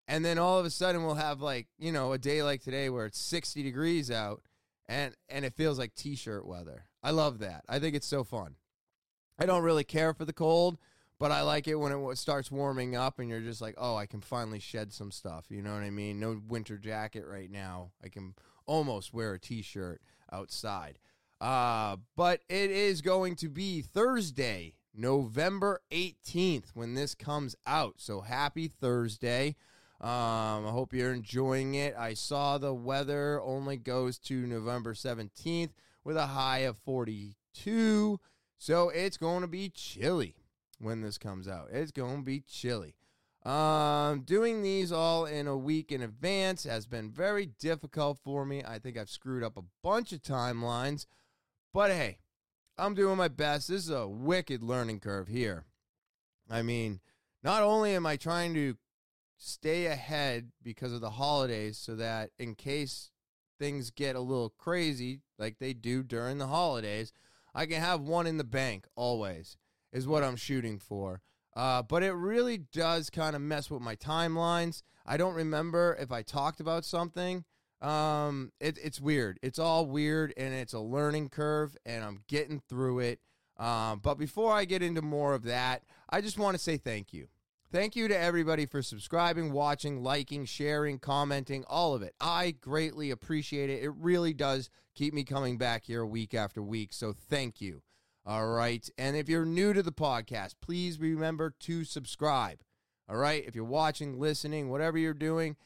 And 0.07 0.25
then 0.25 0.39
all 0.39 0.61
of 0.61 0.67
a 0.67 0.71
sudden, 0.71 1.05
we'll 1.05 1.17
have 1.17 1.41
like, 1.41 1.67
you 1.81 1.91
know, 1.91 2.13
a 2.13 2.19
day 2.19 2.45
like 2.45 2.63
today 2.63 2.91
where 2.91 3.07
it's 3.07 3.19
60 3.19 3.61
degrees 3.65 4.09
out 4.09 4.46
and 4.89 5.15
and 5.29 5.45
it 5.45 5.55
feels 5.55 5.79
like 5.79 5.95
t-shirt 5.95 6.47
weather. 6.47 6.85
I 7.03 7.11
love 7.11 7.39
that. 7.41 7.65
I 7.69 7.79
think 7.79 7.95
it's 7.95 8.07
so 8.07 8.25
fun. 8.25 8.57
I 9.39 9.47
don't 9.47 9.63
really 9.63 9.85
care 9.85 10.15
for 10.15 10.25
the 10.25 10.33
cold, 10.33 10.79
but 11.19 11.31
I 11.31 11.43
like 11.43 11.69
it 11.69 11.77
when 11.77 11.93
it 11.93 12.19
starts 12.19 12.51
warming 12.51 12.97
up 12.97 13.19
and 13.19 13.29
you're 13.29 13.41
just 13.41 13.61
like, 13.61 13.75
"Oh, 13.79 13.97
I 13.97 14.07
can 14.07 14.21
finally 14.21 14.61
shed 14.61 14.93
some 14.93 15.11
stuff." 15.11 15.47
You 15.51 15.63
know 15.63 15.75
what 15.75 15.83
I 15.83 15.91
mean? 15.91 16.21
No 16.21 16.41
winter 16.49 16.79
jacket 16.79 17.27
right 17.27 17.51
now. 17.51 17.91
I 18.03 18.09
can 18.09 18.35
almost 18.67 19.13
wear 19.13 19.35
a 19.35 19.39
t-shirt 19.39 20.01
outside. 20.33 20.99
Uh, 21.41 21.97
but 22.17 22.41
it 22.49 22.71
is 22.71 23.03
going 23.03 23.37
to 23.37 23.49
be 23.49 23.83
Thursday, 23.83 24.75
November 24.95 25.81
18th 25.91 26.71
when 26.75 26.95
this 26.95 27.15
comes 27.15 27.55
out. 27.67 27.95
So 27.99 28.23
happy 28.23 28.69
Thursday. 28.69 29.57
Um, 30.01 30.67
I 30.67 30.71
hope 30.71 30.93
you're 30.93 31.15
enjoying 31.15 31.75
it. 31.75 31.95
I 31.97 32.15
saw 32.15 32.59
the 32.59 32.75
weather 32.75 33.41
only 33.41 33.79
goes 33.79 34.19
to 34.21 34.47
November 34.47 34.93
17th 34.93 35.71
with 36.05 36.17
a 36.17 36.27
high 36.27 36.59
of 36.59 36.77
42. 36.79 38.21
So 38.59 38.89
it's 38.91 39.17
going 39.17 39.41
to 39.41 39.47
be 39.47 39.71
chilly 39.71 40.35
when 40.79 41.01
this 41.01 41.17
comes 41.17 41.49
out. 41.49 41.69
It's 41.73 41.93
going 41.93 42.19
to 42.19 42.23
be 42.23 42.41
chilly. 42.41 42.95
Um, 43.45 44.23
doing 44.23 44.63
these 44.63 44.91
all 44.91 45.25
in 45.25 45.47
a 45.47 45.57
week 45.57 45.93
in 45.93 46.03
advance 46.03 46.65
has 46.65 46.85
been 46.85 47.11
very 47.11 47.47
difficult 47.47 48.19
for 48.23 48.45
me. 48.45 48.63
I 48.67 48.79
think 48.79 48.99
I've 48.99 49.09
screwed 49.09 49.45
up 49.45 49.57
a 49.57 49.65
bunch 49.83 50.13
of 50.13 50.21
timelines, 50.21 51.07
but 51.73 51.91
hey, 51.91 52.19
I'm 52.77 52.95
doing 52.95 53.17
my 53.17 53.29
best. 53.29 53.69
This 53.69 53.85
is 53.85 53.91
a 53.91 54.09
wicked 54.09 54.63
learning 54.63 55.01
curve 55.01 55.29
here. 55.29 55.65
I 56.51 56.63
mean, 56.63 57.01
not 57.43 57.63
only 57.63 57.95
am 57.95 58.05
I 58.05 58.17
trying 58.17 58.53
to 58.55 58.77
stay 59.37 59.87
ahead 59.87 60.51
because 60.63 60.93
of 60.93 61.01
the 61.01 61.11
holidays 61.11 61.79
so 61.79 61.95
that 61.97 62.31
in 62.39 62.55
case 62.55 63.11
things 63.59 63.91
get 63.91 64.17
a 64.17 64.21
little 64.21 64.51
crazy 64.51 65.21
like 65.39 65.59
they 65.59 65.73
do 65.73 66.03
during 66.03 66.39
the 66.39 66.47
holidays, 66.47 67.13
I 67.55 67.67
can 67.67 67.81
have 67.81 68.01
one 68.01 68.27
in 68.27 68.37
the 68.37 68.45
bank 68.45 68.87
always, 68.97 69.57
is 69.93 70.07
what 70.07 70.23
I'm 70.23 70.37
shooting 70.37 70.79
for. 70.79 71.23
Uh, 71.55 71.83
but 71.83 72.03
it 72.03 72.13
really 72.13 72.59
does 72.59 73.09
kind 73.09 73.35
of 73.35 73.41
mess 73.41 73.71
with 73.71 73.81
my 73.81 73.97
timelines. 73.97 74.83
I 75.07 75.17
don't 75.17 75.35
remember 75.35 75.97
if 75.99 76.13
I 76.13 76.23
talked 76.23 76.61
about 76.61 76.85
something. 76.85 77.45
Um, 77.81 78.53
it, 78.61 78.79
it's 78.83 79.01
weird. 79.01 79.39
It's 79.43 79.59
all 79.59 79.87
weird, 79.87 80.35
and 80.37 80.53
it's 80.53 80.75
a 80.75 80.81
learning 80.81 81.31
curve, 81.31 81.77
and 81.87 82.05
I'm 82.05 82.21
getting 82.29 82.61
through 82.69 83.01
it. 83.01 83.21
Um, 83.59 84.01
but 84.03 84.19
before 84.19 84.53
I 84.53 84.67
get 84.67 84.83
into 84.83 85.01
more 85.01 85.35
of 85.35 85.45
that, 85.45 85.83
I 86.11 86.21
just 86.21 86.39
want 86.39 86.57
to 86.57 86.63
say 86.63 86.77
thank 86.77 87.15
you. 87.15 87.29
Thank 87.77 87.95
you 87.95 88.09
to 88.09 88.19
everybody 88.19 88.65
for 88.65 88.81
subscribing, 88.81 89.53
watching, 89.53 90.03
liking, 90.03 90.47
sharing, 90.47 90.99
commenting, 90.99 91.63
all 91.69 91.93
of 91.93 92.01
it. 92.01 92.15
I 92.19 92.53
greatly 92.53 93.11
appreciate 93.11 93.69
it. 93.69 93.85
It 93.85 93.93
really 93.99 94.33
does 94.33 94.71
keep 94.95 95.13
me 95.13 95.25
coming 95.25 95.59
back 95.59 95.85
here 95.85 96.07
week 96.07 96.33
after 96.33 96.63
week. 96.63 96.95
So 96.95 97.13
thank 97.13 97.61
you. 97.61 97.83
All 98.25 98.47
right. 98.47 98.89
And 98.97 99.15
if 99.15 99.29
you're 99.29 99.45
new 99.45 99.75
to 99.75 99.83
the 99.83 99.93
podcast, 99.93 100.55
please 100.63 100.99
remember 100.99 101.55
to 101.61 101.85
subscribe. 101.85 102.61
All 103.11 103.19
right. 103.19 103.45
If 103.47 103.55
you're 103.55 103.63
watching, 103.67 104.19
listening, 104.19 104.71
whatever 104.71 104.97
you're 104.97 105.13
doing, 105.13 105.57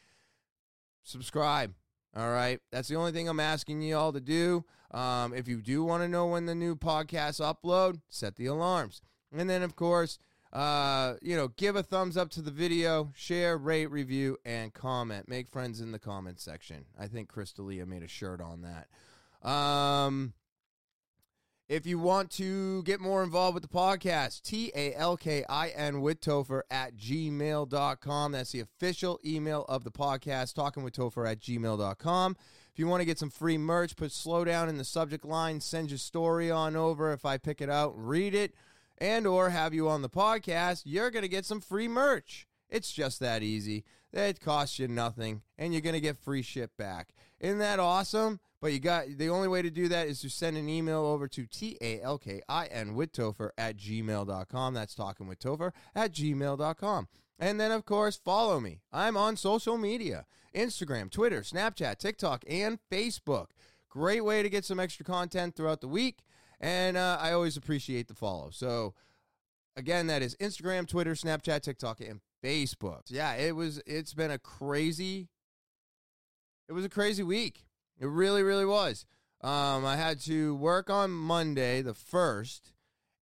subscribe. 1.05 1.75
All 2.17 2.33
right. 2.33 2.59
That's 2.73 2.89
the 2.89 2.97
only 2.97 3.13
thing 3.13 3.29
I'm 3.29 3.39
asking 3.39 3.83
you 3.83 3.97
all 3.97 4.13
to 4.13 4.21
do. 4.21 4.65
Um, 4.91 5.33
if 5.33 5.47
you 5.47 5.63
do 5.63 5.85
want 5.85 6.03
to 6.03 6.09
know 6.09 6.27
when 6.27 6.47
the 6.47 6.57
new 6.57 6.75
podcasts 6.75 7.41
upload, 7.41 8.01
set 8.09 8.35
the 8.35 8.47
alarms. 8.47 9.01
And 9.33 9.49
then, 9.49 9.63
of 9.63 9.77
course, 9.77 10.19
uh, 10.53 11.15
you 11.23 11.37
know, 11.37 11.49
give 11.49 11.77
a 11.77 11.83
thumbs 11.83 12.17
up 12.17 12.31
to 12.31 12.43
the 12.43 12.51
video, 12.51 13.13
share, 13.15 13.57
rate, 13.57 13.87
review, 13.87 14.37
and 14.45 14.75
comment. 14.75 15.29
Make 15.29 15.49
friends 15.49 15.81
in 15.81 15.93
the 15.93 15.99
comment 15.99 16.41
section. 16.41 16.87
I 16.99 17.07
think 17.07 17.33
Crystalia 17.33 17.87
made 17.87 18.03
a 18.03 18.09
shirt 18.09 18.41
on 18.41 18.63
that. 18.63 19.49
Um, 19.49 20.35
if 21.69 21.87
you 21.87 22.01
want 22.01 22.33
to 22.33 22.83
get 22.83 23.01
more 23.01 23.23
involved 23.23 23.55
with 23.55 23.63
the 23.63 23.69
podcast, 23.69 24.43
T 24.43 24.73
A 24.75 24.93
L 24.97 25.17
K 25.17 25.45
I 25.49 25.69
N 25.69 26.01
with 26.01 26.21
Topher 26.21 26.63
at 26.69 26.97
gmail.com. 26.97 28.33
That's 28.33 28.51
the 28.51 28.61
official 28.61 29.21
email 29.25 29.65
of 29.69 29.85
the 29.85 29.93
podcast, 29.93 30.55
talking 30.55 30.83
with 30.83 30.95
Topher 30.95 31.31
at 31.31 31.39
gmail.com. 31.39 32.37
If 32.73 32.79
you 32.79 32.89
want 32.89 33.03
to 33.03 33.05
get 33.05 33.21
some 33.21 33.31
free 33.31 33.57
merch, 33.57 33.95
put 33.95 34.11
slow 34.11 34.45
down 34.45 34.69
in 34.69 34.79
the 34.79 34.85
subject 34.85 35.25
line, 35.25 35.61
send 35.61 35.91
your 35.91 35.99
story 35.99 36.51
on 36.51 36.75
over. 36.75 37.13
If 37.13 37.25
I 37.25 37.39
pick 37.39 37.61
it 37.61 37.71
out, 37.71 37.93
read 37.97 38.35
it 38.35 38.53
and 39.01 39.27
or 39.27 39.51
have 39.51 39.73
you 39.75 39.89
on 39.89 40.03
the 40.03 40.09
podcast, 40.09 40.83
you're 40.85 41.11
going 41.11 41.23
to 41.23 41.29
get 41.29 41.47
some 41.47 41.61
free 41.61 41.89
merch. 41.89 42.47
It's 42.69 42.93
just 42.93 43.21
that 43.21 43.43
easy. 43.43 43.85
It 44.13 44.41
costs 44.41 44.79
you 44.79 44.89
nothing, 44.89 45.43
and 45.57 45.73
you're 45.73 45.81
going 45.81 45.95
to 45.95 46.01
get 46.01 46.19
free 46.19 46.43
ship 46.43 46.73
back. 46.77 47.15
Isn't 47.39 47.59
that 47.59 47.79
awesome? 47.79 48.41
But 48.61 48.73
you 48.73 48.79
got 48.79 49.07
the 49.17 49.31
only 49.31 49.49
way 49.49 49.63
to 49.63 49.71
do 49.71 49.89
that 49.89 50.07
is 50.07 50.21
to 50.21 50.29
send 50.29 50.57
an 50.59 50.69
email 50.69 51.01
over 51.07 51.27
to 51.29 51.47
T 51.47 51.79
A 51.81 52.01
L 52.03 52.19
K 52.19 52.43
I 52.49 52.67
N 52.67 52.95
with 52.95 53.13
Topher 53.13 53.51
at 53.57 53.79
gmail.com. 53.79 54.75
That's 54.75 54.95
talking 54.95 55.27
with 55.27 55.39
Topher 55.39 55.73
at 55.95 56.13
gmail.com. 56.13 57.09
And 57.39 57.59
then, 57.59 57.73
of 57.73 57.87
course, 57.87 58.21
follow 58.23 58.61
me. 58.61 58.81
I'm 58.93 59.17
on 59.17 59.37
social 59.37 59.79
media 59.79 60.27
Instagram, 60.55 61.11
Twitter, 61.11 61.41
Snapchat, 61.41 61.99
TikTok, 61.99 62.45
and 62.49 62.79
Facebook. 62.91 63.47
Great 63.89 64.25
way 64.25 64.43
to 64.43 64.51
get 64.51 64.65
some 64.65 64.79
extra 64.79 65.05
content 65.05 65.57
throughout 65.57 65.81
the 65.81 65.89
week. 65.89 66.19
And 66.61 66.97
uh, 66.97 67.19
I 67.21 67.33
always 67.33 67.57
appreciate 67.57 68.09
the 68.09 68.15
follow. 68.15 68.51
So 68.51 68.95
again, 69.77 70.07
that 70.09 70.23
is 70.23 70.37
Instagram, 70.37 70.87
Twitter, 70.87 71.13
Snapchat, 71.13 71.63
TikTok, 71.63 72.01
and 72.01 72.21
Facebook. 72.45 73.03
Yeah, 73.09 73.35
it 73.35 73.57
was 73.57 73.83
it's 73.87 74.15
been 74.15 74.31
a 74.31 74.39
crazy 74.39 75.29
it 76.69 76.73
was 76.73 76.85
a 76.85 76.89
crazy 76.91 77.25
week. 77.25 77.65
It 77.99 78.07
really, 78.07 78.45
really 78.45 78.65
was. 78.65 79.05
Um, 79.43 79.85
I 79.85 79.97
had 79.97 80.21
to 80.21 80.55
work 80.55 80.89
on 80.89 81.11
Monday, 81.11 81.83
the 81.83 81.95
first, 81.95 82.73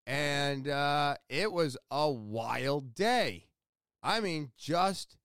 and 0.06 0.68
uh, 0.68 1.16
it 1.30 1.50
was 1.50 1.78
a 1.90 2.10
wild 2.10 2.94
day. 2.94 3.46
I 4.02 4.20
mean, 4.20 4.50
just 4.58 5.16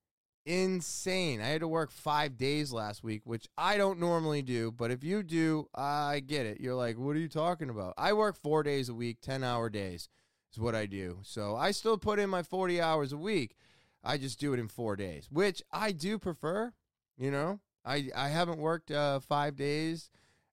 insane. 0.46 1.40
I 1.40 1.46
had 1.46 1.60
to 1.60 1.68
work 1.68 1.90
five 1.90 2.36
days 2.36 2.72
last 2.72 3.02
week, 3.02 3.22
which 3.24 3.48
I 3.56 3.76
don't 3.76 3.98
normally 3.98 4.42
do. 4.42 4.70
But 4.70 4.90
if 4.90 5.02
you 5.02 5.22
do, 5.22 5.68
I 5.74 6.20
get 6.20 6.46
it. 6.46 6.60
You're 6.60 6.74
like, 6.74 6.98
what 6.98 7.16
are 7.16 7.20
you 7.20 7.28
talking 7.28 7.70
about? 7.70 7.94
I 7.96 8.12
work 8.12 8.36
four 8.36 8.62
days 8.62 8.88
a 8.88 8.94
week, 8.94 9.18
10 9.22 9.42
hour 9.42 9.70
days 9.70 10.08
is 10.52 10.60
what 10.60 10.74
I 10.74 10.86
do. 10.86 11.18
So 11.22 11.56
I 11.56 11.70
still 11.70 11.98
put 11.98 12.18
in 12.18 12.30
my 12.30 12.42
40 12.42 12.80
hours 12.80 13.12
a 13.12 13.18
week. 13.18 13.56
I 14.02 14.18
just 14.18 14.38
do 14.38 14.52
it 14.52 14.60
in 14.60 14.68
four 14.68 14.96
days, 14.96 15.28
which 15.30 15.62
I 15.72 15.92
do 15.92 16.18
prefer. 16.18 16.72
You 17.16 17.30
know, 17.30 17.60
I, 17.84 18.10
I 18.14 18.28
haven't 18.28 18.58
worked 18.58 18.90
uh, 18.90 19.20
five 19.20 19.56
days 19.56 20.10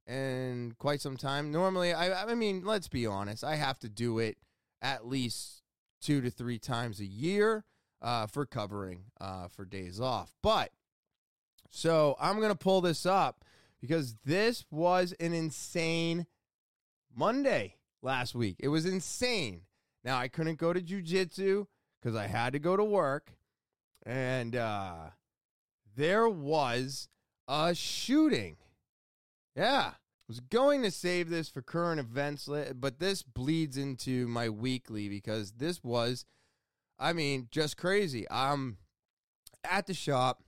in 0.07 0.73
quite 0.77 1.01
some 1.01 1.17
time. 1.17 1.51
Normally, 1.51 1.93
I, 1.93 2.23
I 2.23 2.35
mean, 2.35 2.63
let's 2.63 2.87
be 2.87 3.05
honest, 3.05 3.43
I 3.43 3.55
have 3.55 3.79
to 3.79 3.89
do 3.89 4.19
it 4.19 4.37
at 4.81 5.07
least 5.07 5.63
two 6.01 6.21
to 6.21 6.29
three 6.29 6.59
times 6.59 6.99
a 6.99 7.05
year 7.05 7.65
uh, 8.01 8.27
for 8.27 8.45
covering 8.45 9.05
uh, 9.19 9.47
for 9.47 9.65
days 9.65 9.99
off. 9.99 10.31
But 10.41 10.71
so 11.69 12.15
I'm 12.19 12.37
going 12.37 12.49
to 12.51 12.57
pull 12.57 12.81
this 12.81 13.05
up 13.05 13.43
because 13.79 14.15
this 14.25 14.65
was 14.69 15.13
an 15.19 15.33
insane 15.33 16.27
Monday 17.15 17.75
last 18.01 18.35
week. 18.35 18.57
It 18.59 18.67
was 18.67 18.85
insane. 18.85 19.61
Now, 20.03 20.17
I 20.17 20.27
couldn't 20.27 20.57
go 20.57 20.73
to 20.73 20.81
jujitsu 20.81 21.67
because 22.01 22.15
I 22.15 22.27
had 22.27 22.53
to 22.53 22.59
go 22.59 22.75
to 22.75 22.83
work. 22.83 23.31
And 24.05 24.55
uh, 24.55 25.11
there 25.95 26.27
was 26.27 27.07
a 27.47 27.75
shooting. 27.75 28.57
Yeah. 29.55 29.91
I 29.93 30.27
was 30.27 30.39
going 30.39 30.81
to 30.83 30.91
save 30.91 31.29
this 31.29 31.49
for 31.49 31.61
current 31.61 31.99
events, 31.99 32.49
but 32.75 32.99
this 32.99 33.21
bleeds 33.21 33.77
into 33.77 34.27
my 34.27 34.49
weekly 34.49 35.09
because 35.09 35.53
this 35.53 35.83
was, 35.83 36.25
I 37.01 37.13
mean, 37.13 37.47
just 37.49 37.77
crazy. 37.77 38.27
I'm 38.29 38.77
at 39.63 39.87
the 39.87 39.93
shop, 39.95 40.43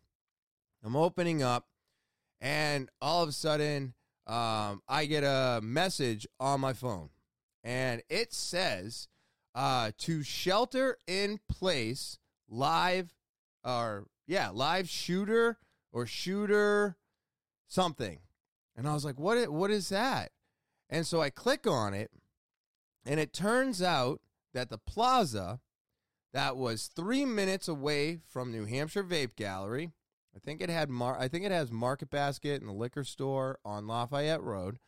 I'm 0.84 0.96
opening 0.96 1.42
up, 1.42 1.66
and 2.40 2.90
all 3.02 3.24
of 3.24 3.30
a 3.30 3.32
sudden, 3.32 3.96
um, 4.28 4.84
I 4.88 5.06
get 5.08 5.24
a 5.24 5.62
message 5.64 6.28
on 6.40 6.62
my 6.62 6.74
phone, 6.74 7.10
and 7.64 8.04
it 8.08 8.34
says 8.34 9.08
uh, 9.56 9.92
to 9.98 10.22
shelter 10.22 10.98
in 11.08 11.40
place 11.50 12.20
live, 12.48 13.16
or 13.66 14.06
yeah, 14.28 14.50
live 14.54 14.88
shooter 14.88 15.58
or 15.92 16.06
shooter 16.06 16.98
something. 17.68 18.20
And 18.76 18.88
I 18.88 18.94
was 18.94 19.04
like, 19.04 19.20
what, 19.20 19.50
what 19.50 19.72
is 19.72 19.90
that? 19.90 20.32
And 20.88 21.08
so 21.08 21.20
I 21.20 21.32
click 21.32 21.66
on 21.66 21.96
it, 21.96 22.12
and 23.08 23.20
it 23.20 23.34
turns 23.34 23.82
out 23.82 24.22
that 24.54 24.70
the 24.70 24.78
plaza 24.78 25.60
that 26.34 26.58
was 26.58 26.88
three 26.88 27.26
minutes 27.26 27.68
away 27.68 28.20
from 28.28 28.52
New 28.52 28.66
Hampshire 28.66 29.04
Vape 29.04 29.36
Gallery, 29.36 29.92
I 30.36 30.40
think 30.40 30.62
it 30.62 30.70
had 30.70 30.90
Mar- 30.90 31.20
I 31.20 31.28
think 31.28 31.46
it 31.46 31.52
has 31.52 31.72
Market 31.72 32.10
Basket 32.10 32.60
and 32.60 32.70
the 32.70 32.74
liquor 32.74 33.04
store 33.04 33.60
on 33.64 33.88
Lafayette 33.88 34.42
Road, 34.42 34.80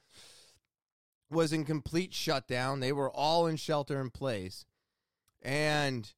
was 1.29 1.53
in 1.53 1.65
complete 1.65 2.13
shutdown. 2.13 2.79
They 2.79 2.91
were 2.91 3.11
all 3.11 3.45
in 3.47 3.55
shelter 3.57 4.01
in 4.01 4.09
place. 4.09 4.65
And 5.41 6.11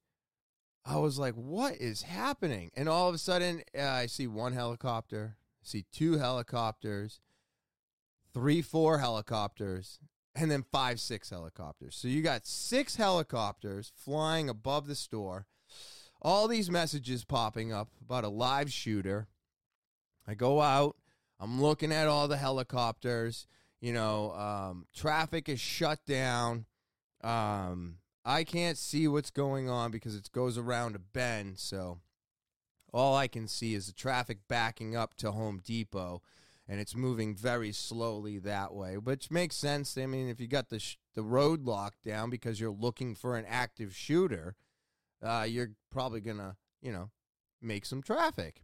I 0.86 0.98
was 0.98 1.20
like, 1.20 1.34
what 1.34 1.76
is 1.76 2.04
happening? 2.04 2.72
And 2.76 2.88
all 2.88 3.10
of 3.10 3.16
a 3.16 3.18
sudden, 3.18 3.64
uh, 3.78 3.84
I 3.84 4.06
see 4.06 4.28
one 4.28 4.54
helicopter, 4.54 5.36
see 5.62 5.86
two 5.92 6.18
helicopters, 6.18 7.20
three, 8.34 8.62
four 8.62 9.00
helicopters, 9.00 10.00
and 10.38 10.52
then 10.52 10.64
five, 10.72 11.00
six 11.00 11.30
helicopters. 11.30 11.96
So 11.96 12.08
you 12.08 12.22
got 12.22 12.46
six 12.46 12.96
helicopters 12.96 13.92
flying 13.96 14.50
above 14.50 14.88
the 14.88 14.96
store. 14.96 15.48
All 16.22 16.48
these 16.48 16.70
messages 16.70 17.24
popping 17.24 17.74
up 17.74 17.90
about 18.02 18.24
a 18.24 18.30
live 18.30 18.72
shooter. 18.72 19.28
I 20.28 20.36
go 20.36 20.62
out. 20.62 20.96
I'm 21.40 21.62
looking 21.62 21.92
at 21.92 22.08
all 22.08 22.28
the 22.28 22.38
helicopters. 22.38 23.48
You 23.82 23.94
know, 23.94 24.32
um, 24.34 24.88
traffic 24.96 25.50
is 25.50 25.60
shut 25.60 26.00
down. 26.06 26.66
Um, 27.24 27.98
I 28.26 28.44
can't 28.44 28.78
see 28.78 29.08
what's 29.08 29.30
going 29.30 29.70
on 29.70 29.92
because 29.92 30.16
it 30.16 30.30
goes 30.32 30.58
around 30.58 30.96
a 30.96 31.00
bend. 31.00 31.60
So 31.60 32.00
all 32.92 33.16
I 33.16 33.28
can 33.28 33.48
see 33.48 33.74
is 33.74 33.88
the 33.88 33.94
traffic 33.94 34.40
backing 34.48 34.96
up 34.96 35.16
to 35.16 35.32
Home 35.32 35.62
Depot 35.64 36.22
and 36.68 36.80
it's 36.80 36.96
moving 36.96 37.36
very 37.36 37.72
slowly 37.72 38.40
that 38.40 38.74
way, 38.74 38.98
which 38.98 39.32
makes 39.32 39.56
sense. 39.56 39.98
I 39.98 40.06
mean, 40.06 40.28
if 40.28 40.40
you 40.42 40.48
got 40.48 40.70
the 40.70 40.80
sh- 40.80 40.98
the 41.14 41.24
road 41.24 41.64
locked 41.64 42.04
down 42.04 42.30
because 42.30 42.60
you're 42.60 42.72
looking 42.72 43.16
for 43.16 43.38
an 43.38 43.46
active 43.48 43.96
shooter, 43.96 44.56
uh, 45.24 45.46
you're 45.48 45.72
probably 45.92 46.20
gonna, 46.20 46.58
you 46.82 46.92
know, 46.92 47.10
make 47.62 47.86
some 47.86 48.02
traffic. 48.02 48.62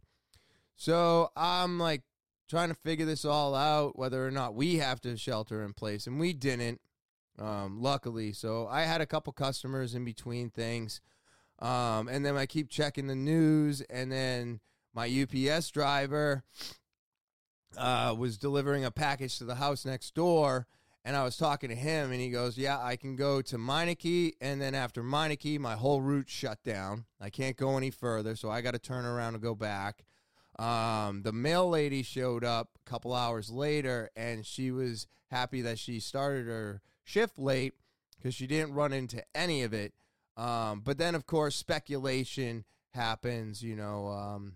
So 0.76 1.30
I'm 1.36 1.78
like 1.78 2.02
trying 2.48 2.68
to 2.68 2.74
figure 2.74 3.06
this 3.06 3.24
all 3.24 3.54
out, 3.54 3.98
whether 3.98 4.26
or 4.26 4.30
not 4.30 4.54
we 4.54 4.76
have 4.76 5.00
to 5.02 5.16
shelter 5.16 5.62
in 5.62 5.72
place, 5.72 6.06
and 6.06 6.20
we 6.20 6.32
didn't, 6.32 6.80
um, 7.38 7.80
luckily. 7.80 8.32
So 8.32 8.68
I 8.68 8.82
had 8.82 9.00
a 9.00 9.06
couple 9.06 9.32
customers 9.32 9.94
in 9.94 10.04
between 10.04 10.50
things, 10.50 11.00
um, 11.58 12.08
and 12.08 12.24
then 12.24 12.36
I 12.36 12.44
keep 12.44 12.68
checking 12.68 13.06
the 13.06 13.14
news, 13.14 13.80
and 13.82 14.12
then 14.12 14.60
my 14.92 15.06
UPS 15.06 15.70
driver 15.70 16.44
uh, 17.76 18.14
was 18.16 18.38
delivering 18.38 18.84
a 18.84 18.90
package 18.90 19.38
to 19.38 19.44
the 19.44 19.56
house 19.56 19.84
next 19.84 20.14
door, 20.14 20.66
and 21.04 21.16
I 21.16 21.24
was 21.24 21.36
talking 21.36 21.68
to 21.68 21.74
him, 21.74 22.12
and 22.12 22.20
he 22.20 22.30
goes, 22.30 22.56
"Yeah, 22.56 22.78
I 22.80 22.96
can 22.96 23.16
go 23.16 23.42
to 23.42 23.58
Meineke, 23.58 24.32
and 24.40 24.60
then 24.60 24.74
after 24.74 25.02
Meineke, 25.02 25.58
my 25.58 25.74
whole 25.74 26.00
route 26.00 26.30
shut 26.30 26.62
down. 26.64 27.04
I 27.20 27.30
can't 27.30 27.56
go 27.56 27.76
any 27.76 27.90
further, 27.90 28.36
so 28.36 28.50
I 28.50 28.60
got 28.60 28.72
to 28.72 28.78
turn 28.78 29.04
around 29.04 29.34
and 29.34 29.42
go 29.42 29.54
back." 29.54 30.04
Um, 30.58 31.22
the 31.22 31.32
mail 31.32 31.68
lady 31.68 32.02
showed 32.02 32.44
up 32.44 32.70
a 32.76 32.90
couple 32.90 33.12
hours 33.12 33.50
later, 33.50 34.10
and 34.16 34.46
she 34.46 34.70
was 34.70 35.06
happy 35.30 35.62
that 35.62 35.78
she 35.78 36.00
started 36.00 36.46
her 36.46 36.80
shift 37.02 37.38
late 37.38 37.74
because 38.16 38.34
she 38.34 38.46
didn't 38.46 38.74
run 38.74 38.92
into 38.92 39.22
any 39.34 39.62
of 39.62 39.72
it. 39.72 39.92
Um, 40.36 40.80
but 40.80 40.98
then, 40.98 41.14
of 41.14 41.26
course, 41.26 41.56
speculation 41.56 42.64
happens. 42.92 43.62
You 43.62 43.76
know, 43.76 44.08
um, 44.08 44.54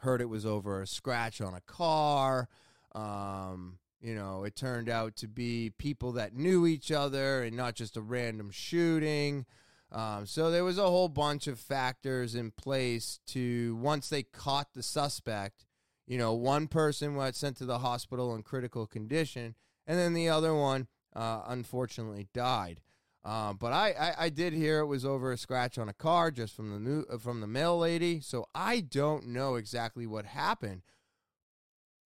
heard 0.00 0.20
it 0.20 0.28
was 0.28 0.46
over 0.46 0.82
a 0.82 0.86
scratch 0.86 1.40
on 1.40 1.54
a 1.54 1.60
car. 1.60 2.48
Um, 2.94 3.78
you 4.00 4.14
know, 4.14 4.44
it 4.44 4.54
turned 4.54 4.88
out 4.88 5.16
to 5.16 5.28
be 5.28 5.70
people 5.76 6.12
that 6.12 6.34
knew 6.34 6.66
each 6.66 6.92
other 6.92 7.42
and 7.42 7.56
not 7.56 7.74
just 7.74 7.96
a 7.96 8.00
random 8.00 8.50
shooting. 8.50 9.44
Um, 9.90 10.26
so 10.26 10.50
there 10.50 10.64
was 10.64 10.78
a 10.78 10.88
whole 10.88 11.08
bunch 11.08 11.46
of 11.46 11.58
factors 11.58 12.34
in 12.34 12.50
place 12.50 13.20
to 13.28 13.76
once 13.76 14.08
they 14.08 14.22
caught 14.22 14.74
the 14.74 14.82
suspect, 14.82 15.64
you 16.06 16.18
know, 16.18 16.34
one 16.34 16.68
person 16.68 17.16
was 17.16 17.36
sent 17.36 17.56
to 17.58 17.64
the 17.64 17.78
hospital 17.78 18.34
in 18.34 18.42
critical 18.42 18.86
condition, 18.86 19.54
and 19.86 19.98
then 19.98 20.14
the 20.14 20.28
other 20.28 20.54
one 20.54 20.88
uh, 21.16 21.42
unfortunately 21.46 22.28
died. 22.32 22.80
Um, 23.24 23.56
but 23.56 23.72
I, 23.72 23.90
I, 23.90 24.14
I, 24.24 24.28
did 24.28 24.52
hear 24.52 24.78
it 24.78 24.86
was 24.86 25.04
over 25.04 25.32
a 25.32 25.36
scratch 25.36 25.76
on 25.76 25.88
a 25.88 25.92
car 25.92 26.30
just 26.30 26.54
from 26.54 26.70
the 26.70 26.78
new 26.78 27.04
uh, 27.12 27.18
from 27.18 27.40
the 27.40 27.46
mail 27.46 27.76
lady. 27.78 28.20
So 28.20 28.46
I 28.54 28.80
don't 28.80 29.26
know 29.26 29.56
exactly 29.56 30.06
what 30.06 30.24
happened, 30.24 30.82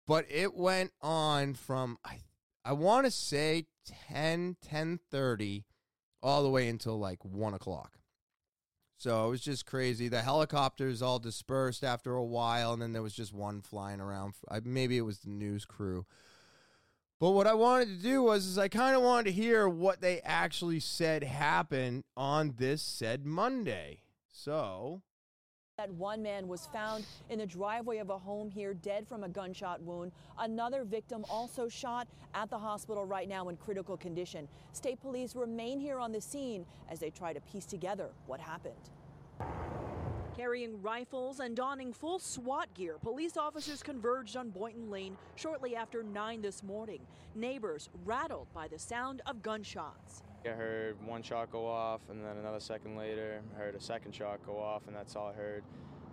but 0.06 0.24
it 0.30 0.54
went 0.54 0.92
on 1.02 1.54
from 1.54 1.98
I 2.04 2.20
I 2.64 2.72
want 2.72 3.06
to 3.06 3.10
say 3.10 3.66
10 4.08 4.56
10:30 4.66 5.64
all 6.22 6.42
the 6.42 6.50
way 6.50 6.68
until 6.68 6.98
like 6.98 7.24
one 7.24 7.54
o'clock. 7.54 7.98
So 8.96 9.26
it 9.26 9.30
was 9.30 9.40
just 9.40 9.64
crazy. 9.64 10.08
The 10.08 10.20
helicopters 10.20 11.00
all 11.00 11.18
dispersed 11.18 11.82
after 11.82 12.14
a 12.14 12.24
while, 12.24 12.74
and 12.74 12.82
then 12.82 12.92
there 12.92 13.02
was 13.02 13.14
just 13.14 13.32
one 13.32 13.62
flying 13.62 13.98
around. 13.98 14.34
Maybe 14.62 14.98
it 14.98 15.02
was 15.02 15.20
the 15.20 15.30
news 15.30 15.64
crew. 15.64 16.04
But 17.20 17.32
what 17.32 17.46
I 17.46 17.52
wanted 17.52 17.88
to 17.88 18.02
do 18.02 18.22
was 18.22 18.46
is 18.46 18.56
I 18.56 18.68
kind 18.68 18.96
of 18.96 19.02
wanted 19.02 19.26
to 19.26 19.32
hear 19.32 19.68
what 19.68 20.00
they 20.00 20.20
actually 20.20 20.80
said 20.80 21.22
happened 21.22 22.02
on 22.16 22.54
this 22.56 22.80
said 22.80 23.26
Monday. 23.26 24.00
So 24.32 25.02
that 25.76 25.92
one 25.92 26.22
man 26.22 26.48
was 26.48 26.66
found 26.72 27.04
in 27.28 27.38
the 27.38 27.46
driveway 27.46 27.98
of 27.98 28.08
a 28.08 28.16
home 28.16 28.50
here 28.50 28.72
dead 28.72 29.06
from 29.06 29.22
a 29.24 29.28
gunshot 29.28 29.82
wound. 29.82 30.12
Another 30.38 30.82
victim 30.82 31.26
also 31.28 31.68
shot 31.68 32.08
at 32.34 32.48
the 32.48 32.58
hospital 32.58 33.04
right 33.04 33.28
now 33.28 33.50
in 33.50 33.56
critical 33.56 33.98
condition. 33.98 34.48
State 34.72 35.00
police 35.02 35.36
remain 35.36 35.78
here 35.78 35.98
on 35.98 36.12
the 36.12 36.20
scene 36.22 36.64
as 36.90 37.00
they 37.00 37.10
try 37.10 37.34
to 37.34 37.40
piece 37.42 37.66
together 37.66 38.08
what 38.26 38.40
happened. 38.40 38.90
Carrying 40.40 40.80
rifles 40.80 41.40
and 41.40 41.54
donning 41.54 41.92
full 41.92 42.18
SWAT 42.18 42.72
gear, 42.72 42.96
police 43.02 43.36
officers 43.36 43.82
converged 43.82 44.38
on 44.38 44.48
Boynton 44.48 44.90
Lane 44.90 45.18
shortly 45.34 45.76
after 45.76 46.02
9 46.02 46.40
this 46.40 46.62
morning. 46.62 47.00
Neighbors 47.34 47.90
rattled 48.06 48.46
by 48.54 48.66
the 48.66 48.78
sound 48.78 49.20
of 49.26 49.42
gunshots. 49.42 50.22
I 50.46 50.48
heard 50.48 50.96
one 51.06 51.22
shot 51.22 51.52
go 51.52 51.66
off, 51.66 52.00
and 52.08 52.24
then 52.24 52.38
another 52.38 52.58
second 52.58 52.96
later, 52.96 53.42
I 53.54 53.58
heard 53.58 53.74
a 53.74 53.80
second 53.82 54.14
shot 54.14 54.40
go 54.46 54.58
off, 54.58 54.86
and 54.86 54.96
that's 54.96 55.14
all 55.14 55.26
I 55.26 55.34
heard. 55.34 55.62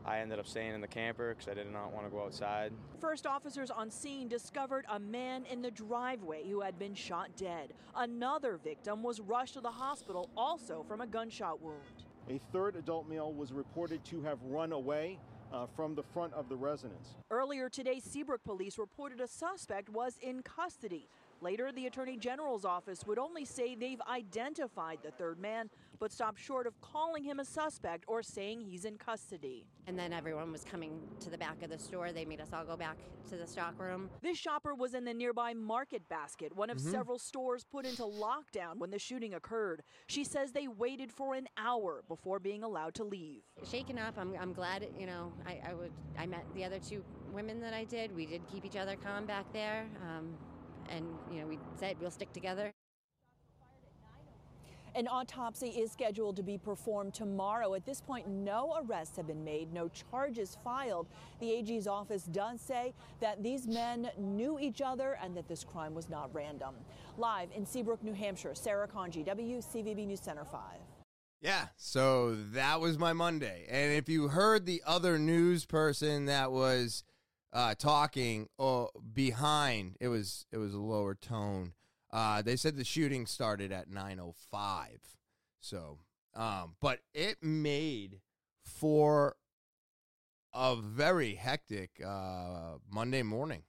I 0.05 0.19
ended 0.19 0.39
up 0.39 0.48
staying 0.48 0.74
in 0.74 0.81
the 0.81 0.88
camper 0.88 1.34
because 1.34 1.48
I 1.50 1.53
did 1.53 1.72
not 1.72 1.93
want 1.93 2.05
to 2.05 2.12
go 2.12 2.22
outside. 2.24 2.74
First 3.00 3.25
officers 3.25 3.72
on 3.72 3.89
scene 3.89 4.27
discovered 4.27 4.84
a 4.91 5.00
man 5.00 5.46
in 5.46 5.62
the 5.62 5.72
driveway 5.72 6.50
who 6.50 6.60
had 6.60 6.77
been 6.77 6.96
shot 6.96 7.29
dead. 7.38 7.72
Another 7.96 8.60
victim 8.62 9.03
was 9.03 9.22
rushed 9.22 9.53
to 9.53 9.62
the 9.62 9.72
hospital, 9.72 10.29
also 10.36 10.84
from 10.86 11.00
a 11.00 11.07
gunshot 11.07 11.62
wound. 11.62 11.97
A 12.29 12.39
third 12.51 12.75
adult 12.75 13.07
male 13.07 13.31
was 13.31 13.53
reported 13.53 14.03
to 14.05 14.22
have 14.24 14.38
run 14.43 14.74
away 14.74 15.17
uh, 15.53 15.65
from 15.77 15.96
the 15.96 16.03
front 16.03 16.34
of 16.34 16.50
the 16.50 16.57
residence. 16.57 17.15
Earlier 17.31 17.69
today, 17.69 18.01
Seabrook 18.01 18.43
police 18.43 18.77
reported 18.77 19.22
a 19.22 19.27
suspect 19.27 19.88
was 19.88 20.17
in 20.22 20.41
custody. 20.41 21.07
Later, 21.39 21.72
the 21.72 21.86
Attorney 21.86 22.17
General's 22.17 22.65
office 22.65 23.05
would 23.05 23.17
only 23.17 23.46
say 23.46 23.75
they've 23.75 24.01
identified 24.12 25.00
the 25.03 25.12
third 25.12 25.39
man, 25.39 25.69
but 26.00 26.12
stopped 26.12 26.39
short 26.39 26.68
of 26.68 26.80
calling 26.82 27.24
him 27.24 27.39
a 27.39 27.46
suspect 27.46 28.06
or 28.08 28.22
saying 28.24 28.62
he's 28.62 28.86
in 28.86 28.98
custody. 28.98 29.66
And 29.88 29.98
then 29.98 30.13
everyone 30.13 30.51
was 30.51 30.63
coming 30.63 31.00
to 31.22 31.30
the 31.30 31.38
back 31.38 31.63
of 31.63 31.70
the 31.70 31.77
store. 31.80 32.12
They 32.12 32.25
made 32.25 32.42
us 32.42 32.50
all 32.54 32.66
go 32.66 32.75
back 32.75 32.98
to 33.30 33.38
the 33.38 33.48
stock 33.48 33.80
room. 33.80 34.10
This 34.22 34.38
shopper 34.38 34.75
was 34.75 34.94
in 34.94 35.06
the 35.06 35.13
nearby 35.13 35.54
Market 35.54 36.08
Basket, 36.10 36.56
one 36.56 36.70
of 36.70 36.77
mm-hmm. 36.77 36.92
several 36.92 37.20
stores 37.20 37.63
put 37.63 37.86
into 37.86 38.04
lockdown 38.04 38.77
when 38.77 38.92
the 38.92 39.00
shooting 39.00 39.34
occurred. 39.34 39.84
She 40.08 40.24
says 40.24 40.51
they 40.51 40.68
waited 40.68 41.12
for 41.12 41.36
an 41.36 41.48
hour 41.58 42.04
before 42.08 42.39
being 42.39 42.63
allowed 42.63 42.94
to 42.96 43.04
leave. 43.04 43.44
Shaken 43.70 43.98
up. 43.98 44.16
I'm, 44.18 44.34
I'm 44.39 44.54
glad, 44.54 44.88
you 45.00 45.06
know, 45.06 45.32
I, 45.46 45.62
I 45.70 45.74
would 45.74 45.92
I 46.18 46.25
met 46.25 46.46
the 46.56 46.63
other 46.63 46.80
two 46.80 47.04
women 47.32 47.60
that 47.62 47.74
I 47.74 47.84
did. 47.84 48.16
We 48.16 48.25
did 48.25 48.42
keep 48.51 48.66
each 48.66 48.75
other 48.75 48.96
calm 48.96 49.25
back 49.25 49.46
there. 49.54 49.86
Um, 50.01 50.34
and 50.89 51.06
you 51.32 51.42
know 51.42 51.48
we 51.48 51.60
said 51.80 51.98
we'll 52.00 52.12
stick 52.12 52.32
together 52.34 52.72
An 54.98 55.08
autopsy 55.08 55.68
is 55.68 55.92
scheduled 55.92 56.36
to 56.38 56.42
be 56.42 56.58
performed 56.58 57.13
tomorrow. 57.13 57.75
At 57.75 57.86
this 57.86 58.01
point, 58.01 58.27
no 58.27 58.82
arrests 58.82 59.16
have 59.18 59.27
been 59.27 59.44
made, 59.44 59.72
no 59.72 59.89
charges 59.89 60.58
filed. 60.63 61.06
The 61.39 61.51
AG's 61.51 61.86
office 61.86 62.24
does 62.24 62.60
say 62.60 62.96
that 63.20 63.44
these 63.44 63.68
men 63.68 64.10
knew 64.18 64.58
each 64.60 64.82
other 64.82 65.20
and 65.22 65.38
that 65.38 65.48
this 65.48 65.63
crime 65.63 65.94
was 65.94 66.10
not 66.10 66.34
random. 66.34 66.74
Live 67.16 67.50
in 67.56 67.63
Seabrook, 67.63 68.04
New 68.04 68.13
Hampshire, 68.13 68.56
Sera 68.56 68.88
Congi, 68.88 69.24
WCVB 69.24 70.08
News 70.08 70.20
Center 70.20 70.46
5. 70.46 70.62
Yeah, 71.42 71.68
so 71.75 72.34
that 72.54 72.82
was 72.82 72.98
my 72.98 73.13
Monday. 73.13 73.68
And 73.70 73.94
if 73.94 74.10
you 74.10 74.30
heard 74.30 74.66
the 74.66 74.82
other 74.84 75.20
news 75.20 75.68
person 75.68 76.25
that 76.25 76.51
was 76.51 77.04
uh, 77.54 77.75
talking 77.77 78.50
oh, 78.58 78.89
behind, 79.13 79.96
it 80.00 80.08
was 80.08 80.48
it 80.51 80.58
was 80.58 80.74
a 80.74 80.80
lower 80.80 81.13
tone. 81.13 81.74
Uh, 82.12 82.42
they 82.42 82.56
said 82.56 82.76
the 82.76 82.84
shooting 82.84 83.26
started 83.26 83.72
at 83.72 83.90
9:05. 83.90 85.00
So, 85.60 86.00
um, 86.34 86.76
but 86.80 87.00
it 87.14 87.44
made 87.44 88.22
for 88.64 89.36
a 90.54 90.76
very 90.76 91.36
hectic 91.36 92.02
uh, 92.06 92.78
Monday 92.90 93.24
morning, 93.24 93.64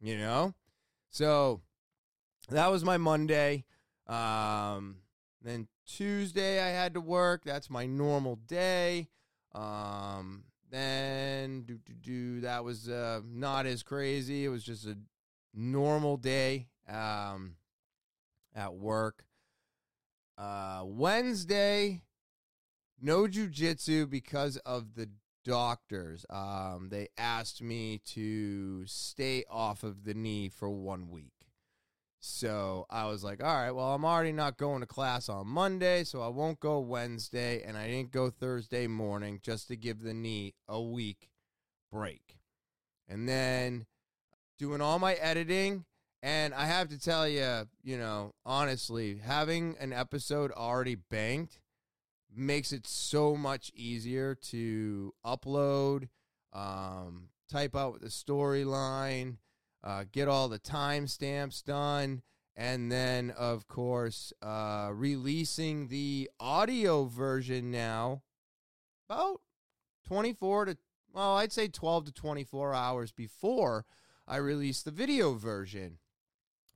you 0.00 0.16
know? 0.16 0.54
So 1.10 1.60
that 2.48 2.70
was 2.70 2.84
my 2.84 2.96
Monday. 2.96 3.64
Um, 4.06 4.96
then 5.42 5.68
Tuesday 5.86 6.60
I 6.62 6.68
had 6.68 6.94
to 6.94 7.00
work. 7.00 7.42
That's 7.44 7.70
my 7.70 7.86
normal 7.86 8.36
day. 8.36 9.08
Um, 9.52 10.44
then 10.70 11.62
do 11.62 11.78
do 11.84 11.92
do 11.94 12.40
that 12.42 12.62
was 12.62 12.88
uh, 12.88 13.20
not 13.26 13.66
as 13.66 13.82
crazy. 13.82 14.44
It 14.44 14.48
was 14.48 14.62
just 14.62 14.86
a 14.86 14.96
normal 15.52 16.16
day 16.16 16.68
um, 16.88 17.56
at 18.54 18.74
work. 18.74 19.24
Uh, 20.36 20.82
Wednesday, 20.84 22.02
no 23.00 23.24
jujitsu 23.24 24.08
because 24.08 24.56
of 24.58 24.94
the 24.94 25.08
doctors. 25.44 26.24
Um, 26.30 26.88
they 26.90 27.08
asked 27.18 27.62
me 27.62 28.00
to 28.06 28.84
stay 28.86 29.44
off 29.50 29.82
of 29.82 30.04
the 30.04 30.14
knee 30.14 30.48
for 30.48 30.70
one 30.70 31.10
week. 31.10 31.32
So 32.22 32.86
I 32.90 33.06
was 33.06 33.24
like, 33.24 33.42
all 33.42 33.54
right, 33.54 33.70
well, 33.70 33.94
I'm 33.94 34.04
already 34.04 34.32
not 34.32 34.58
going 34.58 34.80
to 34.80 34.86
class 34.86 35.30
on 35.30 35.46
Monday, 35.46 36.04
so 36.04 36.20
I 36.20 36.28
won't 36.28 36.60
go 36.60 36.78
Wednesday, 36.78 37.62
and 37.62 37.78
I 37.78 37.86
didn't 37.88 38.12
go 38.12 38.28
Thursday 38.28 38.86
morning 38.86 39.40
just 39.42 39.68
to 39.68 39.76
give 39.76 40.02
the 40.02 40.12
knee 40.12 40.54
a 40.68 40.80
week 40.80 41.30
break. 41.90 42.36
And 43.08 43.26
then 43.26 43.86
doing 44.58 44.82
all 44.82 44.98
my 44.98 45.14
editing, 45.14 45.86
and 46.22 46.54
I 46.54 46.66
have 46.66 46.88
to 46.88 46.98
tell 46.98 47.28
you, 47.28 47.66
you 47.82 47.98
know, 47.98 48.34
honestly, 48.44 49.20
having 49.24 49.76
an 49.80 49.92
episode 49.92 50.52
already 50.52 50.94
banked 50.94 51.60
makes 52.34 52.72
it 52.72 52.86
so 52.86 53.36
much 53.36 53.72
easier 53.74 54.34
to 54.34 55.14
upload, 55.24 56.08
um, 56.52 57.28
type 57.48 57.74
out 57.74 58.00
the 58.00 58.08
storyline 58.08 59.36
uh, 59.82 60.04
get 60.12 60.28
all 60.28 60.48
the 60.48 60.58
timestamps 60.58 61.64
done, 61.64 62.22
and 62.56 62.90
then, 62.92 63.30
of 63.30 63.66
course, 63.66 64.32
uh, 64.42 64.90
releasing 64.92 65.88
the 65.88 66.30
audio 66.38 67.04
version 67.04 67.70
now 67.70 68.22
about 69.08 69.40
24 70.06 70.66
to, 70.66 70.76
well, 71.12 71.36
I'd 71.36 71.52
say 71.52 71.68
12 71.68 72.06
to 72.06 72.12
24 72.12 72.74
hours 72.74 73.12
before 73.12 73.86
I 74.28 74.36
release 74.36 74.82
the 74.82 74.90
video 74.90 75.34
version. 75.34 75.98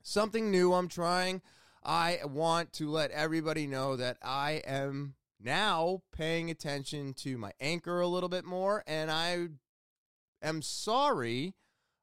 Something 0.07 0.51
new 0.51 0.75
I'm 0.75 0.89
trying. 0.89 1.41
I 1.83 2.21
want 2.27 2.75
to 2.75 2.91
let 2.91 3.11
everybody 3.11 3.67
know 3.67 3.97
that 3.97 4.19
I 4.23 4.63
am 4.67 5.15
now 5.41 6.03
paying 6.15 6.51
attention 6.51 7.15
to 7.15 7.39
my 7.39 7.53
anchor 7.59 8.01
a 8.01 8.07
little 8.07 8.29
bit 8.29 8.45
more, 8.45 8.85
and 8.87 9.11
I 9.11 9.49
am 10.43 10.61
sorry 10.61 11.55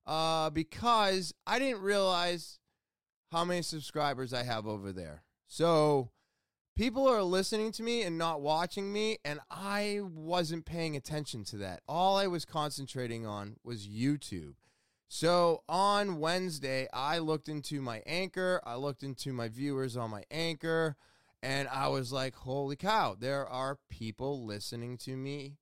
uh, 0.08 0.50
because 0.50 1.32
I 1.46 1.60
didn't 1.60 1.84
realize 1.84 2.58
how 3.32 3.46
many 3.46 3.62
subscribers 3.62 4.34
I 4.34 4.44
have 4.44 4.66
over 4.66 4.92
there. 4.92 5.22
So 5.48 6.10
people 6.76 7.08
are 7.08 7.22
listening 7.22 7.72
to 7.74 7.84
me 7.84 8.02
and 8.02 8.18
not 8.18 8.42
watching 8.42 8.92
me, 8.92 9.20
and 9.24 9.40
I 9.52 10.00
wasn't 10.02 10.66
paying 10.66 10.96
attention 10.96 11.44
to 11.46 11.58
that. 11.58 11.82
All 11.88 12.18
I 12.18 12.26
was 12.26 12.46
concentrating 12.46 13.28
on 13.28 13.58
was 13.64 13.88
YouTube. 13.88 14.56
So 15.14 15.64
on 15.68 16.20
Wednesday, 16.20 16.88
I 16.94 17.18
looked 17.18 17.50
into 17.50 17.82
my 17.82 18.02
anchor, 18.06 18.62
I 18.64 18.76
looked 18.76 19.04
into 19.04 19.34
my 19.34 19.50
viewers 19.50 19.98
on 19.98 20.10
my 20.10 20.24
anchor, 20.32 20.96
and 21.44 21.68
I 21.68 21.90
was 21.90 22.14
like, 22.14 22.34
holy 22.36 22.78
cow, 22.78 23.18
there 23.20 23.46
are 23.46 23.80
people 23.90 24.46
listening 24.46 24.98
to 25.00 25.18
me, 25.18 25.58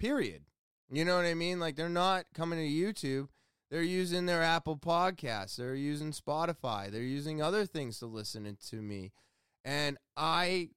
period. 0.00 0.42
You 0.90 1.04
know 1.04 1.14
what 1.16 1.24
I 1.24 1.34
mean? 1.34 1.60
Like 1.60 1.76
they're 1.76 1.88
not 1.88 2.26
coming 2.34 2.58
to 2.58 2.64
YouTube 2.64 3.28
they're 3.74 3.82
using 3.82 4.26
their 4.26 4.42
Apple 4.42 4.76
Podcasts. 4.76 5.56
They're 5.56 5.74
using 5.74 6.12
Spotify. 6.12 6.92
They're 6.92 7.02
using 7.02 7.42
other 7.42 7.66
things 7.66 7.98
to 7.98 8.06
listen 8.06 8.56
to 8.68 8.76
me. 8.76 9.10
And 9.64 9.98
I 10.16 10.68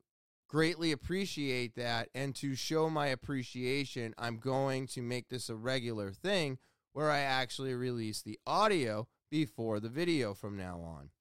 greatly 0.47 0.91
appreciate 0.91 1.75
that. 1.75 2.09
And 2.15 2.33
to 2.37 2.55
show 2.55 2.89
my 2.89 3.05
appreciation, 3.05 4.15
I'm 4.17 4.39
going 4.39 4.87
to 4.87 5.03
make 5.03 5.29
this 5.29 5.47
a 5.47 5.55
regular 5.55 6.11
thing 6.11 6.57
where 6.97 7.11
I 7.11 7.19
actually 7.19 7.75
release 7.75 8.23
the 8.23 8.39
audio 8.47 9.07
before 9.29 9.79
the 9.79 9.87
video 9.87 10.33
from 10.33 10.57
now 10.57 10.79
on. 10.79 11.11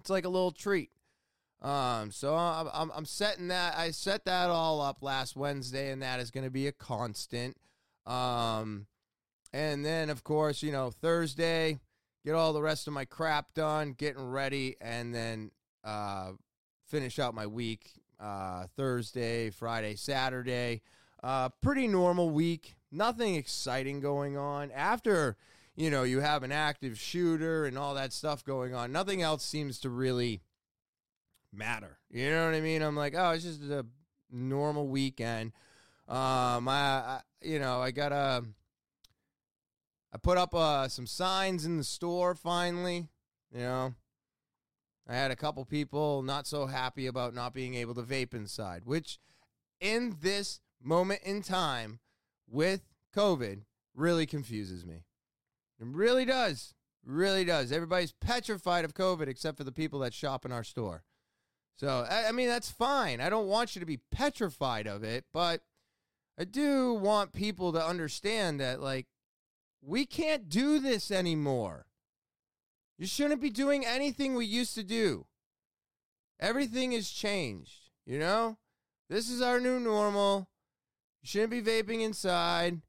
It's 0.00 0.08
like 0.08 0.24
a 0.24 0.30
little 0.30 0.52
treat. 0.52 0.88
Um, 1.60 2.10
so 2.10 2.34
I'm, 2.34 2.70
I'm, 2.72 2.90
I'm 2.96 3.04
setting 3.04 3.48
that. 3.48 3.76
I 3.76 3.90
set 3.90 4.24
that 4.24 4.48
all 4.48 4.80
up 4.80 5.02
last 5.02 5.36
Wednesday, 5.36 5.90
and 5.90 6.00
that 6.00 6.18
is 6.18 6.30
going 6.30 6.44
to 6.44 6.50
be 6.50 6.66
a 6.66 6.72
constant. 6.72 7.58
Um, 8.06 8.86
and 9.52 9.84
then, 9.84 10.08
of 10.08 10.24
course, 10.24 10.62
you 10.62 10.72
know, 10.72 10.90
Thursday, 10.90 11.78
get 12.24 12.34
all 12.34 12.54
the 12.54 12.62
rest 12.62 12.86
of 12.86 12.94
my 12.94 13.04
crap 13.04 13.52
done, 13.52 13.92
getting 13.92 14.30
ready, 14.30 14.76
and 14.80 15.14
then 15.14 15.50
uh, 15.84 16.30
finish 16.86 17.18
out 17.18 17.34
my 17.34 17.46
week 17.46 17.90
uh, 18.18 18.64
Thursday, 18.78 19.50
Friday, 19.50 19.94
Saturday. 19.94 20.80
Uh, 21.22 21.50
pretty 21.60 21.86
normal 21.86 22.30
week. 22.30 22.76
Nothing 22.92 23.36
exciting 23.36 24.00
going 24.00 24.36
on. 24.36 24.70
After, 24.70 25.36
you 25.74 25.90
know, 25.90 26.02
you 26.02 26.20
have 26.20 26.42
an 26.42 26.52
active 26.52 26.98
shooter 26.98 27.64
and 27.64 27.78
all 27.78 27.94
that 27.94 28.12
stuff 28.12 28.44
going 28.44 28.74
on, 28.74 28.92
nothing 28.92 29.22
else 29.22 29.44
seems 29.44 29.80
to 29.80 29.90
really 29.90 30.42
matter. 31.52 31.98
You 32.10 32.30
know 32.30 32.44
what 32.46 32.54
I 32.54 32.60
mean? 32.60 32.82
I'm 32.82 32.96
like, 32.96 33.14
oh, 33.16 33.30
it's 33.30 33.44
just 33.44 33.62
a 33.62 33.86
normal 34.30 34.88
weekend. 34.88 35.52
Um, 36.06 36.68
I, 36.68 36.74
I 36.74 37.20
you 37.40 37.58
know, 37.58 37.80
I 37.80 37.90
got 37.90 38.12
a 38.12 38.44
I 40.12 40.18
put 40.18 40.36
up 40.36 40.54
uh, 40.54 40.88
some 40.88 41.06
signs 41.06 41.64
in 41.64 41.78
the 41.78 41.84
store 41.84 42.34
finally. 42.34 43.08
You 43.54 43.60
know, 43.60 43.94
I 45.08 45.14
had 45.14 45.30
a 45.30 45.36
couple 45.36 45.64
people 45.64 46.22
not 46.22 46.46
so 46.46 46.66
happy 46.66 47.06
about 47.06 47.34
not 47.34 47.54
being 47.54 47.74
able 47.74 47.94
to 47.94 48.02
vape 48.02 48.34
inside, 48.34 48.82
which 48.84 49.18
in 49.80 50.16
this 50.20 50.60
moment 50.82 51.20
in 51.24 51.42
time 51.42 52.00
with 52.52 52.82
COVID 53.16 53.62
really 53.94 54.26
confuses 54.26 54.86
me. 54.86 55.04
It 55.80 55.86
really 55.86 56.24
does. 56.24 56.74
Really 57.04 57.44
does. 57.44 57.72
Everybody's 57.72 58.12
petrified 58.12 58.84
of 58.84 58.94
COVID 58.94 59.26
except 59.26 59.56
for 59.56 59.64
the 59.64 59.72
people 59.72 59.98
that 60.00 60.14
shop 60.14 60.44
in 60.44 60.52
our 60.52 60.62
store. 60.62 61.02
So, 61.76 62.06
I, 62.08 62.28
I 62.28 62.32
mean, 62.32 62.46
that's 62.46 62.70
fine. 62.70 63.20
I 63.20 63.30
don't 63.30 63.48
want 63.48 63.74
you 63.74 63.80
to 63.80 63.86
be 63.86 64.00
petrified 64.12 64.86
of 64.86 65.02
it, 65.02 65.24
but 65.32 65.62
I 66.38 66.44
do 66.44 66.94
want 66.94 67.32
people 67.32 67.72
to 67.72 67.84
understand 67.84 68.60
that, 68.60 68.80
like, 68.80 69.06
we 69.82 70.06
can't 70.06 70.48
do 70.48 70.78
this 70.78 71.10
anymore. 71.10 71.86
You 72.98 73.06
shouldn't 73.06 73.40
be 73.40 73.50
doing 73.50 73.84
anything 73.84 74.34
we 74.34 74.46
used 74.46 74.76
to 74.76 74.84
do. 74.84 75.26
Everything 76.38 76.92
has 76.92 77.10
changed, 77.10 77.90
you 78.06 78.18
know? 78.18 78.58
This 79.08 79.28
is 79.28 79.42
our 79.42 79.58
new 79.58 79.80
normal. 79.80 80.48
You 81.22 81.28
shouldn't 81.28 81.50
be 81.50 81.62
vaping 81.62 82.02
inside. 82.02 82.80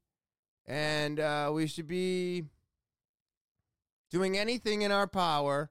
And 0.66 1.20
uh, 1.20 1.50
we 1.52 1.66
should 1.66 1.86
be 1.86 2.44
doing 4.10 4.38
anything 4.38 4.82
in 4.82 4.92
our 4.92 5.06
power 5.06 5.70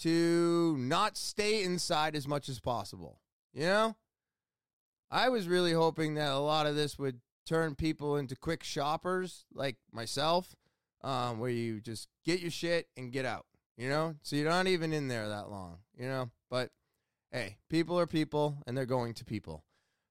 to 0.00 0.76
not 0.78 1.16
stay 1.16 1.62
inside 1.62 2.14
as 2.16 2.26
much 2.26 2.48
as 2.48 2.60
possible. 2.60 3.20
You 3.52 3.64
know? 3.64 3.96
I 5.10 5.28
was 5.28 5.48
really 5.48 5.72
hoping 5.72 6.14
that 6.14 6.30
a 6.30 6.38
lot 6.38 6.66
of 6.66 6.76
this 6.76 6.98
would 6.98 7.20
turn 7.46 7.74
people 7.74 8.16
into 8.16 8.36
quick 8.36 8.62
shoppers 8.62 9.44
like 9.52 9.76
myself, 9.92 10.54
um, 11.02 11.40
where 11.40 11.50
you 11.50 11.80
just 11.80 12.08
get 12.24 12.40
your 12.40 12.50
shit 12.50 12.86
and 12.96 13.12
get 13.12 13.24
out, 13.24 13.46
you 13.76 13.88
know? 13.88 14.14
So 14.22 14.36
you're 14.36 14.48
not 14.48 14.68
even 14.68 14.92
in 14.92 15.08
there 15.08 15.28
that 15.28 15.50
long, 15.50 15.78
you 15.98 16.06
know? 16.06 16.30
But 16.48 16.70
hey, 17.32 17.56
people 17.68 17.98
are 17.98 18.06
people 18.06 18.58
and 18.66 18.76
they're 18.76 18.86
going 18.86 19.14
to 19.14 19.24
people. 19.24 19.64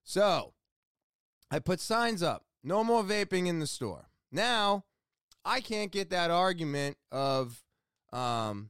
So 0.04 0.54
I 1.52 1.60
put 1.60 1.80
signs 1.80 2.22
up 2.22 2.46
no 2.64 2.84
more 2.84 3.04
vaping 3.04 3.48
in 3.48 3.60
the 3.60 3.68
store. 3.68 4.10
Now, 4.32 4.86
I 5.44 5.62
can't 5.62 5.92
get 5.92 6.10
that 6.12 6.30
argument 6.30 6.98
of, 7.12 7.64
um, 8.12 8.70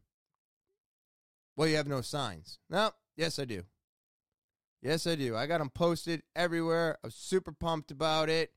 well, 1.56 1.68
you 1.68 1.76
have 1.76 1.88
no 1.88 2.02
signs. 2.02 2.60
No, 2.70 2.92
yes, 3.18 3.40
I 3.40 3.46
do. 3.46 3.64
Yes, 4.82 5.06
I 5.06 5.16
do. 5.16 5.36
I 5.36 5.46
got 5.46 5.58
them 5.58 5.70
posted 5.70 6.24
everywhere. 6.36 6.98
I 7.04 7.08
was 7.08 7.16
super 7.16 7.52
pumped 7.52 7.92
about 7.92 8.30
it. 8.30 8.52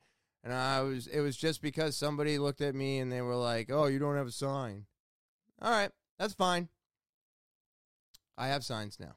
And 0.45 0.53
I 0.53 0.81
was 0.83 1.07
it 1.07 1.21
was 1.21 1.37
just 1.37 1.63
because 1.63 1.97
somebody 1.97 2.37
looked 2.37 2.61
at 2.61 2.75
me 2.75 2.99
and 2.99 3.13
they 3.13 3.21
were 3.21 3.37
like, 3.37 3.71
"Oh, 3.71 3.87
you 3.87 4.01
don't 4.01 4.17
have 4.17 4.27
a 4.27 4.33
sign." 4.33 4.87
All 5.61 5.71
right, 5.71 5.91
that's 6.19 6.35
fine. 6.35 6.69
I 8.37 8.49
have 8.49 8.65
signs 8.65 8.99
now. 8.99 9.15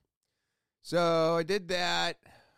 So 0.84 1.36
I 1.36 1.42
did 1.42 1.68
that. 1.70 2.18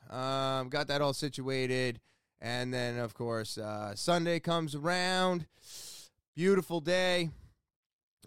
Um, 0.09 0.67
got 0.67 0.87
that 0.87 1.01
all 1.01 1.13
situated. 1.13 2.01
And 2.39 2.74
then, 2.74 2.98
of 2.98 3.13
course, 3.13 3.58
uh, 3.58 3.96
Sunday 3.96 4.39
comes 4.39 4.75
around. 4.75 5.48
Beautiful 6.36 6.82
day. 6.82 7.29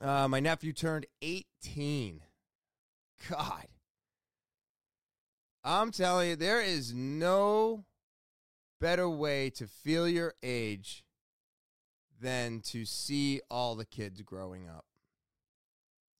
Uh, 0.02 0.26
my 0.26 0.40
nephew 0.40 0.72
turned 0.72 1.06
18. 1.22 2.22
God. 3.28 3.66
I'm 5.62 5.90
telling 5.90 6.30
you, 6.30 6.36
there 6.36 6.60
is 6.60 6.94
no 6.94 7.84
better 8.80 9.08
way 9.08 9.50
to 9.50 9.66
feel 9.66 10.08
your 10.08 10.34
age 10.42 11.04
than 12.20 12.60
to 12.60 12.84
see 12.84 13.40
all 13.50 13.74
the 13.74 13.84
kids 13.84 14.22
growing 14.22 14.68
up. 14.68 14.86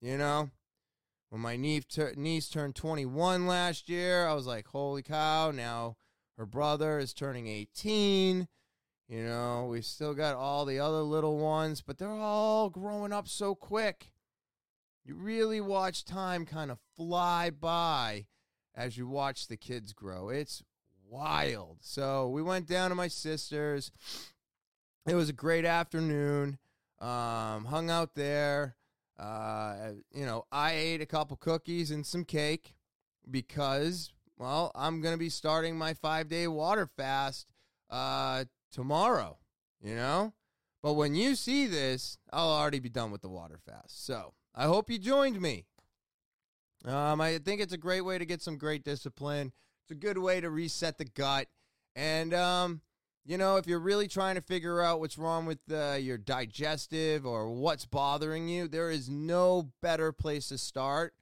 You 0.00 0.18
know? 0.18 0.50
When 1.30 1.40
my 1.40 1.56
niece, 1.56 1.84
niece 2.16 2.48
turned 2.48 2.74
21 2.74 3.46
last 3.46 3.88
year, 3.88 4.26
I 4.26 4.34
was 4.34 4.46
like, 4.46 4.66
holy 4.66 5.02
cow, 5.02 5.52
now 5.52 5.96
her 6.40 6.46
brother 6.46 6.98
is 6.98 7.12
turning 7.12 7.46
18. 7.46 8.48
You 9.10 9.22
know, 9.22 9.68
we 9.70 9.82
still 9.82 10.14
got 10.14 10.36
all 10.36 10.64
the 10.64 10.78
other 10.78 11.02
little 11.02 11.36
ones, 11.36 11.82
but 11.82 11.98
they're 11.98 12.08
all 12.08 12.70
growing 12.70 13.12
up 13.12 13.28
so 13.28 13.54
quick. 13.54 14.14
You 15.04 15.16
really 15.16 15.60
watch 15.60 16.06
time 16.06 16.46
kind 16.46 16.70
of 16.70 16.78
fly 16.96 17.50
by 17.50 18.24
as 18.74 18.96
you 18.96 19.06
watch 19.06 19.48
the 19.48 19.58
kids 19.58 19.92
grow. 19.92 20.30
It's 20.30 20.62
wild. 21.06 21.80
So 21.82 22.30
we 22.30 22.42
went 22.42 22.66
down 22.66 22.88
to 22.88 22.94
my 22.94 23.08
sister's. 23.08 23.92
It 25.06 25.16
was 25.16 25.28
a 25.28 25.34
great 25.34 25.66
afternoon. 25.66 26.56
Um, 27.02 27.66
hung 27.66 27.90
out 27.90 28.14
there. 28.14 28.76
Uh, 29.18 29.90
you 30.14 30.24
know, 30.24 30.46
I 30.50 30.72
ate 30.72 31.02
a 31.02 31.06
couple 31.06 31.36
cookies 31.36 31.90
and 31.90 32.06
some 32.06 32.24
cake 32.24 32.72
because, 33.30 34.10
well, 34.40 34.72
I'm 34.74 35.02
going 35.02 35.12
to 35.12 35.18
be 35.18 35.28
starting 35.28 35.76
my 35.76 35.92
five 35.92 36.28
day 36.28 36.48
water 36.48 36.88
fast 36.96 37.46
uh, 37.90 38.44
tomorrow, 38.72 39.36
you 39.82 39.94
know? 39.94 40.32
But 40.82 40.94
when 40.94 41.14
you 41.14 41.34
see 41.34 41.66
this, 41.66 42.16
I'll 42.32 42.48
already 42.48 42.78
be 42.78 42.88
done 42.88 43.10
with 43.10 43.20
the 43.20 43.28
water 43.28 43.58
fast. 43.58 44.06
So 44.06 44.32
I 44.54 44.64
hope 44.64 44.88
you 44.88 44.98
joined 44.98 45.38
me. 45.42 45.66
Um, 46.86 47.20
I 47.20 47.36
think 47.36 47.60
it's 47.60 47.74
a 47.74 47.78
great 47.78 48.00
way 48.00 48.16
to 48.16 48.24
get 48.24 48.40
some 48.40 48.56
great 48.56 48.82
discipline. 48.82 49.52
It's 49.84 49.90
a 49.90 49.94
good 49.94 50.16
way 50.16 50.40
to 50.40 50.48
reset 50.48 50.96
the 50.96 51.04
gut. 51.04 51.46
And, 51.94 52.32
um, 52.32 52.80
you 53.26 53.36
know, 53.36 53.58
if 53.58 53.66
you're 53.66 53.78
really 53.78 54.08
trying 54.08 54.36
to 54.36 54.40
figure 54.40 54.80
out 54.80 55.00
what's 55.00 55.18
wrong 55.18 55.44
with 55.44 55.58
uh, 55.70 55.98
your 56.00 56.16
digestive 56.16 57.26
or 57.26 57.50
what's 57.50 57.84
bothering 57.84 58.48
you, 58.48 58.68
there 58.68 58.90
is 58.90 59.10
no 59.10 59.70
better 59.82 60.12
place 60.12 60.48
to 60.48 60.56
start 60.56 61.12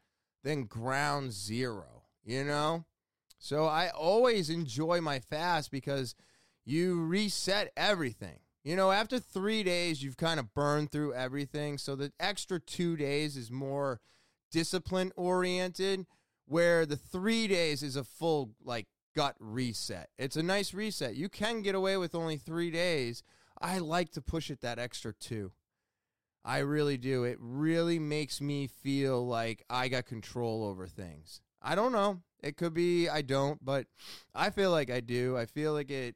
than 0.45 0.67
ground 0.67 1.33
zero, 1.33 2.05
you 2.25 2.45
know? 2.45 2.85
So 3.39 3.67
I 3.67 3.89
always 3.89 4.51
enjoy 4.51 5.01
my 5.01 5.21
fast 5.21 5.71
because 5.71 6.15
you 6.65 7.03
reset 7.03 7.73
everything. 7.77 8.41
You 8.65 8.77
know, 8.77 8.91
after 8.91 9.19
three 9.19 9.63
days, 9.63 10.03
you've 10.03 10.17
kind 10.17 10.39
of 10.39 10.53
burned 10.53 10.91
through 10.91 11.15
everything. 11.15 11.79
So 11.79 11.97
the 11.97 12.13
extra 12.21 12.61
two 12.61 12.97
days 12.97 13.37
is 13.37 13.51
more 13.51 14.01
discipline 14.51 15.13
oriented, 15.17 16.07
where 16.47 16.85
the 16.85 16.97
three 16.97 17.47
days 17.47 17.83
is 17.83 17.97
a 17.97 18.05
full, 18.05 18.55
like, 18.63 18.87
gut 19.15 19.37
reset. 19.39 20.11
It's 20.19 20.37
a 20.37 20.43
nice 20.43 20.75
reset. 20.75 21.15
You 21.15 21.29
can 21.29 21.63
get 21.63 21.75
away 21.75 21.97
with 21.97 22.15
only 22.15 22.37
three 22.37 22.71
days. 22.71 23.23
I 23.61 23.79
like 23.79 24.11
to 24.13 24.23
push 24.23 24.51
it 24.51 24.61
that 24.61 24.79
extra 24.79 25.13
two. 25.13 25.53
I 26.45 26.59
really 26.59 26.97
do. 26.97 27.25
It 27.25 27.37
really 27.41 27.99
makes 27.99 28.41
me 28.41 28.67
feel 28.67 29.27
like 29.27 29.65
I 29.69 29.89
got 29.89 30.07
control 30.07 30.65
over 30.65 30.87
things. 30.87 31.41
I 31.61 31.75
don't 31.75 31.93
know. 31.93 32.23
It 32.43 32.57
could 32.57 32.75
be 32.75 33.09
I 33.09 33.23
don't, 33.23 33.65
but 33.65 33.87
I 34.35 34.51
feel 34.51 34.71
like 34.71 34.91
I 34.91 35.01
do. 35.01 35.37
I 35.37 35.47
feel 35.47 35.73
like 35.73 35.91
it 35.91 36.15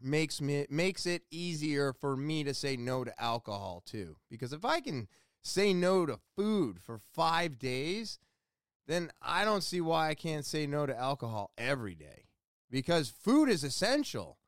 makes 0.00 0.40
me 0.40 0.66
makes 0.70 1.04
it 1.06 1.22
easier 1.30 1.92
for 1.92 2.16
me 2.16 2.42
to 2.44 2.54
say 2.54 2.76
no 2.76 3.04
to 3.04 3.22
alcohol 3.22 3.82
too. 3.84 4.16
Because 4.30 4.52
if 4.52 4.64
I 4.64 4.80
can 4.80 5.08
say 5.42 5.72
no 5.72 6.06
to 6.06 6.18
food 6.36 6.80
for 6.82 7.00
5 7.14 7.58
days, 7.58 8.18
then 8.86 9.10
I 9.22 9.44
don't 9.44 9.62
see 9.62 9.80
why 9.80 10.08
I 10.08 10.14
can't 10.14 10.44
say 10.44 10.66
no 10.66 10.86
to 10.86 10.98
alcohol 10.98 11.50
every 11.56 11.94
day 11.94 12.24
because 12.70 13.08
food 13.08 13.48
is 13.48 13.64
essential. 13.64 14.38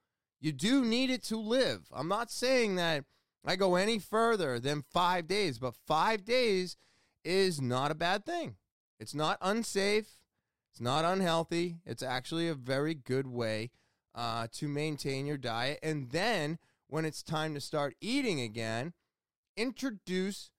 You 0.40 0.52
do 0.52 0.84
need 0.84 1.10
it 1.10 1.22
to 1.24 1.36
live. 1.36 1.88
I'm 1.92 2.08
not 2.08 2.30
saying 2.30 2.76
that 2.76 3.04
I 3.44 3.56
go 3.56 3.76
any 3.76 3.98
further 3.98 4.58
than 4.58 4.82
five 4.82 5.26
days, 5.26 5.58
but 5.58 5.74
five 5.86 6.24
days 6.24 6.76
is 7.24 7.60
not 7.60 7.90
a 7.90 7.96
bad 7.96 8.24
thing. 8.24 8.56
It's 8.98 9.14
not 9.14 9.38
unsafe. 9.40 10.21
It's 10.72 10.80
not 10.80 11.04
unhealthy. 11.04 11.76
It's 11.86 12.02
actually 12.02 12.48
a 12.48 12.54
very 12.54 12.94
good 12.94 13.26
way 13.26 13.70
uh, 14.14 14.48
to 14.54 14.66
maintain 14.66 15.26
your 15.26 15.36
diet. 15.36 15.78
And 15.82 16.10
then 16.10 16.58
when 16.88 17.04
it's 17.04 17.22
time 17.22 17.54
to 17.54 17.60
start 17.60 17.94
eating 18.00 18.40
again, 18.40 18.94
introduce 19.56 20.50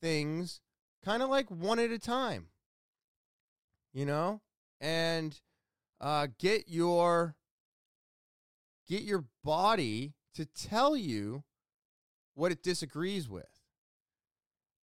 things 0.00 0.60
kind 1.04 1.22
of 1.22 1.30
like 1.30 1.50
one 1.50 1.78
at 1.78 1.90
a 1.90 1.98
time 1.98 2.48
you 3.92 4.06
know, 4.06 4.40
and 4.80 5.40
uh, 6.00 6.28
get 6.38 6.68
your 6.68 7.34
get 8.88 9.02
your 9.02 9.24
body 9.44 10.14
to 10.34 10.44
tell 10.44 10.96
you 10.96 11.44
what 12.34 12.52
it 12.52 12.62
disagrees 12.62 13.28
with. 13.28 13.48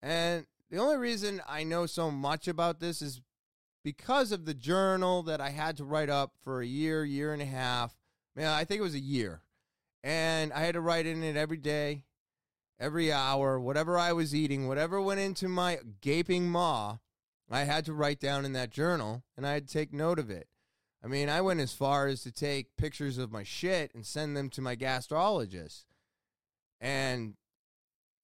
And 0.02 0.46
the 0.70 0.78
only 0.78 0.96
reason 0.96 1.42
I 1.48 1.64
know 1.64 1.86
so 1.86 2.10
much 2.10 2.46
about 2.48 2.80
this 2.80 3.02
is 3.02 3.20
because 3.88 4.32
of 4.32 4.44
the 4.44 4.52
journal 4.52 5.22
that 5.22 5.40
I 5.40 5.48
had 5.48 5.78
to 5.78 5.84
write 5.84 6.10
up 6.10 6.34
for 6.44 6.60
a 6.60 6.66
year, 6.66 7.06
year 7.06 7.32
and 7.32 7.40
a 7.40 7.46
half. 7.46 7.96
Man, 8.36 8.46
I 8.46 8.64
think 8.64 8.80
it 8.80 8.82
was 8.82 8.94
a 8.94 9.00
year. 9.00 9.40
And 10.04 10.52
I 10.52 10.60
had 10.60 10.74
to 10.74 10.82
write 10.82 11.06
in 11.06 11.24
it 11.24 11.38
every 11.38 11.56
day, 11.56 12.04
every 12.78 13.10
hour, 13.10 13.58
whatever 13.58 13.98
I 13.98 14.12
was 14.12 14.34
eating, 14.34 14.68
whatever 14.68 15.00
went 15.00 15.20
into 15.20 15.48
my 15.48 15.78
gaping 16.02 16.50
maw. 16.50 16.98
I 17.50 17.60
had 17.60 17.86
to 17.86 17.94
write 17.94 18.20
down 18.20 18.44
in 18.44 18.52
that 18.52 18.68
journal 18.68 19.22
and 19.38 19.46
I 19.46 19.54
had 19.54 19.66
to 19.66 19.72
take 19.72 19.90
note 19.90 20.18
of 20.18 20.28
it. 20.28 20.48
I 21.02 21.06
mean, 21.06 21.30
I 21.30 21.40
went 21.40 21.60
as 21.60 21.72
far 21.72 22.08
as 22.08 22.22
to 22.24 22.30
take 22.30 22.76
pictures 22.76 23.16
of 23.16 23.32
my 23.32 23.42
shit 23.42 23.94
and 23.94 24.04
send 24.04 24.36
them 24.36 24.50
to 24.50 24.60
my 24.60 24.76
gastrologist. 24.76 25.86
And 26.78 27.36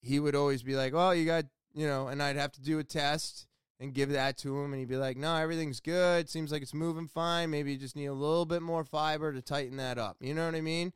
he 0.03 0.21
would 0.21 0.35
always 0.35 0.63
be 0.63 0.77
like, 0.77 0.93
"Well, 0.93 1.15
you 1.15 1.25
got, 1.25 1.47
you 1.73 1.87
know," 1.87 2.09
and 2.09 2.23
I'd 2.23 2.37
have 2.37 2.53
to 2.53 2.61
do 2.61 2.79
a 2.79 2.85
test 2.85 3.47
and 3.85 3.95
give 3.95 4.11
that 4.11 4.37
to 4.39 4.59
him 4.59 4.73
and 4.73 4.81
he'd 4.81 4.89
be 4.89 4.97
like, 4.97 5.17
"No, 5.17 5.37
everything's 5.37 5.81
good. 5.81 6.29
Seems 6.29 6.51
like 6.51 6.63
it's 6.63 6.75
moving 6.75 7.07
fine. 7.07 7.51
Maybe 7.51 7.73
you 7.73 7.79
just 7.79 7.97
need 7.97 8.07
a 8.07 8.13
little 8.13 8.47
bit 8.47 8.63
more 8.63 8.85
fiber 8.85 9.33
to 9.33 9.41
tighten 9.41 9.77
that 9.77 9.99
up." 9.99 10.17
You 10.21 10.35
know 10.35 10.47
what 10.47 10.57
I 10.57 10.61
mean? 10.61 10.93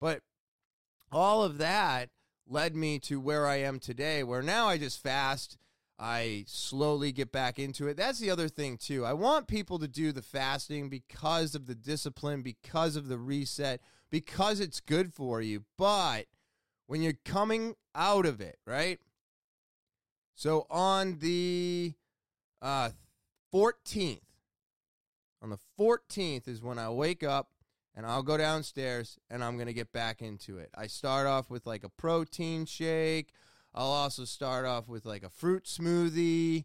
But 0.00 0.22
all 1.10 1.42
of 1.42 1.58
that 1.58 2.10
led 2.46 2.76
me 2.76 2.98
to 3.00 3.18
where 3.18 3.46
I 3.46 3.56
am 3.56 3.78
today, 3.80 4.22
where 4.22 4.42
now 4.42 4.68
I 4.68 4.76
just 4.76 5.02
fast 5.02 5.56
I 5.98 6.44
slowly 6.48 7.12
get 7.12 7.30
back 7.30 7.58
into 7.58 7.86
it. 7.86 7.96
That's 7.96 8.18
the 8.18 8.30
other 8.30 8.48
thing, 8.48 8.78
too. 8.78 9.04
I 9.04 9.12
want 9.12 9.46
people 9.46 9.78
to 9.78 9.88
do 9.88 10.10
the 10.10 10.22
fasting 10.22 10.88
because 10.88 11.54
of 11.54 11.66
the 11.66 11.74
discipline, 11.74 12.42
because 12.42 12.96
of 12.96 13.08
the 13.08 13.18
reset, 13.18 13.80
because 14.10 14.58
it's 14.60 14.80
good 14.80 15.14
for 15.14 15.40
you. 15.40 15.64
But 15.78 16.26
when 16.86 17.00
you're 17.00 17.18
coming 17.24 17.76
out 17.94 18.26
of 18.26 18.40
it, 18.40 18.58
right? 18.66 18.98
So 20.34 20.66
on 20.68 21.18
the 21.20 21.94
uh, 22.64 22.90
14th, 23.52 24.20
on 25.42 25.50
the 25.50 25.58
14th 25.78 26.48
is 26.48 26.62
when 26.62 26.78
I 26.78 26.88
wake 26.88 27.22
up 27.22 27.50
and 27.94 28.06
I'll 28.06 28.22
go 28.22 28.38
downstairs 28.38 29.18
and 29.28 29.44
I'm 29.44 29.56
going 29.56 29.66
to 29.66 29.74
get 29.74 29.92
back 29.92 30.22
into 30.22 30.56
it. 30.58 30.70
I 30.74 30.86
start 30.86 31.26
off 31.26 31.50
with 31.50 31.66
like 31.66 31.84
a 31.84 31.90
protein 31.90 32.64
shake. 32.64 33.28
I'll 33.74 33.86
also 33.88 34.24
start 34.24 34.64
off 34.64 34.88
with 34.88 35.04
like 35.04 35.22
a 35.22 35.28
fruit 35.28 35.64
smoothie. 35.64 36.64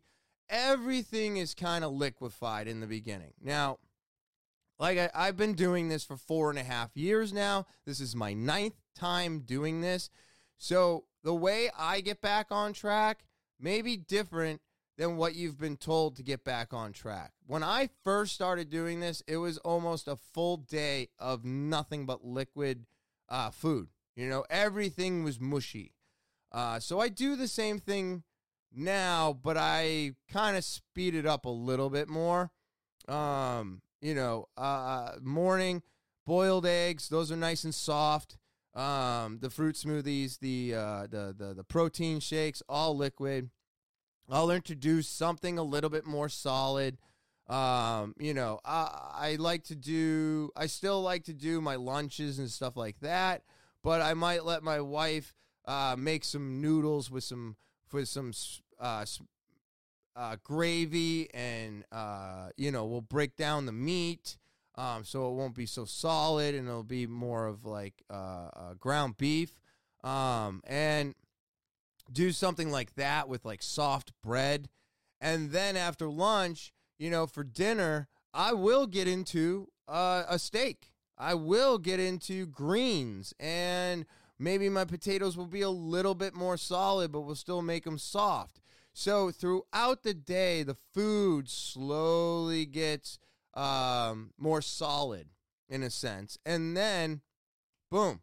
Everything 0.50 1.36
is 1.36 1.54
kind 1.54 1.84
of 1.84 1.92
liquefied 1.92 2.70
in 2.70 2.80
the 2.80 2.88
beginning. 2.88 3.34
Now, 3.42 3.80
like 4.80 4.98
I, 4.98 5.10
I've 5.14 5.38
been 5.38 5.54
doing 5.54 5.90
this 5.90 6.06
for 6.06 6.16
four 6.16 6.50
and 6.50 6.58
a 6.58 6.64
half 6.64 6.96
years 6.96 7.34
now. 7.34 7.66
This 7.86 8.00
is 8.00 8.16
my 8.16 8.34
ninth 8.34 8.80
time 8.96 9.42
doing 9.42 9.82
this. 9.82 10.10
So 10.58 11.04
the 11.24 11.36
way 11.36 11.70
I 11.78 12.00
get 12.00 12.22
back 12.22 12.48
on 12.52 12.72
track 12.72 13.26
may 13.60 13.82
be 13.82 13.98
different 13.98 14.62
than 15.00 15.16
what 15.16 15.34
you've 15.34 15.58
been 15.58 15.78
told 15.78 16.18
to 16.18 16.22
get 16.22 16.44
back 16.44 16.74
on 16.74 16.92
track. 16.92 17.32
When 17.48 17.64
I 17.64 17.90
first 18.04 18.36
started 18.36 18.70
doing 18.70 19.00
this, 19.00 19.24
it 19.28 19.38
was 19.38 19.58
almost 19.60 20.10
a 20.10 20.18
full 20.18 20.58
day 20.58 21.08
of 21.18 21.46
nothing 21.46 22.06
but 22.06 22.26
liquid 22.26 22.86
uh, 23.30 23.50
food. 23.50 23.88
You 24.18 24.28
know, 24.28 24.44
everything 24.50 25.24
was 25.24 25.40
mushy. 25.40 25.94
Uh, 26.52 26.82
so 26.82 27.00
I 27.00 27.08
do 27.08 27.38
the 27.38 27.48
same 27.48 27.80
thing 27.80 28.24
now, 28.76 29.32
but 29.42 29.56
I 29.56 30.16
kind 30.30 30.58
of 30.58 30.66
speed 30.66 31.16
it 31.16 31.26
up 31.26 31.46
a 31.46 31.50
little 31.50 31.90
bit 31.90 32.10
more. 32.10 32.52
Um, 33.08 33.82
you 34.02 34.14
know, 34.14 34.50
uh, 34.58 35.14
morning 35.22 35.82
boiled 36.28 36.66
eggs. 36.66 37.08
Those 37.08 37.32
are 37.32 37.38
nice 37.38 37.64
and 37.64 37.74
soft. 37.74 38.38
Um, 38.76 39.40
the 39.40 39.50
fruit 39.50 39.76
smoothies, 39.76 40.40
the, 40.40 40.76
uh, 40.76 41.08
the 41.08 41.34
the 41.38 41.54
the 41.54 41.64
protein 41.64 42.20
shakes, 42.20 42.62
all 42.68 42.98
liquid. 42.98 43.50
I'll 44.32 44.52
introduce 44.52 45.08
something 45.08 45.58
a 45.58 45.64
little 45.64 45.90
bit 45.90 46.06
more 46.06 46.30
solid. 46.30 46.98
Um, 47.48 48.16
you 48.20 48.34
know, 48.34 48.60
I, 48.64 49.12
I 49.14 49.36
like 49.40 49.64
to 49.66 49.76
do. 49.76 50.52
I 50.56 50.68
still 50.68 51.02
like 51.02 51.24
to 51.26 51.34
do 51.34 51.62
my 51.62 51.76
lunches 51.76 52.40
and 52.40 52.50
stuff 52.50 52.78
like 52.78 53.00
that. 53.00 53.44
But 53.84 54.02
I 54.02 54.14
might 54.14 54.46
let 54.46 54.62
my 54.62 54.82
wife 54.82 55.34
uh, 55.66 55.96
make 55.98 56.24
some 56.24 56.62
noodles 56.62 57.10
with 57.10 57.24
some 57.24 57.56
with 57.92 58.08
some 58.08 58.34
uh, 58.80 59.06
uh, 60.16 60.36
gravy, 60.44 61.34
and 61.34 61.86
uh, 61.92 62.50
you 62.58 62.72
know, 62.72 62.86
we'll 62.86 63.02
break 63.02 63.36
down 63.36 63.66
the 63.66 63.72
meat 63.72 64.38
um, 64.80 65.04
so 65.04 65.30
it 65.30 65.34
won't 65.34 65.56
be 65.56 65.66
so 65.66 65.84
solid, 65.84 66.56
and 66.56 66.68
it'll 66.68 66.84
be 66.84 67.06
more 67.06 67.48
of 67.48 67.66
like 67.66 68.02
uh, 68.10 68.50
uh, 68.54 68.74
ground 68.80 69.18
beef, 69.18 69.60
um, 70.06 70.62
and 70.66 71.16
do 72.12 72.32
something 72.32 72.72
like 72.72 72.96
that 72.96 73.30
with 73.30 73.46
like 73.46 73.62
soft 73.62 74.12
bread, 74.24 74.70
and 75.22 75.52
then 75.52 75.76
after 75.76 76.10
lunch, 76.10 76.72
you 76.98 77.10
know, 77.10 77.28
for 77.28 77.44
dinner, 77.44 78.08
I 78.34 78.54
will 78.54 78.88
get 78.88 79.08
into 79.08 79.68
uh, 79.88 80.24
a 80.30 80.40
steak. 80.40 80.92
I 81.18 81.34
will 81.34 81.78
get 81.78 82.00
into 82.00 82.46
greens 82.46 83.34
and 83.40 84.06
maybe 84.38 84.70
my 84.70 84.86
potatoes 84.86 85.36
will 85.36 85.48
be 85.48 85.62
a 85.62 85.70
little 85.70 86.16
bit 86.16 86.34
more 86.34 86.56
solid, 86.56 87.12
but 87.12 87.22
we'll 87.22 87.36
still 87.36 87.62
make 87.62 87.84
them 87.84 87.98
soft. 87.98 88.62
So 88.94 89.30
throughout 89.32 90.04
the 90.04 90.14
day, 90.14 90.64
the 90.64 90.78
food 90.94 91.50
slowly 91.50 92.66
gets 92.66 93.20
um, 93.54 94.32
more 94.38 94.62
solid 94.62 95.28
in 95.68 95.84
a 95.84 95.90
sense. 95.90 96.38
And 96.46 96.76
then, 96.76 97.22
boom, 97.92 98.22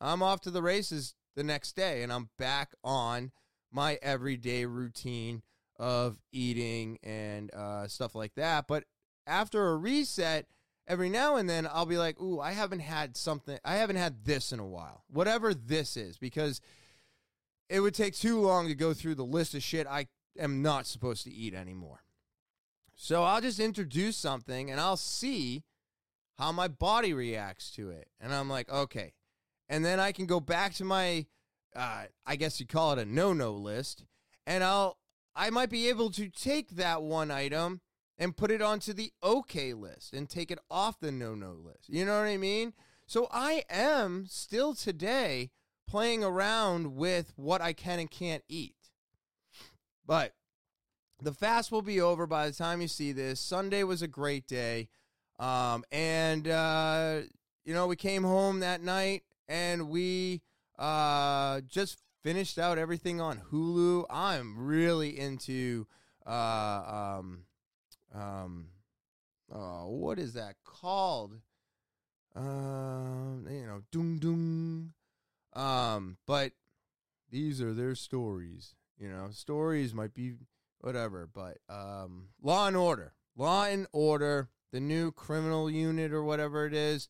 I'm 0.00 0.22
off 0.22 0.40
to 0.42 0.50
the 0.50 0.62
races 0.62 1.14
the 1.36 1.44
next 1.44 1.76
day 1.76 2.02
and 2.02 2.12
I'm 2.12 2.30
back 2.38 2.72
on 2.82 3.30
my 3.70 3.98
everyday 4.02 4.64
routine 4.64 5.42
of 5.78 6.18
eating 6.32 6.98
and 7.02 7.54
uh, 7.54 7.86
stuff 7.86 8.14
like 8.14 8.34
that. 8.34 8.66
But 8.66 8.84
after 9.26 9.68
a 9.68 9.76
reset, 9.76 10.46
every 10.88 11.10
now 11.10 11.36
and 11.36 11.48
then 11.48 11.68
I'll 11.70 11.86
be 11.86 11.98
like, 11.98 12.20
ooh, 12.20 12.40
I 12.40 12.52
haven't 12.52 12.80
had 12.80 13.16
something, 13.16 13.58
I 13.64 13.76
haven't 13.76 13.96
had 13.96 14.24
this 14.24 14.50
in 14.50 14.58
a 14.58 14.66
while, 14.66 15.04
whatever 15.08 15.52
this 15.52 15.96
is, 15.96 16.16
because 16.16 16.60
it 17.68 17.80
would 17.80 17.94
take 17.94 18.14
too 18.14 18.40
long 18.40 18.68
to 18.68 18.74
go 18.74 18.94
through 18.94 19.16
the 19.16 19.24
list 19.24 19.54
of 19.54 19.62
shit 19.62 19.86
I 19.86 20.06
am 20.38 20.62
not 20.62 20.86
supposed 20.86 21.24
to 21.24 21.32
eat 21.32 21.54
anymore. 21.54 22.02
So 22.94 23.24
I'll 23.24 23.42
just 23.42 23.60
introduce 23.60 24.16
something 24.16 24.70
and 24.70 24.80
I'll 24.80 24.96
see 24.96 25.64
how 26.38 26.52
my 26.52 26.68
body 26.68 27.12
reacts 27.12 27.70
to 27.72 27.90
it. 27.90 28.08
And 28.20 28.32
I'm 28.34 28.48
like, 28.48 28.70
okay. 28.70 29.12
And 29.68 29.84
then 29.84 30.00
I 30.00 30.12
can 30.12 30.26
go 30.26 30.40
back 30.40 30.74
to 30.74 30.84
my, 30.84 31.26
uh, 31.74 32.04
I 32.24 32.36
guess 32.36 32.60
you 32.60 32.66
call 32.66 32.92
it 32.92 32.98
a 32.98 33.04
no 33.04 33.32
no 33.32 33.52
list, 33.52 34.04
and 34.46 34.62
I'll, 34.62 34.98
I 35.34 35.50
might 35.50 35.70
be 35.70 35.88
able 35.88 36.10
to 36.12 36.28
take 36.28 36.70
that 36.76 37.02
one 37.02 37.30
item 37.30 37.80
and 38.18 38.36
put 38.36 38.50
it 38.50 38.62
onto 38.62 38.92
the 38.92 39.12
okay 39.22 39.74
list 39.74 40.14
and 40.14 40.28
take 40.28 40.50
it 40.50 40.58
off 40.70 41.00
the 41.00 41.12
no 41.12 41.34
no 41.34 41.52
list. 41.52 41.88
You 41.88 42.04
know 42.04 42.18
what 42.18 42.28
I 42.28 42.36
mean? 42.36 42.72
So 43.06 43.28
I 43.30 43.64
am 43.68 44.26
still 44.28 44.74
today 44.74 45.50
playing 45.86 46.24
around 46.24 46.96
with 46.96 47.32
what 47.36 47.60
I 47.60 47.72
can 47.72 47.98
and 47.98 48.10
can't 48.10 48.42
eat. 48.48 48.74
But 50.04 50.34
the 51.20 51.32
fast 51.32 51.70
will 51.70 51.82
be 51.82 52.00
over 52.00 52.26
by 52.26 52.46
the 52.46 52.54
time 52.54 52.80
you 52.80 52.88
see 52.88 53.12
this. 53.12 53.40
Sunday 53.40 53.82
was 53.84 54.02
a 54.02 54.08
great 54.08 54.46
day. 54.46 54.88
Um, 55.38 55.84
and, 55.92 56.48
uh, 56.48 57.20
you 57.64 57.74
know, 57.74 57.86
we 57.86 57.96
came 57.96 58.24
home 58.24 58.60
that 58.60 58.82
night 58.82 59.22
and 59.48 59.88
we 59.88 60.42
uh, 60.78 61.60
just 61.66 61.98
finished 62.22 62.58
out 62.58 62.78
everything 62.78 63.20
on 63.20 63.40
Hulu. 63.50 64.04
I'm 64.10 64.58
really 64.58 65.18
into 65.18 65.86
uh, 66.26 67.18
um, 67.18 67.44
um, 68.14 68.66
oh, 69.52 69.88
what 69.88 70.18
is 70.18 70.34
that 70.34 70.56
called? 70.64 71.40
Um, 72.34 73.46
you 73.48 73.66
know, 73.66 73.82
doom 73.90 74.18
doom. 74.18 74.92
Um, 75.54 76.18
but 76.26 76.52
these 77.30 77.62
are 77.62 77.72
their 77.72 77.94
stories. 77.94 78.74
You 78.98 79.08
know, 79.08 79.28
stories 79.30 79.94
might 79.94 80.14
be 80.14 80.34
whatever, 80.80 81.28
but 81.32 81.58
um, 81.68 82.28
Law 82.42 82.66
and 82.66 82.76
Order, 82.76 83.14
Law 83.36 83.64
and 83.64 83.86
Order, 83.92 84.48
the 84.72 84.80
new 84.80 85.12
criminal 85.12 85.70
unit 85.70 86.12
or 86.12 86.22
whatever 86.24 86.66
it 86.66 86.74
is. 86.74 87.08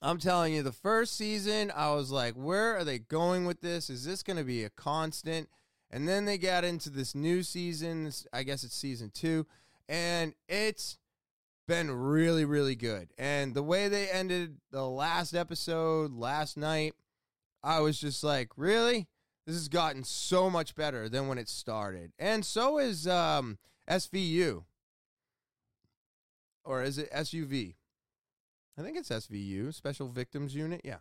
I'm 0.00 0.18
telling 0.18 0.54
you, 0.54 0.62
the 0.62 0.72
first 0.72 1.16
season, 1.16 1.72
I 1.74 1.92
was 1.92 2.10
like, 2.10 2.34
where 2.34 2.76
are 2.76 2.84
they 2.84 3.00
going 3.00 3.46
with 3.46 3.60
this? 3.60 3.90
Is 3.90 4.04
this 4.04 4.22
going 4.22 4.36
to 4.36 4.44
be 4.44 4.62
a 4.62 4.70
constant? 4.70 5.48
And 5.90 6.06
then 6.06 6.24
they 6.24 6.38
got 6.38 6.64
into 6.64 6.90
this 6.90 7.14
new 7.14 7.42
season. 7.42 8.12
I 8.32 8.44
guess 8.44 8.62
it's 8.62 8.76
season 8.76 9.10
two. 9.12 9.46
And 9.88 10.34
it's 10.48 10.98
been 11.66 11.90
really, 11.90 12.44
really 12.44 12.76
good. 12.76 13.08
And 13.18 13.54
the 13.54 13.62
way 13.62 13.88
they 13.88 14.08
ended 14.08 14.56
the 14.70 14.86
last 14.86 15.34
episode 15.34 16.12
last 16.12 16.56
night, 16.56 16.94
I 17.62 17.80
was 17.80 17.98
just 17.98 18.22
like, 18.22 18.50
really? 18.56 19.08
This 19.46 19.56
has 19.56 19.68
gotten 19.68 20.04
so 20.04 20.50
much 20.50 20.74
better 20.74 21.08
than 21.08 21.26
when 21.26 21.38
it 21.38 21.48
started. 21.48 22.12
And 22.18 22.44
so 22.44 22.78
is 22.78 23.08
um, 23.08 23.58
SVU. 23.88 24.64
Or 26.64 26.82
is 26.82 26.98
it 26.98 27.10
SUV? 27.10 27.74
I 28.78 28.82
think 28.82 28.96
it's 28.96 29.08
SVU, 29.08 29.74
Special 29.74 30.08
Victims 30.08 30.54
Unit. 30.54 30.82
Yeah. 30.84 30.98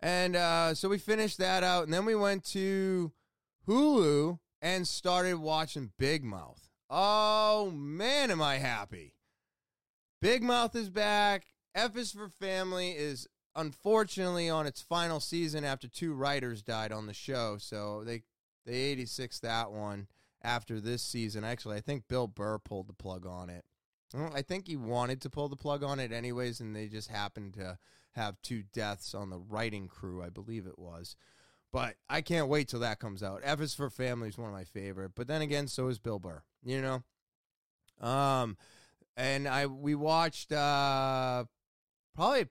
And 0.00 0.36
uh, 0.36 0.74
so 0.74 0.88
we 0.88 0.98
finished 0.98 1.38
that 1.38 1.64
out, 1.64 1.84
and 1.84 1.92
then 1.92 2.04
we 2.04 2.14
went 2.14 2.44
to 2.46 3.12
Hulu 3.66 4.38
and 4.62 4.86
started 4.86 5.38
watching 5.38 5.92
Big 5.98 6.22
Mouth. 6.22 6.70
Oh 6.88 7.72
man, 7.74 8.30
am 8.30 8.40
I 8.40 8.58
happy! 8.58 9.14
Big 10.20 10.42
Mouth 10.42 10.76
is 10.76 10.90
back. 10.90 11.46
F 11.74 11.96
is 11.96 12.12
for 12.12 12.28
Family 12.28 12.90
is 12.90 13.26
unfortunately 13.56 14.48
on 14.48 14.66
its 14.66 14.80
final 14.80 15.18
season 15.18 15.64
after 15.64 15.88
two 15.88 16.14
writers 16.14 16.62
died 16.62 16.92
on 16.92 17.06
the 17.06 17.14
show, 17.14 17.56
so 17.58 18.04
they 18.04 18.22
they 18.64 18.74
86 18.74 19.40
that 19.40 19.72
one 19.72 20.06
after 20.42 20.78
this 20.78 21.02
season. 21.02 21.42
Actually, 21.42 21.76
I 21.76 21.80
think 21.80 22.06
Bill 22.06 22.28
Burr 22.28 22.58
pulled 22.58 22.86
the 22.86 22.92
plug 22.92 23.26
on 23.26 23.50
it. 23.50 23.64
I 24.14 24.42
think 24.42 24.66
he 24.66 24.76
wanted 24.76 25.20
to 25.22 25.30
pull 25.30 25.48
the 25.48 25.56
plug 25.56 25.82
on 25.82 25.98
it 25.98 26.12
anyways, 26.12 26.60
and 26.60 26.74
they 26.74 26.86
just 26.86 27.10
happened 27.10 27.54
to 27.54 27.78
have 28.12 28.40
two 28.42 28.62
deaths 28.72 29.14
on 29.14 29.30
the 29.30 29.38
writing 29.38 29.88
crew, 29.88 30.22
I 30.22 30.28
believe 30.28 30.66
it 30.66 30.78
was. 30.78 31.16
But 31.72 31.96
I 32.08 32.20
can't 32.20 32.48
wait 32.48 32.68
till 32.68 32.80
that 32.80 33.00
comes 33.00 33.22
out. 33.22 33.42
F 33.44 33.60
is 33.60 33.74
for 33.74 33.90
Family 33.90 34.28
is 34.28 34.38
one 34.38 34.48
of 34.48 34.54
my 34.54 34.64
favorite. 34.64 35.12
But 35.14 35.26
then 35.26 35.42
again, 35.42 35.66
so 35.66 35.88
is 35.88 35.98
Bill 35.98 36.18
Burr. 36.18 36.42
You 36.64 36.80
know, 36.80 38.06
um, 38.06 38.56
and 39.16 39.46
I 39.46 39.66
we 39.66 39.94
watched 39.94 40.52
uh 40.52 41.44
probably 42.14 42.40
a 42.42 42.48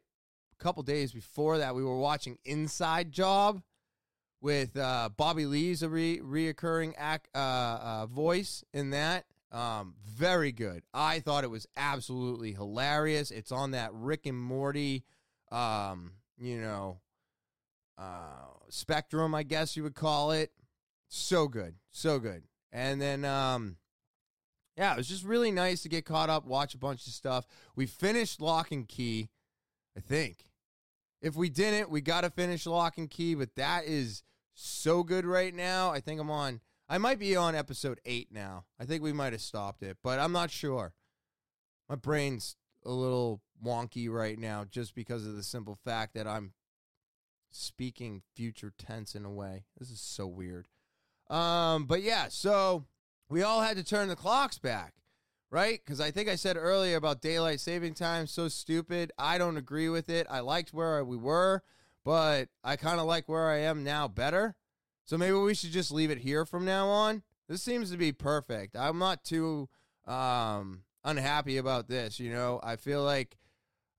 couple 0.60 0.84
days 0.84 1.12
before 1.12 1.58
that 1.58 1.74
we 1.74 1.84
were 1.84 1.98
watching 1.98 2.38
Inside 2.46 3.12
Job 3.12 3.62
with 4.42 4.78
uh, 4.78 5.10
Bobby 5.16 5.46
Lee's 5.48 5.82
a 5.82 5.90
re- 5.90 6.20
reoccurring 6.20 6.94
act, 6.98 7.30
uh, 7.34 7.38
uh, 7.82 8.06
voice 8.06 8.64
in 8.74 8.92
that. 8.92 9.26
Um, 9.56 9.94
very 10.06 10.52
good. 10.52 10.84
I 10.94 11.22
thought 11.22 11.46
it 11.46 11.50
was 11.50 11.66
absolutely 11.78 12.52
hilarious. 12.52 13.32
It's 13.32 13.54
on 13.54 13.72
that 13.72 13.92
Rick 13.94 14.26
and 14.26 14.38
Morty, 14.38 15.06
um, 15.50 16.12
you 16.38 16.60
know, 16.60 17.00
uh, 17.98 18.50
spectrum, 18.68 19.34
I 19.34 19.44
guess 19.44 19.78
you 19.78 19.84
would 19.84 19.96
call 19.96 20.32
it. 20.32 20.52
So 21.08 21.48
good, 21.48 21.76
so 21.90 22.20
good. 22.20 22.44
And 22.74 23.02
then, 23.02 23.24
um, 23.24 23.78
yeah, 24.76 24.94
it 24.94 24.98
was 24.98 25.08
just 25.08 25.24
really 25.24 25.52
nice 25.52 25.84
to 25.84 25.90
get 25.90 26.04
caught 26.04 26.30
up, 26.30 26.46
watch 26.46 26.74
a 26.74 26.78
bunch 26.78 27.08
of 27.08 27.14
stuff. 27.14 27.48
We 27.78 27.86
finished 27.86 28.42
Locke 28.42 28.74
and 28.74 28.86
Key, 28.86 29.30
I 29.96 30.02
think. 30.02 30.50
If 31.22 31.38
we 31.38 31.50
didn't, 31.50 31.90
we 31.90 32.02
got 32.02 32.22
to 32.22 32.30
finish 32.30 32.66
Locke 32.66 32.98
and 32.98 33.10
Key, 33.10 33.36
but 33.36 33.56
that 33.56 33.86
is 33.86 34.22
so 34.54 35.02
good 35.02 35.26
right 35.26 35.56
now. 35.56 35.92
I 35.92 36.02
think 36.02 36.20
I'm 36.20 36.30
on 36.30 36.60
I 36.88 36.98
might 37.00 37.20
be 37.20 37.36
on 37.36 37.56
episode 37.56 38.00
eight 38.06 38.32
now. 38.32 38.66
I 38.80 38.86
think 38.86 39.02
we 39.02 39.14
might 39.14 39.34
have 39.34 39.42
stopped 39.42 39.82
it, 39.82 39.98
but 40.04 40.20
I'm 40.20 40.32
not 40.32 40.52
sure. 40.52 40.94
My 41.90 41.96
brain's 41.96 42.56
a 42.86 42.92
little 42.92 43.42
wonky 43.64 44.10
right 44.10 44.38
now 44.38 44.66
just 44.66 44.94
because 44.94 45.26
of 45.26 45.36
the 45.36 45.44
simple 45.44 45.78
fact 45.84 46.14
that 46.14 46.28
I'm 46.28 46.54
speaking 47.52 48.22
future 48.36 48.72
tense 48.78 49.16
in 49.16 49.26
a 49.26 49.32
way. 49.32 49.66
This 49.80 49.90
is 49.90 50.00
so 50.00 50.28
weird. 50.28 50.68
Um, 51.30 51.86
but 51.86 52.04
yeah, 52.04 52.28
so 52.30 52.86
we 53.30 53.42
all 53.42 53.62
had 53.62 53.78
to 53.78 53.84
turn 53.84 54.08
the 54.08 54.16
clocks 54.16 54.60
back, 54.60 54.94
right? 55.50 55.80
Because 55.84 56.00
I 56.00 56.12
think 56.12 56.30
I 56.30 56.36
said 56.36 56.58
earlier 56.58 56.98
about 56.98 57.22
daylight 57.22 57.60
saving 57.60 57.96
time, 57.96 58.28
so 58.28 58.48
stupid. 58.48 59.12
I 59.18 59.40
don't 59.40 59.58
agree 59.58 59.90
with 59.90 60.10
it. 60.10 60.28
I 60.30 60.42
liked 60.42 60.74
where 60.74 61.04
we 61.04 61.18
were, 61.18 61.64
but 62.04 62.50
I 62.64 62.76
kind 62.76 63.00
of 63.00 63.08
like 63.08 63.28
where 63.28 63.50
I 63.50 63.62
am 63.62 63.84
now 63.84 64.08
better. 64.08 64.56
So 65.06 65.18
maybe 65.18 65.34
we 65.34 65.54
should 65.54 65.72
just 65.72 65.92
leave 65.92 66.12
it 66.12 66.18
here 66.18 66.46
from 66.46 66.66
now 66.66 66.88
on. 66.88 67.24
This 67.48 67.62
seems 67.62 67.92
to 67.92 67.98
be 67.98 68.12
perfect. 68.12 68.76
I'm 68.76 68.98
not 68.98 69.24
too 69.24 69.70
um 70.06 70.84
unhappy 71.04 71.58
about 71.58 71.88
this. 71.88 72.20
You 72.20 72.32
know, 72.32 72.60
I 72.64 72.76
feel 72.76 73.04
like 73.04 73.38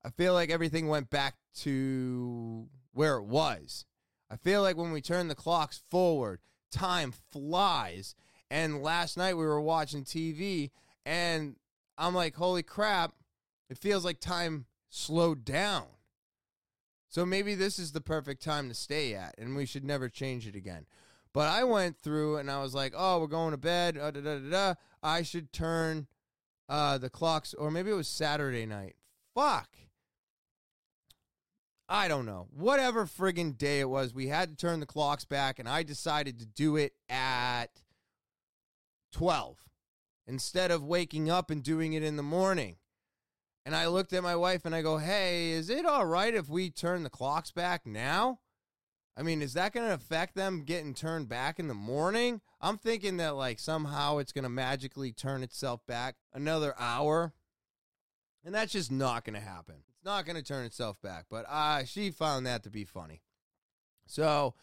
I 0.03 0.09
feel 0.09 0.33
like 0.33 0.49
everything 0.49 0.87
went 0.87 1.09
back 1.09 1.35
to 1.61 2.67
where 2.93 3.17
it 3.17 3.25
was. 3.25 3.85
I 4.29 4.35
feel 4.35 4.61
like 4.61 4.77
when 4.77 4.91
we 4.91 5.01
turn 5.01 5.27
the 5.27 5.35
clocks 5.35 5.81
forward, 5.89 6.39
time 6.71 7.13
flies. 7.31 8.15
And 8.49 8.81
last 8.81 9.17
night 9.17 9.35
we 9.35 9.45
were 9.45 9.61
watching 9.61 10.03
TV 10.03 10.71
and 11.05 11.55
I'm 11.97 12.13
like, 12.13 12.35
holy 12.35 12.63
crap, 12.63 13.13
it 13.69 13.77
feels 13.77 14.05
like 14.05 14.19
time 14.19 14.65
slowed 14.89 15.45
down. 15.45 15.85
So 17.09 17.25
maybe 17.25 17.55
this 17.55 17.79
is 17.79 17.91
the 17.91 18.01
perfect 18.01 18.43
time 18.43 18.67
to 18.69 18.75
stay 18.75 19.15
at, 19.15 19.35
and 19.37 19.55
we 19.55 19.65
should 19.65 19.85
never 19.85 20.09
change 20.09 20.45
it 20.45 20.55
again. 20.55 20.85
But 21.33 21.47
I 21.49 21.63
went 21.63 21.97
through 21.97 22.37
and 22.37 22.49
I 22.49 22.61
was 22.61 22.73
like, 22.73 22.93
oh, 22.95 23.19
we're 23.19 23.27
going 23.27 23.51
to 23.51 23.57
bed. 23.57 23.97
Uh, 23.97 24.11
da, 24.11 24.21
da, 24.21 24.39
da, 24.39 24.49
da. 24.49 24.73
I 25.03 25.21
should 25.21 25.53
turn 25.53 26.07
uh, 26.67 26.97
the 26.97 27.09
clocks, 27.09 27.53
or 27.53 27.71
maybe 27.71 27.91
it 27.91 27.95
was 27.95 28.07
Saturday 28.07 28.65
night. 28.65 28.95
Fuck. 29.35 29.69
I 31.89 32.07
don't 32.07 32.25
know. 32.25 32.47
Whatever 32.51 33.05
friggin' 33.05 33.57
day 33.57 33.79
it 33.79 33.89
was, 33.89 34.13
we 34.13 34.27
had 34.27 34.49
to 34.49 34.55
turn 34.55 34.81
the 34.81 34.85
clocks 34.85 35.23
back, 35.23 35.59
and 35.59 35.69
I 35.69 35.83
decided 35.83 36.39
to 36.39 36.45
do 36.45 36.75
it 36.75 36.93
at 37.07 37.67
12 39.13 39.57
instead 40.27 40.71
of 40.71 40.83
waking 40.83 41.29
up 41.29 41.49
and 41.49 41.63
doing 41.63 41.93
it 41.93 42.03
in 42.03 42.17
the 42.17 42.23
morning. 42.23 42.75
And 43.67 43.75
I 43.75 43.87
looked 43.87 44.13
at 44.13 44.23
my 44.23 44.37
wife 44.37 44.63
and 44.63 44.73
I 44.73 44.81
go, 44.81 44.97
hey, 44.97 45.51
is 45.51 45.69
it 45.69 45.85
all 45.85 46.05
right 46.05 46.33
if 46.33 46.47
we 46.47 46.69
turn 46.69 47.03
the 47.03 47.09
clocks 47.09 47.51
back 47.51 47.85
now? 47.85 48.39
I 49.17 49.23
mean, 49.23 49.41
is 49.41 49.55
that 49.55 49.73
going 49.73 49.85
to 49.85 49.93
affect 49.93 50.35
them 50.35 50.63
getting 50.63 50.93
turned 50.93 51.27
back 51.27 51.59
in 51.59 51.67
the 51.67 51.73
morning? 51.73 52.39
I'm 52.61 52.77
thinking 52.77 53.17
that, 53.17 53.35
like, 53.35 53.59
somehow 53.59 54.19
it's 54.19 54.31
going 54.31 54.43
to 54.43 54.49
magically 54.49 55.11
turn 55.11 55.43
itself 55.43 55.85
back 55.85 56.15
another 56.33 56.75
hour. 56.79 57.33
And 58.45 58.55
that's 58.55 58.71
just 58.71 58.89
not 58.89 59.25
going 59.25 59.33
to 59.33 59.45
happen. 59.45 59.75
It's 59.89 60.05
not 60.05 60.25
going 60.25 60.37
to 60.37 60.43
turn 60.43 60.63
itself 60.63 61.01
back. 61.01 61.25
But 61.29 61.45
uh, 61.49 61.83
she 61.83 62.09
found 62.09 62.45
that 62.45 62.63
to 62.63 62.69
be 62.69 62.85
funny. 62.85 63.21
So 64.05 64.53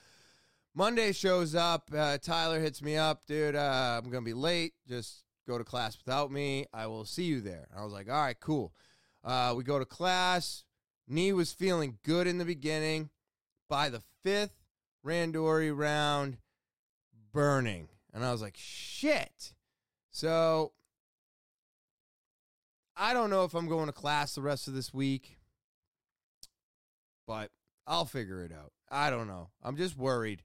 Monday 0.74 1.12
shows 1.12 1.54
up. 1.54 1.90
Uh, 1.94 2.16
Tyler 2.16 2.58
hits 2.58 2.80
me 2.80 2.96
up, 2.96 3.26
dude. 3.26 3.54
Uh, 3.54 4.00
I'm 4.02 4.10
going 4.10 4.24
to 4.24 4.30
be 4.30 4.32
late. 4.32 4.72
Just 4.88 5.24
go 5.46 5.58
to 5.58 5.64
class 5.64 5.98
without 5.98 6.32
me. 6.32 6.64
I 6.72 6.86
will 6.86 7.04
see 7.04 7.24
you 7.24 7.42
there. 7.42 7.68
I 7.76 7.84
was 7.84 7.92
like, 7.92 8.08
all 8.08 8.22
right, 8.22 8.40
cool. 8.40 8.72
Uh, 9.24 9.54
we 9.56 9.64
go 9.64 9.78
to 9.78 9.84
class. 9.84 10.64
Knee 11.08 11.32
was 11.32 11.52
feeling 11.52 11.98
good 12.04 12.26
in 12.26 12.38
the 12.38 12.44
beginning. 12.44 13.10
By 13.68 13.88
the 13.88 14.02
fifth 14.22 14.54
Randori 15.04 15.76
round, 15.76 16.36
burning. 17.32 17.88
And 18.12 18.24
I 18.24 18.30
was 18.30 18.42
like, 18.42 18.56
shit. 18.56 19.54
So 20.10 20.72
I 22.96 23.12
don't 23.12 23.30
know 23.30 23.44
if 23.44 23.54
I'm 23.54 23.68
going 23.68 23.86
to 23.86 23.92
class 23.92 24.34
the 24.34 24.42
rest 24.42 24.68
of 24.68 24.74
this 24.74 24.94
week, 24.94 25.38
but 27.26 27.50
I'll 27.86 28.04
figure 28.04 28.44
it 28.44 28.52
out. 28.52 28.72
I 28.90 29.10
don't 29.10 29.26
know. 29.26 29.48
I'm 29.62 29.76
just 29.76 29.96
worried. 29.96 30.42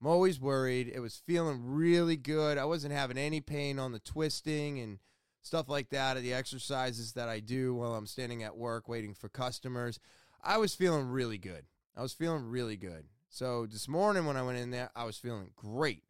I'm 0.00 0.08
always 0.08 0.38
worried. 0.38 0.92
It 0.94 1.00
was 1.00 1.22
feeling 1.26 1.60
really 1.64 2.16
good. 2.16 2.58
I 2.58 2.66
wasn't 2.66 2.92
having 2.92 3.16
any 3.16 3.40
pain 3.40 3.78
on 3.78 3.92
the 3.92 3.98
twisting 3.98 4.78
and 4.78 4.98
stuff 5.46 5.68
like 5.68 5.90
that, 5.90 6.20
the 6.20 6.34
exercises 6.34 7.12
that 7.12 7.28
I 7.28 7.38
do 7.38 7.74
while 7.74 7.94
I'm 7.94 8.06
standing 8.06 8.42
at 8.42 8.56
work 8.56 8.88
waiting 8.88 9.14
for 9.14 9.28
customers. 9.28 10.00
I 10.42 10.58
was 10.58 10.74
feeling 10.74 11.06
really 11.06 11.38
good. 11.38 11.64
I 11.96 12.02
was 12.02 12.12
feeling 12.12 12.42
really 12.42 12.76
good. 12.76 13.04
So 13.28 13.66
this 13.66 13.88
morning 13.88 14.26
when 14.26 14.36
I 14.36 14.42
went 14.42 14.58
in 14.58 14.70
there, 14.70 14.90
I 14.96 15.04
was 15.04 15.16
feeling 15.16 15.50
great. 15.54 16.02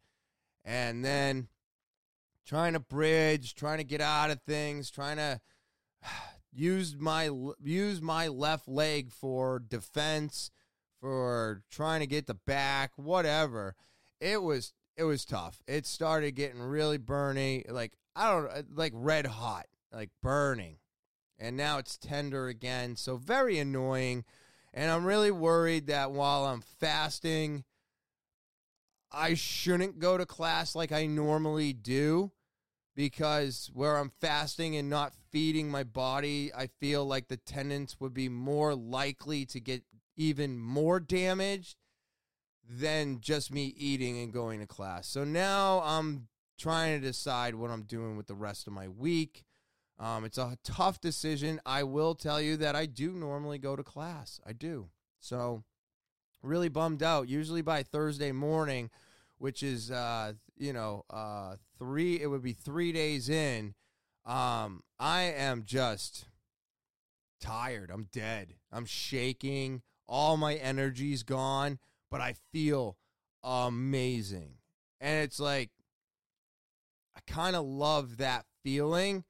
And 0.64 1.04
then 1.04 1.48
trying 2.46 2.72
to 2.72 2.80
bridge, 2.80 3.54
trying 3.54 3.78
to 3.78 3.84
get 3.84 4.00
out 4.00 4.30
of 4.30 4.40
things, 4.42 4.90
trying 4.90 5.18
to 5.18 5.40
use 6.52 6.96
my 6.98 7.30
use 7.62 8.00
my 8.00 8.28
left 8.28 8.66
leg 8.66 9.12
for 9.12 9.58
defense, 9.58 10.50
for 11.00 11.62
trying 11.70 12.00
to 12.00 12.06
get 12.06 12.26
the 12.26 12.34
back, 12.34 12.92
whatever. 12.96 13.74
It 14.18 14.42
was 14.42 14.72
it 14.96 15.04
was 15.04 15.24
tough. 15.26 15.62
It 15.66 15.86
started 15.86 16.32
getting 16.32 16.60
really 16.60 16.98
burny. 16.98 17.70
Like 17.70 17.92
I 18.16 18.30
don't 18.30 18.50
uh, 18.50 18.62
like 18.74 18.92
red 18.94 19.26
hot, 19.26 19.66
like 19.92 20.10
burning. 20.22 20.78
And 21.38 21.56
now 21.56 21.78
it's 21.78 21.98
tender 21.98 22.48
again. 22.48 22.96
So 22.96 23.16
very 23.16 23.58
annoying. 23.58 24.24
And 24.72 24.90
I'm 24.90 25.04
really 25.04 25.30
worried 25.30 25.86
that 25.88 26.10
while 26.10 26.46
I'm 26.46 26.62
fasting, 26.80 27.64
I 29.12 29.34
shouldn't 29.34 29.98
go 29.98 30.16
to 30.16 30.26
class 30.26 30.74
like 30.74 30.92
I 30.92 31.06
normally 31.06 31.72
do 31.72 32.32
because 32.94 33.70
where 33.74 33.98
I'm 33.98 34.10
fasting 34.20 34.76
and 34.76 34.88
not 34.88 35.12
feeding 35.30 35.70
my 35.70 35.84
body, 35.84 36.50
I 36.54 36.68
feel 36.80 37.04
like 37.04 37.28
the 37.28 37.36
tendons 37.36 37.96
would 38.00 38.14
be 38.14 38.30
more 38.30 38.74
likely 38.74 39.44
to 39.46 39.60
get 39.60 39.82
even 40.16 40.58
more 40.58 40.98
damaged 40.98 41.76
than 42.68 43.20
just 43.20 43.52
me 43.52 43.74
eating 43.76 44.18
and 44.18 44.32
going 44.32 44.60
to 44.60 44.66
class. 44.66 45.06
So 45.06 45.24
now 45.24 45.82
I'm 45.84 46.28
trying 46.58 47.00
to 47.00 47.06
decide 47.06 47.54
what 47.54 47.70
I'm 47.70 47.82
doing 47.82 48.16
with 48.16 48.26
the 48.26 48.34
rest 48.34 48.66
of 48.66 48.72
my 48.72 48.88
week. 48.88 49.44
Um, 49.98 50.24
it's 50.24 50.38
a 50.38 50.58
tough 50.62 51.00
decision. 51.00 51.60
I 51.64 51.82
will 51.82 52.14
tell 52.14 52.40
you 52.40 52.56
that 52.58 52.76
I 52.76 52.86
do 52.86 53.12
normally 53.12 53.58
go 53.58 53.76
to 53.76 53.82
class. 53.82 54.40
I 54.46 54.52
do. 54.52 54.88
So, 55.20 55.64
really 56.42 56.68
bummed 56.68 57.02
out. 57.02 57.28
Usually 57.28 57.62
by 57.62 57.82
Thursday 57.82 58.32
morning, 58.32 58.90
which 59.38 59.62
is, 59.62 59.90
uh, 59.90 60.34
you 60.56 60.72
know, 60.72 61.04
uh, 61.10 61.56
three, 61.78 62.20
it 62.20 62.26
would 62.26 62.42
be 62.42 62.52
three 62.52 62.92
days 62.92 63.28
in. 63.28 63.74
Um, 64.24 64.82
I 64.98 65.22
am 65.22 65.64
just 65.64 66.26
tired. 67.40 67.90
I'm 67.90 68.08
dead. 68.12 68.54
I'm 68.72 68.86
shaking. 68.86 69.82
All 70.08 70.36
my 70.36 70.54
energy's 70.54 71.22
gone, 71.22 71.78
but 72.10 72.20
I 72.20 72.34
feel 72.52 72.96
amazing. 73.42 74.54
And 75.00 75.24
it's 75.24 75.40
like, 75.40 75.70
I 77.16 77.20
kind 77.26 77.56
of 77.56 77.64
love 77.64 78.18
that 78.18 78.44
feeling, 78.62 79.24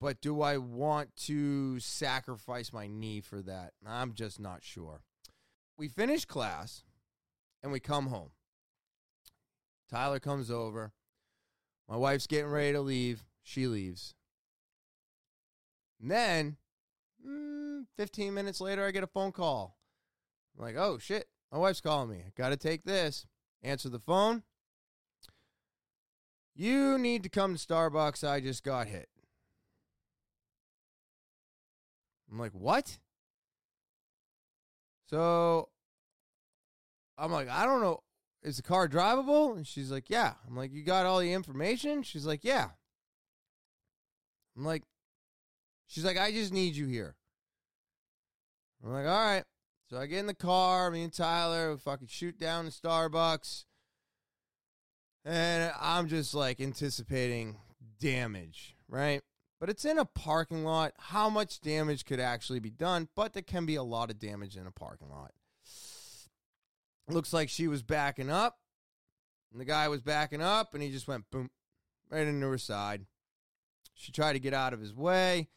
but 0.00 0.20
do 0.20 0.42
I 0.42 0.58
want 0.58 1.14
to 1.26 1.78
sacrifice 1.78 2.72
my 2.72 2.88
knee 2.88 3.20
for 3.20 3.40
that? 3.42 3.74
I'm 3.86 4.12
just 4.12 4.40
not 4.40 4.64
sure. 4.64 5.02
We 5.78 5.88
finish 5.88 6.24
class 6.24 6.82
and 7.62 7.70
we 7.70 7.78
come 7.78 8.08
home. 8.08 8.30
Tyler 9.88 10.18
comes 10.18 10.50
over. 10.50 10.92
My 11.88 11.96
wife's 11.96 12.26
getting 12.26 12.50
ready 12.50 12.72
to 12.72 12.80
leave. 12.80 13.24
She 13.42 13.68
leaves. 13.68 14.14
And 16.00 16.10
then, 16.10 16.56
mm, 17.24 17.84
15 17.96 18.34
minutes 18.34 18.60
later, 18.60 18.84
I 18.84 18.90
get 18.90 19.04
a 19.04 19.08
phone 19.08 19.30
call. 19.30 19.78
I'm 20.58 20.64
like, 20.64 20.76
oh 20.76 20.98
shit, 20.98 21.28
my 21.52 21.58
wife's 21.58 21.80
calling 21.80 22.10
me. 22.10 22.24
I 22.26 22.32
got 22.34 22.48
to 22.48 22.56
take 22.56 22.82
this. 22.84 23.26
Answer 23.62 23.88
the 23.88 24.00
phone. 24.00 24.42
You 26.58 26.96
need 26.96 27.22
to 27.22 27.28
come 27.28 27.54
to 27.54 27.60
Starbucks. 27.64 28.26
I 28.26 28.40
just 28.40 28.64
got 28.64 28.86
hit. 28.86 29.10
I'm 32.32 32.38
like, 32.38 32.52
what? 32.52 32.98
So 35.10 35.68
I'm 37.18 37.30
like, 37.30 37.50
I 37.50 37.66
don't 37.66 37.82
know. 37.82 38.00
Is 38.42 38.56
the 38.56 38.62
car 38.62 38.88
drivable? 38.88 39.54
And 39.54 39.66
she's 39.66 39.90
like, 39.90 40.08
yeah. 40.08 40.32
I'm 40.48 40.56
like, 40.56 40.72
you 40.72 40.82
got 40.82 41.04
all 41.04 41.18
the 41.18 41.32
information? 41.32 42.02
She's 42.02 42.24
like, 42.24 42.42
yeah. 42.42 42.68
I'm 44.56 44.64
like, 44.64 44.82
she's 45.86 46.06
like, 46.06 46.16
I 46.16 46.32
just 46.32 46.54
need 46.54 46.74
you 46.74 46.86
here. 46.86 47.16
I'm 48.82 48.92
like, 48.92 49.06
all 49.06 49.26
right. 49.26 49.44
So 49.90 49.98
I 49.98 50.06
get 50.06 50.20
in 50.20 50.26
the 50.26 50.34
car, 50.34 50.90
me 50.90 51.02
and 51.02 51.12
Tyler, 51.12 51.72
we 51.72 51.78
fucking 51.78 52.08
shoot 52.08 52.38
down 52.38 52.64
to 52.64 52.70
Starbucks. 52.70 53.65
And 55.26 55.72
I'm 55.80 56.06
just 56.06 56.34
like 56.34 56.60
anticipating 56.60 57.56
damage, 57.98 58.76
right? 58.88 59.22
But 59.58 59.68
it's 59.68 59.84
in 59.84 59.98
a 59.98 60.04
parking 60.04 60.62
lot. 60.64 60.92
How 60.98 61.28
much 61.28 61.60
damage 61.60 62.04
could 62.04 62.20
actually 62.20 62.60
be 62.60 62.70
done? 62.70 63.08
But 63.16 63.32
there 63.32 63.42
can 63.42 63.66
be 63.66 63.74
a 63.74 63.82
lot 63.82 64.08
of 64.08 64.20
damage 64.20 64.56
in 64.56 64.68
a 64.68 64.70
parking 64.70 65.10
lot. 65.10 65.32
Looks 67.08 67.32
like 67.32 67.48
she 67.48 67.66
was 67.66 67.82
backing 67.82 68.30
up. 68.30 68.58
And 69.50 69.60
the 69.60 69.64
guy 69.64 69.88
was 69.88 70.00
backing 70.00 70.42
up 70.42 70.74
and 70.74 70.82
he 70.82 70.92
just 70.92 71.08
went 71.08 71.28
boom 71.32 71.50
right 72.08 72.26
into 72.26 72.46
her 72.46 72.58
side. 72.58 73.06
She 73.94 74.12
tried 74.12 74.34
to 74.34 74.38
get 74.38 74.54
out 74.54 74.74
of 74.74 74.80
his 74.80 74.94
way. 74.94 75.48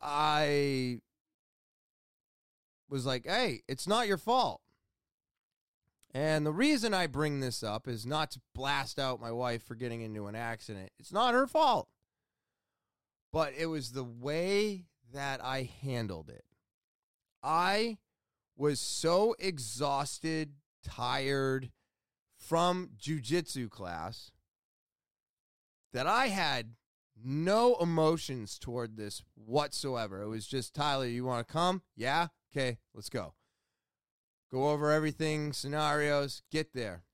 I 0.00 1.00
was 2.88 3.04
like, 3.04 3.26
hey, 3.26 3.62
it's 3.66 3.88
not 3.88 4.06
your 4.06 4.18
fault. 4.18 4.61
And 6.14 6.44
the 6.44 6.52
reason 6.52 6.92
I 6.92 7.06
bring 7.06 7.40
this 7.40 7.62
up 7.62 7.88
is 7.88 8.04
not 8.04 8.30
to 8.32 8.40
blast 8.54 8.98
out 8.98 9.20
my 9.20 9.32
wife 9.32 9.62
for 9.62 9.74
getting 9.74 10.02
into 10.02 10.26
an 10.26 10.34
accident. 10.34 10.90
It's 10.98 11.12
not 11.12 11.32
her 11.32 11.46
fault. 11.46 11.88
But 13.32 13.54
it 13.56 13.66
was 13.66 13.92
the 13.92 14.04
way 14.04 14.84
that 15.14 15.42
I 15.42 15.70
handled 15.80 16.28
it. 16.28 16.44
I 17.42 17.98
was 18.56 18.78
so 18.78 19.34
exhausted, 19.38 20.52
tired 20.84 21.70
from 22.36 22.90
jujitsu 23.00 23.70
class 23.70 24.32
that 25.92 26.06
I 26.06 26.28
had 26.28 26.74
no 27.24 27.76
emotions 27.76 28.58
toward 28.58 28.96
this 28.96 29.22
whatsoever. 29.34 30.22
It 30.22 30.28
was 30.28 30.46
just 30.46 30.74
Tyler, 30.74 31.06
you 31.06 31.24
want 31.24 31.46
to 31.46 31.52
come? 31.52 31.82
Yeah? 31.96 32.28
Okay, 32.54 32.78
let's 32.94 33.08
go. 33.08 33.34
Go 34.52 34.68
over 34.68 34.90
everything, 34.90 35.52
scenarios, 35.54 36.42
get 36.50 36.74
there. 36.74 37.04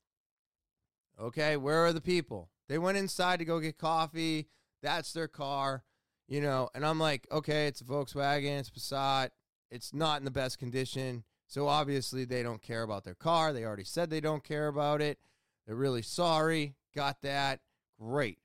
Okay, 1.20 1.56
where 1.56 1.84
are 1.86 1.92
the 1.92 2.00
people? 2.00 2.50
They 2.68 2.78
went 2.78 2.98
inside 2.98 3.38
to 3.38 3.44
go 3.44 3.60
get 3.60 3.78
coffee. 3.78 4.48
That's 4.82 5.12
their 5.12 5.28
car, 5.28 5.84
you 6.26 6.40
know. 6.40 6.68
And 6.74 6.84
I'm 6.84 6.98
like, 6.98 7.28
okay, 7.30 7.66
it's 7.66 7.80
a 7.80 7.84
Volkswagen, 7.84 8.58
it's 8.58 8.70
Passat. 8.70 9.30
It's 9.70 9.94
not 9.94 10.18
in 10.18 10.24
the 10.24 10.30
best 10.30 10.58
condition. 10.58 11.24
So 11.46 11.68
obviously 11.68 12.24
they 12.24 12.42
don't 12.42 12.62
care 12.62 12.82
about 12.82 13.04
their 13.04 13.14
car. 13.14 13.52
They 13.52 13.64
already 13.64 13.84
said 13.84 14.10
they 14.10 14.20
don't 14.20 14.44
care 14.44 14.66
about 14.66 15.00
it. 15.00 15.18
They're 15.66 15.76
really 15.76 16.02
sorry. 16.02 16.74
Got 16.94 17.22
that. 17.22 17.60
Great. 18.00 18.38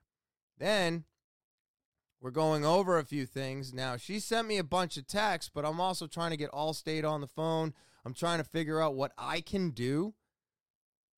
Then 0.58 1.06
we're 2.22 2.32
going 2.32 2.64
over 2.64 2.98
a 2.98 3.06
few 3.06 3.26
things. 3.26 3.74
Now, 3.74 3.98
she 3.98 4.20
sent 4.20 4.48
me 4.48 4.58
a 4.58 4.64
bunch 4.64 4.98
of 4.98 5.08
texts, 5.08 5.52
but 5.54 5.66
I'm 5.66 5.82
also 5.82 6.08
trying 6.08 6.32
to 6.32 6.38
get 6.38 6.52
Allstate 6.52 7.10
on 7.10 7.22
the 7.22 7.28
phone. 7.28 7.74
I'm 8.06 8.14
trying 8.14 8.40
to 8.40 8.44
figure 8.44 8.82
out 8.82 8.96
what 8.96 9.14
I 9.18 9.42
can 9.42 9.72
do. 9.72 10.14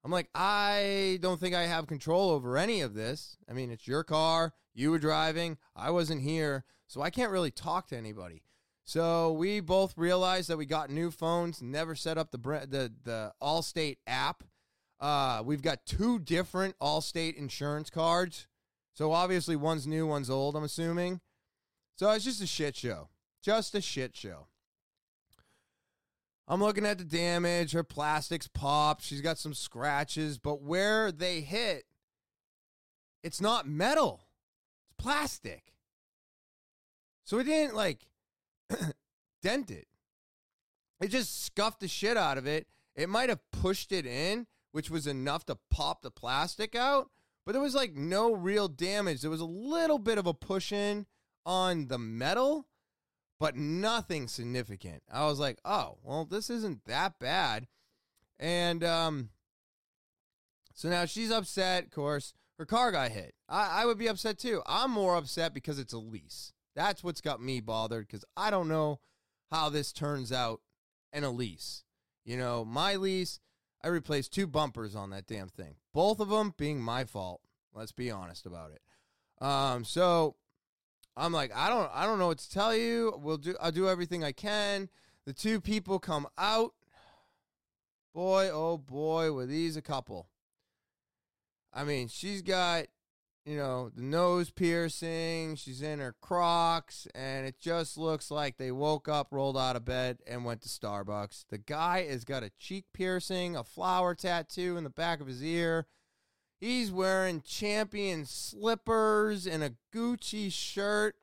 I'm 0.03 0.11
like, 0.11 0.29
I 0.35 1.17
don't 1.21 1.39
think 1.39 1.55
I 1.55 1.63
have 1.63 1.87
control 1.87 2.29
over 2.29 2.57
any 2.57 2.81
of 2.81 2.93
this. 2.93 3.37
I 3.49 3.53
mean, 3.53 3.71
it's 3.71 3.87
your 3.87 4.03
car. 4.03 4.53
You 4.75 4.91
were 4.91 4.99
driving. 4.99 5.57
I 5.75 5.89
wasn't 5.89 6.21
here. 6.21 6.63
So 6.87 7.01
I 7.01 7.09
can't 7.09 7.31
really 7.31 7.49
talk 7.49 7.87
to 7.87 7.97
anybody. 7.97 8.43
So 8.83 9.31
we 9.31 9.61
both 9.61 9.97
realized 9.97 10.49
that 10.49 10.57
we 10.57 10.67
got 10.67 10.91
new 10.91 11.09
phones, 11.09 11.59
never 11.59 11.95
set 11.95 12.19
up 12.19 12.29
the 12.29 12.37
the 12.37 12.93
the 13.03 13.33
Allstate 13.41 13.97
app. 14.05 14.43
Uh, 14.99 15.41
we've 15.43 15.63
got 15.63 15.87
two 15.87 16.19
different 16.19 16.77
Allstate 16.79 17.35
insurance 17.35 17.89
cards. 17.89 18.47
So 18.93 19.11
obviously 19.11 19.55
one's 19.55 19.87
new, 19.87 20.05
one's 20.05 20.29
old, 20.29 20.55
I'm 20.55 20.63
assuming. 20.63 21.19
So 21.97 22.11
it's 22.11 22.25
just 22.25 22.43
a 22.43 22.47
shit 22.47 22.75
show. 22.75 23.09
Just 23.41 23.73
a 23.73 23.81
shit 23.81 24.15
show. 24.15 24.47
I'm 26.47 26.61
looking 26.61 26.85
at 26.85 26.97
the 26.97 27.03
damage. 27.03 27.71
Her 27.71 27.83
plastics 27.83 28.47
popped. 28.47 29.03
She's 29.03 29.21
got 29.21 29.37
some 29.37 29.53
scratches, 29.53 30.37
but 30.37 30.61
where 30.61 31.11
they 31.11 31.41
hit, 31.41 31.85
it's 33.23 33.41
not 33.41 33.67
metal. 33.67 34.27
It's 34.85 35.03
plastic. 35.03 35.73
So 37.23 37.39
it 37.39 37.45
didn't 37.45 37.75
like 37.75 38.07
dent 39.41 39.71
it. 39.71 39.87
It 41.01 41.07
just 41.07 41.45
scuffed 41.45 41.79
the 41.79 41.87
shit 41.87 42.17
out 42.17 42.37
of 42.37 42.45
it. 42.45 42.67
It 42.95 43.09
might 43.09 43.29
have 43.29 43.39
pushed 43.51 43.91
it 43.91 44.05
in, 44.05 44.47
which 44.71 44.89
was 44.89 45.07
enough 45.07 45.45
to 45.45 45.57
pop 45.69 46.01
the 46.01 46.11
plastic 46.11 46.75
out, 46.75 47.09
but 47.45 47.51
there 47.51 47.61
was 47.61 47.75
like 47.75 47.95
no 47.95 48.33
real 48.33 48.67
damage. 48.67 49.21
There 49.21 49.31
was 49.31 49.41
a 49.41 49.45
little 49.45 49.99
bit 49.99 50.17
of 50.17 50.27
a 50.27 50.33
push 50.33 50.71
in 50.71 51.05
on 51.45 51.87
the 51.87 51.97
metal, 51.97 52.67
but 53.39 53.55
nothing 53.55 54.27
significant. 54.27 55.03
I 55.11 55.25
was 55.25 55.39
like, 55.39 55.59
oh, 55.65 55.97
well, 56.03 56.25
this 56.25 56.49
isn't 56.49 56.85
that 56.85 57.19
bad. 57.19 57.67
And 58.39 58.83
um, 58.83 59.29
so 60.73 60.89
now 60.89 61.05
she's 61.05 61.31
upset, 61.31 61.85
of 61.85 61.91
course. 61.91 62.33
Her 62.57 62.65
car 62.65 62.91
got 62.91 63.11
hit. 63.11 63.33
I, 63.49 63.81
I 63.81 63.85
would 63.85 63.97
be 63.97 64.07
upset 64.07 64.39
too. 64.39 64.61
I'm 64.65 64.91
more 64.91 65.15
upset 65.15 65.53
because 65.53 65.79
it's 65.79 65.93
a 65.93 65.97
lease. 65.97 66.53
That's 66.75 67.03
what's 67.03 67.21
got 67.21 67.41
me 67.41 67.59
bothered 67.59 68.07
because 68.07 68.25
I 68.35 68.49
don't 68.49 68.67
know 68.67 68.99
how 69.51 69.69
this 69.69 69.91
turns 69.91 70.31
out 70.31 70.61
in 71.13 71.23
a 71.23 71.31
lease. 71.31 71.83
You 72.23 72.37
know, 72.37 72.65
my 72.65 72.95
lease, 72.95 73.39
I 73.83 73.87
replaced 73.89 74.33
two 74.33 74.47
bumpers 74.47 74.95
on 74.95 75.09
that 75.11 75.27
damn 75.27 75.49
thing. 75.49 75.75
Both 75.93 76.19
of 76.19 76.29
them 76.29 76.53
being 76.57 76.81
my 76.81 77.03
fault. 77.05 77.41
Let's 77.73 77.91
be 77.91 78.09
honest 78.09 78.45
about 78.45 78.71
it. 78.71 78.81
Um, 79.45 79.83
so 79.83 80.35
I'm 81.17 81.31
like, 81.31 81.55
I 81.55 81.69
don't, 81.69 81.89
I 81.93 82.05
don't 82.05 82.19
know 82.19 82.27
what 82.27 82.39
to 82.39 82.49
tell 82.49 82.75
you. 82.75 83.13
We'll 83.17 83.37
do, 83.37 83.55
I'll 83.61 83.71
do 83.71 83.87
everything 83.87 84.23
I 84.23 84.31
can. 84.31 84.89
The 85.25 85.33
two 85.33 85.61
people 85.61 85.99
come 85.99 86.27
out. 86.37 86.73
Boy, 88.13 88.49
oh 88.51 88.77
boy, 88.77 89.31
were 89.31 89.45
these 89.45 89.75
a 89.75 89.81
couple. 89.81 90.29
I 91.73 91.83
mean, 91.83 92.07
she's 92.07 92.41
got 92.41 92.85
you 93.45 93.57
know, 93.57 93.91
the 93.95 94.01
nose 94.01 94.49
piercing. 94.49 95.55
She's 95.55 95.81
in 95.83 95.99
her 95.99 96.15
Crocs, 96.19 97.07
and 97.13 97.45
it 97.45 97.59
just 97.59 97.97
looks 97.97 98.31
like 98.31 98.57
they 98.57 98.71
woke 98.71 99.07
up, 99.07 99.27
rolled 99.29 99.57
out 99.57 99.75
of 99.75 99.85
bed, 99.85 100.17
and 100.25 100.43
went 100.43 100.61
to 100.61 100.69
Starbucks. 100.69 101.45
The 101.49 101.59
guy 101.59 102.05
has 102.05 102.25
got 102.25 102.43
a 102.43 102.51
cheek 102.57 102.85
piercing, 102.91 103.55
a 103.55 103.63
flower 103.63 104.15
tattoo 104.15 104.77
in 104.77 104.83
the 104.83 104.89
back 104.89 105.21
of 105.21 105.27
his 105.27 105.43
ear. 105.43 105.85
He's 106.65 106.91
wearing 106.91 107.41
champion 107.41 108.25
slippers 108.25 109.45
and 109.45 109.63
a 109.63 109.73
Gucci 109.93 110.51
shirt. 110.51 111.15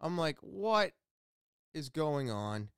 I'm 0.00 0.18
like, 0.18 0.38
what 0.40 0.90
is 1.72 1.88
going 1.88 2.32
on? 2.32 2.70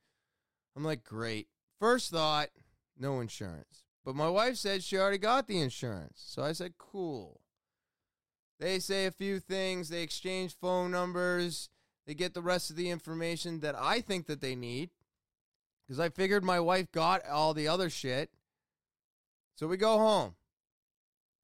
I'm 0.76 0.84
like, 0.84 1.02
great. 1.02 1.48
First 1.80 2.10
thought, 2.10 2.50
no 2.98 3.20
insurance. 3.20 3.84
But 4.04 4.14
my 4.14 4.28
wife 4.28 4.58
said 4.58 4.82
she 4.82 4.98
already 4.98 5.16
got 5.16 5.48
the 5.48 5.62
insurance. 5.62 6.22
So 6.22 6.42
I 6.42 6.52
said, 6.52 6.74
cool. 6.76 7.40
They 8.60 8.78
say 8.78 9.06
a 9.06 9.10
few 9.10 9.40
things, 9.40 9.88
they 9.88 10.02
exchange 10.02 10.54
phone 10.54 10.90
numbers, 10.90 11.70
they 12.06 12.12
get 12.12 12.34
the 12.34 12.42
rest 12.42 12.68
of 12.68 12.76
the 12.76 12.90
information 12.90 13.60
that 13.60 13.76
I 13.78 14.02
think 14.02 14.26
that 14.26 14.42
they 14.42 14.54
need 14.54 14.90
because 15.86 15.98
I 15.98 16.10
figured 16.10 16.44
my 16.44 16.60
wife 16.60 16.92
got 16.92 17.26
all 17.26 17.54
the 17.54 17.68
other 17.68 17.88
shit. 17.88 18.28
So 19.54 19.66
we 19.66 19.78
go 19.78 19.96
home. 19.96 20.34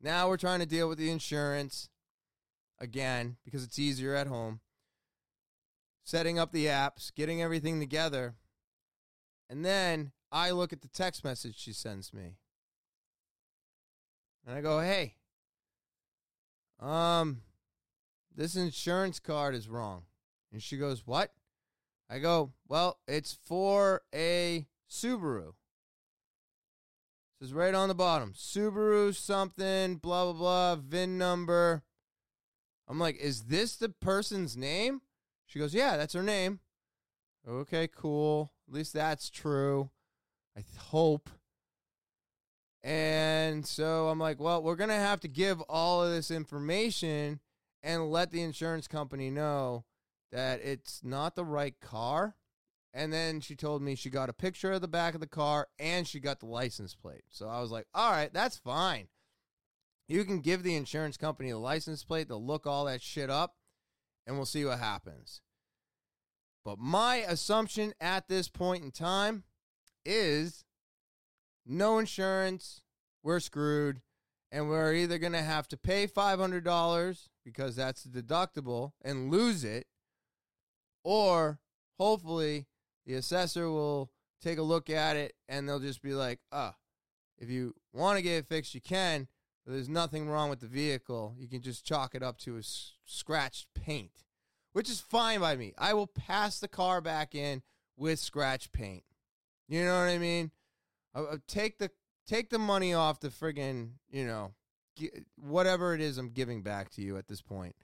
Now 0.00 0.28
we're 0.28 0.36
trying 0.36 0.60
to 0.60 0.66
deal 0.66 0.88
with 0.88 0.98
the 0.98 1.10
insurance 1.10 1.88
again 2.78 3.36
because 3.44 3.64
it's 3.64 3.78
easier 3.78 4.14
at 4.14 4.26
home. 4.26 4.60
Setting 6.04 6.38
up 6.38 6.52
the 6.52 6.66
apps, 6.66 7.12
getting 7.14 7.42
everything 7.42 7.80
together. 7.80 8.36
And 9.50 9.64
then 9.64 10.12
I 10.30 10.50
look 10.52 10.72
at 10.72 10.82
the 10.82 10.88
text 10.88 11.24
message 11.24 11.58
she 11.58 11.72
sends 11.72 12.14
me. 12.14 12.36
And 14.46 14.56
I 14.56 14.60
go, 14.60 14.80
hey, 14.80 15.16
um, 16.80 17.42
this 18.34 18.56
insurance 18.56 19.18
card 19.18 19.54
is 19.54 19.68
wrong. 19.68 20.04
And 20.52 20.62
she 20.62 20.78
goes, 20.78 21.06
what? 21.06 21.32
I 22.08 22.20
go, 22.20 22.52
well, 22.66 23.00
it's 23.06 23.36
for 23.44 24.02
a 24.14 24.66
Subaru. 24.88 25.52
Says 27.40 27.52
right 27.52 27.74
on 27.74 27.88
the 27.88 27.94
bottom, 27.94 28.32
Subaru 28.32 29.14
something, 29.14 29.96
blah, 29.96 30.24
blah, 30.24 30.32
blah, 30.32 30.76
VIN 30.76 31.18
number. 31.18 31.84
I'm 32.88 32.98
like, 32.98 33.16
is 33.20 33.42
this 33.44 33.76
the 33.76 33.90
person's 33.90 34.56
name? 34.56 35.02
She 35.46 35.60
goes, 35.60 35.72
yeah, 35.72 35.96
that's 35.96 36.14
her 36.14 36.22
name. 36.22 36.60
Okay, 37.48 37.88
cool. 37.94 38.52
At 38.66 38.74
least 38.74 38.92
that's 38.92 39.30
true. 39.30 39.90
I 40.56 40.64
hope. 40.76 41.30
And 42.82 43.64
so 43.64 44.08
I'm 44.08 44.18
like, 44.18 44.40
well, 44.40 44.62
we're 44.62 44.76
going 44.76 44.90
to 44.90 44.96
have 44.96 45.20
to 45.20 45.28
give 45.28 45.60
all 45.62 46.02
of 46.02 46.10
this 46.10 46.30
information 46.30 47.40
and 47.82 48.10
let 48.10 48.32
the 48.32 48.42
insurance 48.42 48.88
company 48.88 49.30
know 49.30 49.84
that 50.32 50.60
it's 50.62 51.02
not 51.04 51.36
the 51.36 51.44
right 51.44 51.78
car. 51.80 52.34
And 52.94 53.12
then 53.12 53.40
she 53.40 53.54
told 53.54 53.82
me 53.82 53.94
she 53.94 54.10
got 54.10 54.30
a 54.30 54.34
picture 54.34 54.72
of 54.72 54.80
the 54.80 54.88
back 54.88 55.14
of 55.14 55.20
the 55.20 55.26
car 55.26 55.68
and 55.78 56.06
she 56.06 56.20
got 56.20 56.40
the 56.40 56.46
license 56.46 56.94
plate. 56.94 57.24
So 57.30 57.48
I 57.48 57.60
was 57.60 57.70
like, 57.70 57.86
all 57.94 58.10
right, 58.10 58.32
that's 58.32 58.56
fine. 58.56 59.08
You 60.08 60.24
can 60.24 60.40
give 60.40 60.62
the 60.62 60.74
insurance 60.74 61.16
company 61.18 61.50
the 61.50 61.58
license 61.58 62.02
plate, 62.02 62.28
they'll 62.28 62.44
look 62.44 62.66
all 62.66 62.86
that 62.86 63.02
shit 63.02 63.28
up, 63.28 63.56
and 64.26 64.36
we'll 64.36 64.46
see 64.46 64.64
what 64.64 64.78
happens. 64.78 65.42
But 66.64 66.78
my 66.78 67.16
assumption 67.16 67.92
at 68.00 68.28
this 68.28 68.48
point 68.48 68.84
in 68.84 68.90
time 68.90 69.44
is 70.06 70.64
no 71.66 71.98
insurance, 71.98 72.82
we're 73.22 73.40
screwed. 73.40 74.00
And 74.50 74.70
we're 74.70 74.94
either 74.94 75.18
going 75.18 75.34
to 75.34 75.42
have 75.42 75.68
to 75.68 75.76
pay 75.76 76.06
$500 76.06 77.28
because 77.44 77.76
that's 77.76 78.02
the 78.04 78.22
deductible 78.22 78.92
and 79.02 79.30
lose 79.30 79.62
it, 79.62 79.86
or 81.04 81.60
hopefully 81.98 82.66
the 83.08 83.14
assessor 83.14 83.70
will 83.70 84.12
take 84.40 84.58
a 84.58 84.62
look 84.62 84.90
at 84.90 85.16
it 85.16 85.34
and 85.48 85.66
they'll 85.66 85.80
just 85.80 86.02
be 86.02 86.12
like, 86.12 86.38
ah, 86.52 86.76
if 87.38 87.48
you 87.48 87.74
want 87.92 88.18
to 88.18 88.22
get 88.22 88.36
it 88.36 88.46
fixed, 88.46 88.74
you 88.74 88.82
can. 88.82 89.26
There's 89.66 89.88
nothing 89.88 90.28
wrong 90.28 90.50
with 90.50 90.60
the 90.60 90.66
vehicle. 90.66 91.34
You 91.38 91.48
can 91.48 91.62
just 91.62 91.84
chalk 91.84 92.14
it 92.14 92.22
up 92.22 92.38
to 92.40 92.56
a 92.56 92.60
s- 92.60 92.92
scratched 93.04 93.66
paint, 93.74 94.24
which 94.72 94.90
is 94.90 95.00
fine 95.00 95.40
by 95.40 95.56
me. 95.56 95.72
I 95.78 95.94
will 95.94 96.06
pass 96.06 96.60
the 96.60 96.68
car 96.68 97.00
back 97.00 97.34
in 97.34 97.62
with 97.96 98.18
scratch 98.18 98.72
paint. 98.72 99.04
You 99.68 99.84
know 99.84 99.98
what 99.98 100.08
I 100.08 100.18
mean? 100.18 100.50
Uh, 101.14 101.36
take 101.46 101.78
the 101.78 101.90
take 102.26 102.50
the 102.50 102.58
money 102.58 102.92
off 102.92 103.20
the 103.20 103.28
friggin' 103.28 103.92
you 104.10 104.26
know 104.26 104.52
whatever 105.36 105.94
it 105.94 106.00
is 106.00 106.18
I'm 106.18 106.30
giving 106.30 106.62
back 106.62 106.90
to 106.92 107.02
you 107.02 107.16
at 107.16 107.26
this 107.28 107.40
point. 107.40 107.76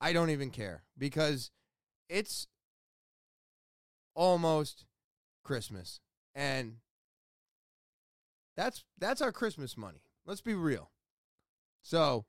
I 0.00 0.12
don't 0.12 0.30
even 0.30 0.50
care 0.50 0.82
because 0.98 1.50
it's 2.08 2.46
almost 4.14 4.84
Christmas 5.42 6.00
and 6.34 6.76
that's 8.56 8.84
that's 8.98 9.20
our 9.20 9.32
Christmas 9.32 9.76
money. 9.76 10.02
Let's 10.26 10.40
be 10.40 10.54
real. 10.54 10.90
So 11.82 12.26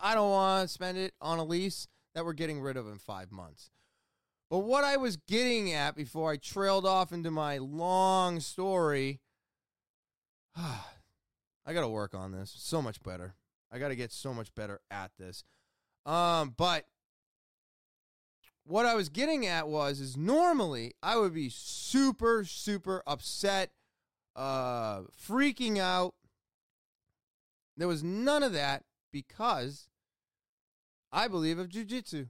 I 0.00 0.14
don't 0.14 0.30
want 0.30 0.68
to 0.68 0.72
spend 0.72 0.98
it 0.98 1.14
on 1.20 1.38
a 1.38 1.44
lease. 1.44 1.88
that 2.14 2.24
we're 2.24 2.32
getting 2.32 2.60
rid 2.60 2.76
of 2.76 2.86
in 2.86 2.98
five 2.98 3.32
months. 3.32 3.70
But 4.50 4.58
what 4.58 4.84
I 4.84 4.96
was 4.96 5.16
getting 5.16 5.72
at 5.72 5.96
before 5.96 6.30
I 6.30 6.36
trailed 6.36 6.86
off 6.86 7.12
into 7.12 7.30
my 7.30 7.58
long 7.58 8.38
story, 8.40 9.20
I 10.56 11.72
got 11.72 11.80
to 11.80 11.88
work 11.88 12.14
on 12.14 12.32
this 12.32 12.54
so 12.56 12.80
much 12.80 13.02
better. 13.02 13.34
I 13.72 13.78
got 13.78 13.88
to 13.88 13.96
get 13.96 14.12
so 14.12 14.32
much 14.32 14.54
better 14.54 14.80
at 14.90 15.10
this. 15.18 15.42
Um, 16.06 16.54
but 16.56 16.84
what 18.66 18.86
I 18.86 18.94
was 18.94 19.08
getting 19.08 19.46
at 19.46 19.68
was 19.68 20.00
is 20.00 20.16
normally 20.16 20.94
I 21.02 21.16
would 21.16 21.34
be 21.34 21.48
super 21.48 22.44
super 22.44 23.02
upset, 23.06 23.72
uh, 24.34 25.02
freaking 25.28 25.78
out. 25.78 26.14
There 27.76 27.88
was 27.88 28.02
none 28.02 28.42
of 28.42 28.52
that 28.52 28.84
because 29.12 29.88
I 31.12 31.28
believe 31.28 31.58
of 31.58 31.68
jujitsu. 31.68 32.28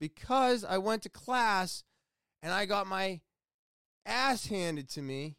Because 0.00 0.64
I 0.64 0.78
went 0.78 1.02
to 1.02 1.08
class 1.08 1.82
and 2.42 2.52
I 2.52 2.66
got 2.66 2.86
my 2.86 3.20
ass 4.06 4.46
handed 4.46 4.88
to 4.90 5.02
me 5.02 5.36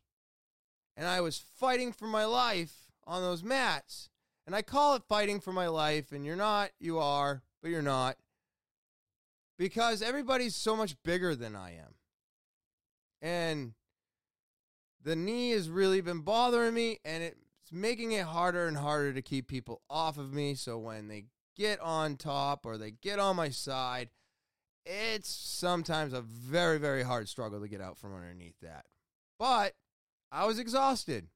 and 0.99 1.07
I 1.07 1.22
was 1.22 1.38
fighting 1.38 1.93
for 1.93 2.07
my 2.07 2.26
life 2.26 2.74
on 3.07 3.22
those 3.22 3.41
mats. 3.41 4.09
And 4.45 4.55
I 4.55 4.61
call 4.61 4.95
it 4.95 5.03
fighting 5.07 5.39
for 5.39 5.53
my 5.53 5.67
life, 5.67 6.11
and 6.11 6.26
you're 6.26 6.36
not, 6.36 6.72
you 6.80 6.97
are, 6.97 7.43
but 7.61 7.70
you're 7.70 7.82
not. 7.82 8.17
Because 9.60 10.01
everybody's 10.01 10.55
so 10.55 10.76
much 10.76 10.95
bigger 11.03 11.36
than 11.36 11.55
I 11.55 11.76
am. 11.76 11.93
And 13.22 13.74
the 15.03 15.16
knee 15.16 15.51
has 15.51 15.70
really 15.70 16.01
been 16.01 16.22
bothering 16.22 16.74
me, 16.74 16.99
and 17.05 17.22
it's 17.22 17.72
making 17.72 18.14
it 18.14 18.26
harder 18.26 18.68
and 18.68 18.78
harder 18.78 19.14
to 19.14 19.22
keep 19.22 19.47
people 19.47 19.82
off 19.89 20.18
of 20.18 20.34
me. 20.34 20.55
So 20.55 20.80
when 20.80 21.10
they 21.10 21.26
get 21.57 21.80
on 21.82 22.16
top 22.16 22.66
or 22.66 22.78
they 22.78 22.91
get 22.91 23.20
on 23.20 23.36
my 23.36 23.49
side, 23.49 24.10
it's 24.86 25.30
sometimes 25.30 26.14
a 26.14 26.22
very, 26.22 26.80
very 26.80 27.03
hard 27.03 27.28
struggle 27.28 27.60
to 27.60 27.68
get 27.68 27.82
out 27.82 27.97
from 27.97 28.16
underneath 28.16 28.60
that. 28.62 28.86
But 29.38 29.74
I 30.32 30.45
was 30.45 30.57
exhausted. 30.57 31.28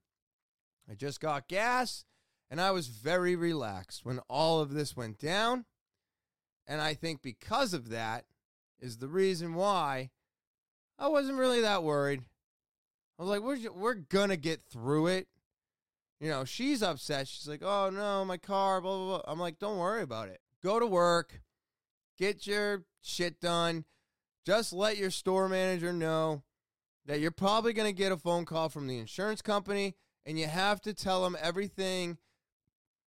I 0.90 0.94
just 0.94 1.20
got 1.20 1.46
gas 1.46 2.04
and 2.50 2.60
I 2.60 2.70
was 2.70 2.88
very 2.88 3.36
relaxed 3.36 4.04
when 4.04 4.18
all 4.28 4.60
of 4.60 4.72
this 4.72 4.96
went 4.96 5.18
down. 5.18 5.66
And 6.66 6.80
I 6.80 6.94
think 6.94 7.22
because 7.22 7.74
of 7.74 7.90
that 7.90 8.24
is 8.80 8.98
the 8.98 9.08
reason 9.08 9.54
why 9.54 10.10
I 10.98 11.08
wasn't 11.08 11.38
really 11.38 11.60
that 11.60 11.82
worried. 11.82 12.22
I 13.18 13.22
was 13.22 13.30
like, 13.30 13.42
we're, 13.42 13.70
we're 13.72 13.94
going 13.94 14.30
to 14.30 14.36
get 14.36 14.62
through 14.70 15.08
it. 15.08 15.28
You 16.20 16.30
know, 16.30 16.44
she's 16.44 16.82
upset. 16.82 17.28
She's 17.28 17.48
like, 17.48 17.62
oh 17.62 17.90
no, 17.90 18.24
my 18.24 18.36
car, 18.36 18.80
blah, 18.80 18.96
blah, 18.96 19.06
blah. 19.06 19.32
I'm 19.32 19.38
like, 19.38 19.58
don't 19.58 19.78
worry 19.78 20.02
about 20.02 20.28
it. 20.28 20.40
Go 20.62 20.80
to 20.80 20.86
work, 20.86 21.40
get 22.18 22.46
your 22.46 22.84
shit 23.02 23.40
done. 23.40 23.84
Just 24.46 24.72
let 24.72 24.96
your 24.96 25.10
store 25.10 25.48
manager 25.48 25.92
know 25.92 26.42
that 27.06 27.20
you're 27.20 27.30
probably 27.30 27.72
going 27.72 27.88
to 27.88 27.96
get 27.96 28.12
a 28.12 28.16
phone 28.16 28.44
call 28.44 28.68
from 28.68 28.86
the 28.86 28.98
insurance 28.98 29.42
company 29.42 29.94
and 30.26 30.38
you 30.38 30.46
have 30.46 30.80
to 30.82 30.94
tell 30.94 31.22
them 31.22 31.36
everything 31.40 32.18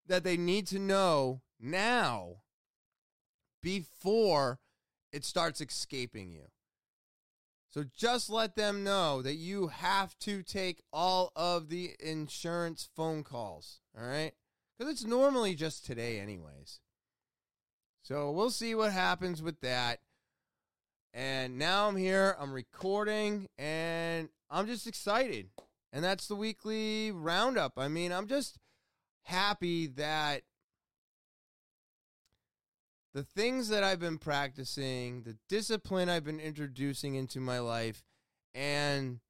that 0.06 0.24
they 0.24 0.36
need 0.36 0.66
to 0.68 0.78
know 0.78 1.42
now 1.60 2.36
before 3.62 4.58
it 5.12 5.24
starts 5.24 5.60
escaping 5.60 6.30
you. 6.30 6.44
So 7.70 7.84
just 7.96 8.30
let 8.30 8.56
them 8.56 8.82
know 8.82 9.20
that 9.22 9.34
you 9.34 9.68
have 9.68 10.18
to 10.20 10.42
take 10.42 10.82
all 10.92 11.32
of 11.36 11.68
the 11.68 11.94
insurance 12.00 12.88
phone 12.96 13.22
calls, 13.22 13.80
all 13.98 14.06
right? 14.06 14.32
Because 14.78 14.92
it's 14.92 15.04
normally 15.04 15.54
just 15.54 15.84
today, 15.84 16.18
anyways. 16.18 16.80
So 18.02 18.30
we'll 18.30 18.50
see 18.50 18.74
what 18.74 18.92
happens 18.92 19.42
with 19.42 19.60
that. 19.60 20.00
And 21.12 21.58
now 21.58 21.88
I'm 21.88 21.96
here, 21.96 22.36
I'm 22.38 22.52
recording, 22.52 23.48
and 23.58 24.30
I'm 24.50 24.66
just 24.66 24.86
excited. 24.86 25.50
And 25.92 26.02
that's 26.04 26.26
the 26.26 26.36
weekly 26.36 27.10
roundup. 27.10 27.72
I 27.76 27.88
mean, 27.88 28.12
I'm 28.12 28.28
just 28.28 28.58
happy 29.24 29.88
that 29.88 30.42
the 33.14 33.22
things 33.22 33.68
that 33.68 33.82
I've 33.82 34.00
been 34.00 34.18
practicing, 34.18 35.22
the 35.22 35.36
discipline 35.48 36.08
I've 36.08 36.24
been 36.24 36.40
introducing 36.40 37.14
into 37.14 37.40
my 37.40 37.58
life, 37.58 38.04
and 38.54 39.20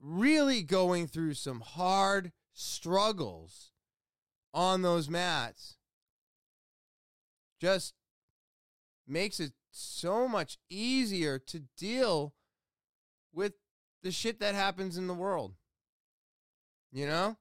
really 0.00 0.62
going 0.62 1.06
through 1.06 1.34
some 1.34 1.60
hard 1.60 2.32
struggles 2.54 3.72
on 4.52 4.82
those 4.82 5.08
mats 5.08 5.76
just 7.60 7.94
makes 9.06 9.38
it 9.38 9.52
so 9.70 10.26
much 10.26 10.58
easier 10.68 11.38
to 11.38 11.64
deal 11.76 12.34
with 13.32 13.52
the 14.02 14.10
shit 14.10 14.40
that 14.40 14.54
happens 14.54 14.96
in 14.96 15.06
the 15.06 15.14
world. 15.14 15.54
You 16.92 17.06
know? 17.06 17.36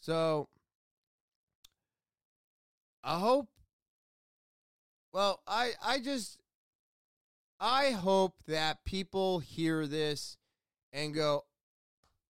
So 0.00 0.48
I 3.08 3.18
hope 3.18 3.48
well, 5.14 5.40
I 5.46 5.70
I 5.82 5.98
just 5.98 6.38
I 7.58 7.92
hope 7.92 8.34
that 8.46 8.84
people 8.84 9.38
hear 9.38 9.86
this 9.86 10.36
and 10.92 11.14
go 11.14 11.44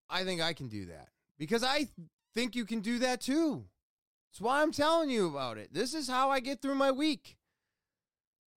I 0.09 0.22
think 0.22 0.41
I 0.41 0.53
can 0.53 0.68
do 0.68 0.87
that. 0.87 1.09
Because 1.37 1.64
I 1.64 1.89
think 2.33 2.55
you 2.55 2.64
can 2.64 2.79
do 2.79 3.01
that 3.01 3.20
too. 3.20 3.64
That's 4.31 4.41
why 4.41 4.62
I'm 4.62 4.70
telling 4.70 5.11
you 5.11 5.26
about 5.26 5.59
it. 5.59 5.74
This 5.74 5.95
is 5.95 6.09
how 6.09 6.31
I 6.31 6.39
get 6.39 6.62
through 6.62 6.76
my 6.76 6.93
week. 6.93 7.37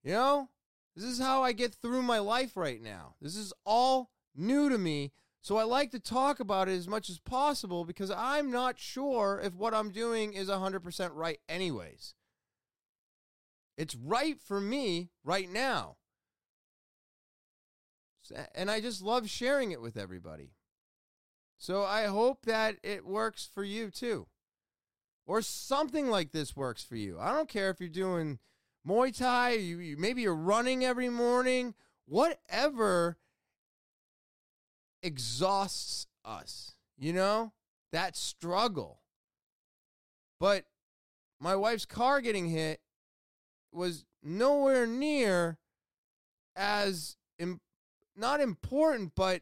You 0.03 0.13
know? 0.13 0.49
This 0.95 1.05
is 1.05 1.19
how 1.19 1.41
I 1.41 1.53
get 1.53 1.74
through 1.74 2.03
my 2.03 2.19
life 2.19 2.55
right 2.55 2.82
now. 2.82 3.15
This 3.19 3.36
is 3.36 3.51
all 3.65 4.11
new 4.36 4.69
to 4.69 4.78
me. 4.78 5.11
So 5.41 5.57
I 5.57 5.63
like 5.63 5.89
to 5.91 5.99
talk 5.99 6.39
about 6.39 6.69
it 6.69 6.77
as 6.77 6.87
much 6.87 7.09
as 7.09 7.19
possible 7.19 7.83
because 7.83 8.11
I'm 8.11 8.51
not 8.51 8.77
sure 8.77 9.41
if 9.43 9.55
what 9.55 9.73
I'm 9.73 9.89
doing 9.89 10.33
is 10.33 10.49
100% 10.49 11.09
right, 11.13 11.39
anyways. 11.49 12.13
It's 13.75 13.95
right 13.95 14.39
for 14.39 14.61
me 14.61 15.09
right 15.23 15.49
now. 15.49 15.97
And 18.53 18.69
I 18.69 18.81
just 18.81 19.01
love 19.01 19.27
sharing 19.27 19.71
it 19.71 19.81
with 19.81 19.97
everybody. 19.97 20.53
So 21.57 21.83
I 21.83 22.05
hope 22.05 22.45
that 22.45 22.75
it 22.83 23.05
works 23.05 23.49
for 23.51 23.63
you 23.63 23.89
too. 23.89 24.27
Or 25.25 25.41
something 25.41 26.09
like 26.09 26.31
this 26.31 26.55
works 26.55 26.83
for 26.83 26.95
you. 26.95 27.17
I 27.19 27.33
don't 27.33 27.49
care 27.49 27.71
if 27.71 27.79
you're 27.79 27.89
doing 27.89 28.37
Muay 28.87 29.15
Thai, 29.15 29.53
you, 29.53 29.79
you, 29.79 29.97
maybe 29.97 30.21
you're 30.21 30.35
running 30.35 30.83
every 30.85 31.09
morning, 31.09 31.73
whatever 32.05 33.17
exhausts 35.03 36.07
us, 36.23 36.75
you 36.97 37.13
know, 37.13 37.53
that 37.91 38.15
struggle. 38.15 39.01
But 40.39 40.65
my 41.39 41.55
wife's 41.55 41.85
car 41.85 42.21
getting 42.21 42.47
hit 42.47 42.79
was 43.71 44.05
nowhere 44.23 44.85
near 44.85 45.57
as 46.55 47.15
Im- 47.39 47.61
not 48.15 48.39
important, 48.39 49.13
but 49.15 49.41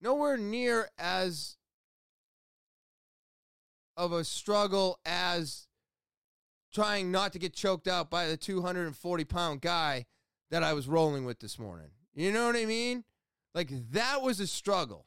nowhere 0.00 0.36
near 0.36 0.88
as 0.98 1.56
of 3.96 4.12
a 4.12 4.24
struggle 4.24 4.98
as 5.04 5.66
trying 6.72 7.10
not 7.10 7.32
to 7.32 7.38
get 7.38 7.54
choked 7.54 7.88
out 7.88 8.10
by 8.10 8.26
the 8.26 8.36
240 8.36 9.24
pound 9.24 9.60
guy 9.60 10.04
that 10.50 10.62
I 10.62 10.74
was 10.74 10.86
rolling 10.86 11.24
with 11.24 11.40
this 11.40 11.58
morning. 11.58 11.90
You 12.14 12.32
know 12.32 12.46
what 12.46 12.56
I 12.56 12.66
mean? 12.66 13.04
Like 13.56 13.70
that 13.92 14.20
was 14.20 14.38
a 14.38 14.46
struggle. 14.46 15.06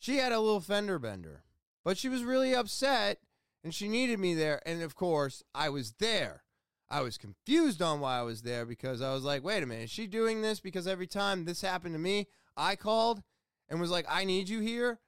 She 0.00 0.16
had 0.16 0.32
a 0.32 0.40
little 0.40 0.60
fender 0.60 0.98
bender, 0.98 1.44
but 1.84 1.96
she 1.96 2.08
was 2.08 2.24
really 2.24 2.52
upset 2.52 3.20
and 3.62 3.72
she 3.72 3.86
needed 3.86 4.18
me 4.18 4.34
there. 4.34 4.60
And 4.66 4.82
of 4.82 4.96
course, 4.96 5.44
I 5.54 5.68
was 5.68 5.92
there. 6.00 6.42
I 6.90 7.00
was 7.02 7.16
confused 7.16 7.80
on 7.80 8.00
why 8.00 8.18
I 8.18 8.22
was 8.22 8.42
there 8.42 8.66
because 8.66 9.00
I 9.00 9.14
was 9.14 9.22
like, 9.22 9.44
wait 9.44 9.62
a 9.62 9.66
minute, 9.66 9.84
is 9.84 9.90
she 9.90 10.08
doing 10.08 10.42
this 10.42 10.58
because 10.58 10.88
every 10.88 11.06
time 11.06 11.44
this 11.44 11.62
happened 11.62 11.94
to 11.94 12.00
me, 12.00 12.26
I 12.56 12.74
called 12.74 13.22
and 13.68 13.80
was 13.80 13.92
like, 13.92 14.06
I 14.08 14.24
need 14.24 14.48
you 14.48 14.58
here? 14.58 14.98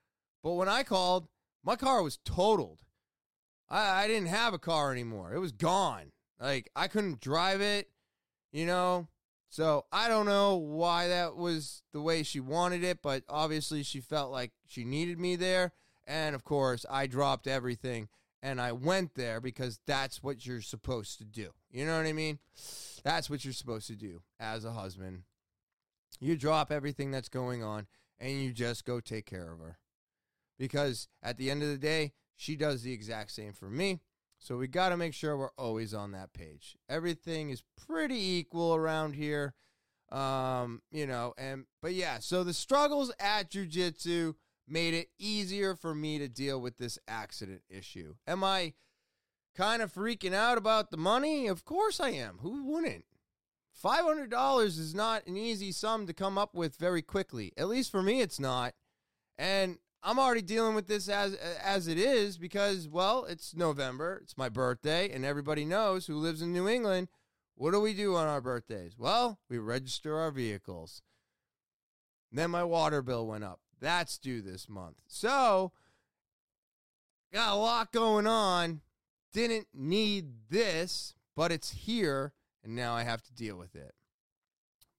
But 0.45 0.53
when 0.53 0.69
I 0.69 0.85
called, 0.85 1.27
my 1.65 1.75
car 1.75 2.01
was 2.01 2.21
totaled. 2.25 2.79
I, 3.69 4.05
I 4.05 4.07
didn't 4.07 4.29
have 4.29 4.55
a 4.55 4.59
car 4.61 4.93
anymore. 4.93 5.35
It 5.35 5.41
was 5.41 5.51
gone. 5.51 6.13
Like 6.39 6.71
I 6.77 6.87
couldn't 6.87 7.21
drive 7.21 7.61
it, 7.61 7.89
you 8.53 8.67
know. 8.67 9.09
So 9.49 9.85
I 9.93 10.09
don't 10.09 10.27
know 10.27 10.57
why 10.57 11.09
that 11.09 11.37
was 11.37 11.83
the 11.93 12.01
way 12.01 12.23
she 12.23 12.41
wanted 12.41 12.83
it, 12.83 13.01
but 13.03 13.23
obviously 13.29 13.83
she 13.83 14.01
felt 14.01 14.33
like 14.33 14.53
she 14.67 14.85
needed 14.85 15.19
me 15.19 15.37
there. 15.37 15.73
And 16.07 16.35
of 16.35 16.45
course, 16.45 16.85
I 16.91 17.07
dropped 17.07 17.47
everything 17.47 18.09
and 18.43 18.61
I 18.61 18.73
went 18.73 19.15
there 19.15 19.41
because 19.41 19.81
that's 19.87 20.23
what 20.23 20.45
you're 20.45 20.61
supposed 20.61 21.19
to 21.19 21.25
do. 21.25 21.51
You 21.71 21.87
know 21.87 21.97
what 21.97 22.07
I 22.07 22.13
mean? 22.13 22.41
That's 23.05 23.31
what 23.31 23.45
you're 23.45 23.55
supposed 23.55 23.87
to 23.87 23.97
do 23.97 24.23
as 24.41 24.65
a 24.65 24.73
husband. 24.73 25.23
You 26.21 26.37
drop 26.37 26.73
everything 26.73 27.11
that's 27.11 27.29
going 27.29 27.63
on 27.63 27.87
and 28.19 28.33
you 28.43 28.53
just 28.53 28.85
go 28.85 29.01
take 29.01 29.27
care 29.27 29.53
of 29.53 29.61
her 29.61 29.79
because 30.59 31.09
at 31.23 31.39
the 31.39 31.51
end 31.51 31.63
of 31.63 31.69
the 31.69 31.79
day, 31.79 32.13
She 32.37 32.57
does 32.57 32.83
the 32.83 32.93
exact 32.93 33.31
same 33.31 33.53
for 33.53 33.71
me. 33.71 34.01
So 34.45 34.59
we 34.59 34.69
got 34.69 34.91
to 34.91 34.99
make 34.99 35.15
sure 35.15 35.39
we're 35.39 35.49
always 35.57 35.95
on 35.95 36.13
that 36.13 36.35
page. 36.35 36.77
Everything 36.87 37.49
is 37.49 37.63
pretty 37.87 38.37
equal 38.37 38.75
around 38.75 39.15
here. 39.15 39.55
Um, 40.13 40.83
you 40.93 41.07
know, 41.07 41.33
and 41.39 41.65
but 41.81 41.95
yeah, 41.95 42.19
so 42.19 42.45
the 42.45 42.53
struggles 42.53 43.11
at 43.19 43.51
jujitsu 43.51 44.35
made 44.69 44.93
it 44.93 45.09
easier 45.19 45.75
for 45.75 45.95
me 45.95 46.19
to 46.19 46.29
deal 46.29 46.61
with 46.61 46.77
this 46.77 46.99
accident 47.09 47.63
issue. 47.71 48.17
Am 48.27 48.45
I 48.45 48.75
kind 49.57 49.81
of 49.81 49.91
freaking 49.91 50.35
out 50.35 50.59
about 50.59 50.91
the 50.91 50.99
money? 50.99 51.47
Of 51.47 51.65
course 51.65 51.99
I 51.99 52.11
am. 52.11 52.37
Who 52.43 52.67
wouldn't? 52.67 53.07
$500 53.83 54.67
is 54.67 54.95
not 54.95 55.27
an 55.27 55.39
easy 55.39 55.73
sum 55.73 56.07
to 56.07 56.13
come 56.13 56.37
up 56.37 56.55
with 56.55 56.77
very 56.77 57.01
quickly. 57.01 57.55
At 57.57 57.69
least 57.69 57.91
for 57.91 58.03
me 58.03 58.21
it's 58.21 58.39
not. 58.39 58.75
And 59.39 59.79
I'm 60.07 60.19
already 60.19 60.43
dealing 60.43 60.75
with 60.75 60.87
this 60.87 61.09
as 61.09 61.35
as 61.35 61.89
it 61.89 61.97
is 61.97 62.37
because 62.37 62.87
well, 62.87 63.25
it's 63.25 63.57
November, 63.57 64.21
it's 64.23 64.37
my 64.37 64.51
birthday, 64.51 65.11
and 65.11 65.25
everybody 65.25 65.65
knows 65.65 66.07
who 66.07 66.17
lives 66.17 66.43
in 66.43 66.53
New 66.53 66.69
England. 66.69 67.09
What 67.57 67.71
do 67.73 67.81
we 67.81 67.95
do 67.95 68.15
on 68.15 68.27
our 68.27 68.43
birthdays? 68.43 68.99
Well, 68.99 69.39
we 69.49 69.57
register 69.59 70.19
our 70.19 70.31
vehicles. 70.31 71.01
Then 72.31 72.51
my 72.51 72.65
water 72.65 73.01
bill 73.01 73.27
went 73.27 73.45
up. 73.45 73.61
That's 73.81 74.19
due 74.19 74.43
this 74.43 74.69
month. 74.69 74.97
So, 75.07 75.73
got 77.33 77.55
a 77.55 77.57
lot 77.57 77.93
going 77.93 78.27
on. 78.27 78.83
Didn't 79.33 79.69
need 79.73 80.51
this, 80.51 81.15
but 81.35 81.51
it's 81.51 81.71
here, 81.71 82.35
and 82.63 82.75
now 82.75 82.95
I 82.95 83.05
have 83.05 83.23
to 83.23 83.33
deal 83.33 83.57
with 83.57 83.75
it. 83.75 83.95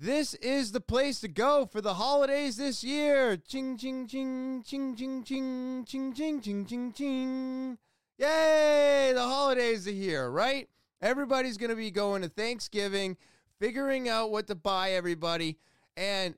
This 0.02 0.34
is 0.34 0.72
the 0.72 0.82
place 0.82 1.20
to 1.20 1.28
go 1.28 1.68
for 1.68 1.80
the 1.80 1.94
holidays 1.94 2.58
this 2.58 2.84
year. 2.84 3.38
Ching, 3.38 3.78
ching, 3.78 4.08
ching, 4.08 4.64
ching, 4.66 4.96
ching, 4.96 5.24
ching, 5.24 5.86
ching, 5.86 6.16
ching, 6.16 6.42
ching, 6.42 6.66
ching, 6.66 6.92
ching. 6.92 7.78
Yay! 8.18 9.12
The 9.14 9.22
holidays 9.22 9.88
are 9.88 9.92
here, 9.92 10.32
right? 10.32 10.68
Everybody's 11.04 11.58
going 11.58 11.70
to 11.70 11.76
be 11.76 11.92
going 11.92 12.24
to 12.24 12.30
Thanksgiving, 12.30 13.16
figuring 13.60 14.10
out 14.10 14.32
what 14.32 14.48
to 14.48 14.56
buy 14.56 14.94
everybody. 14.94 15.60
And 15.96 16.34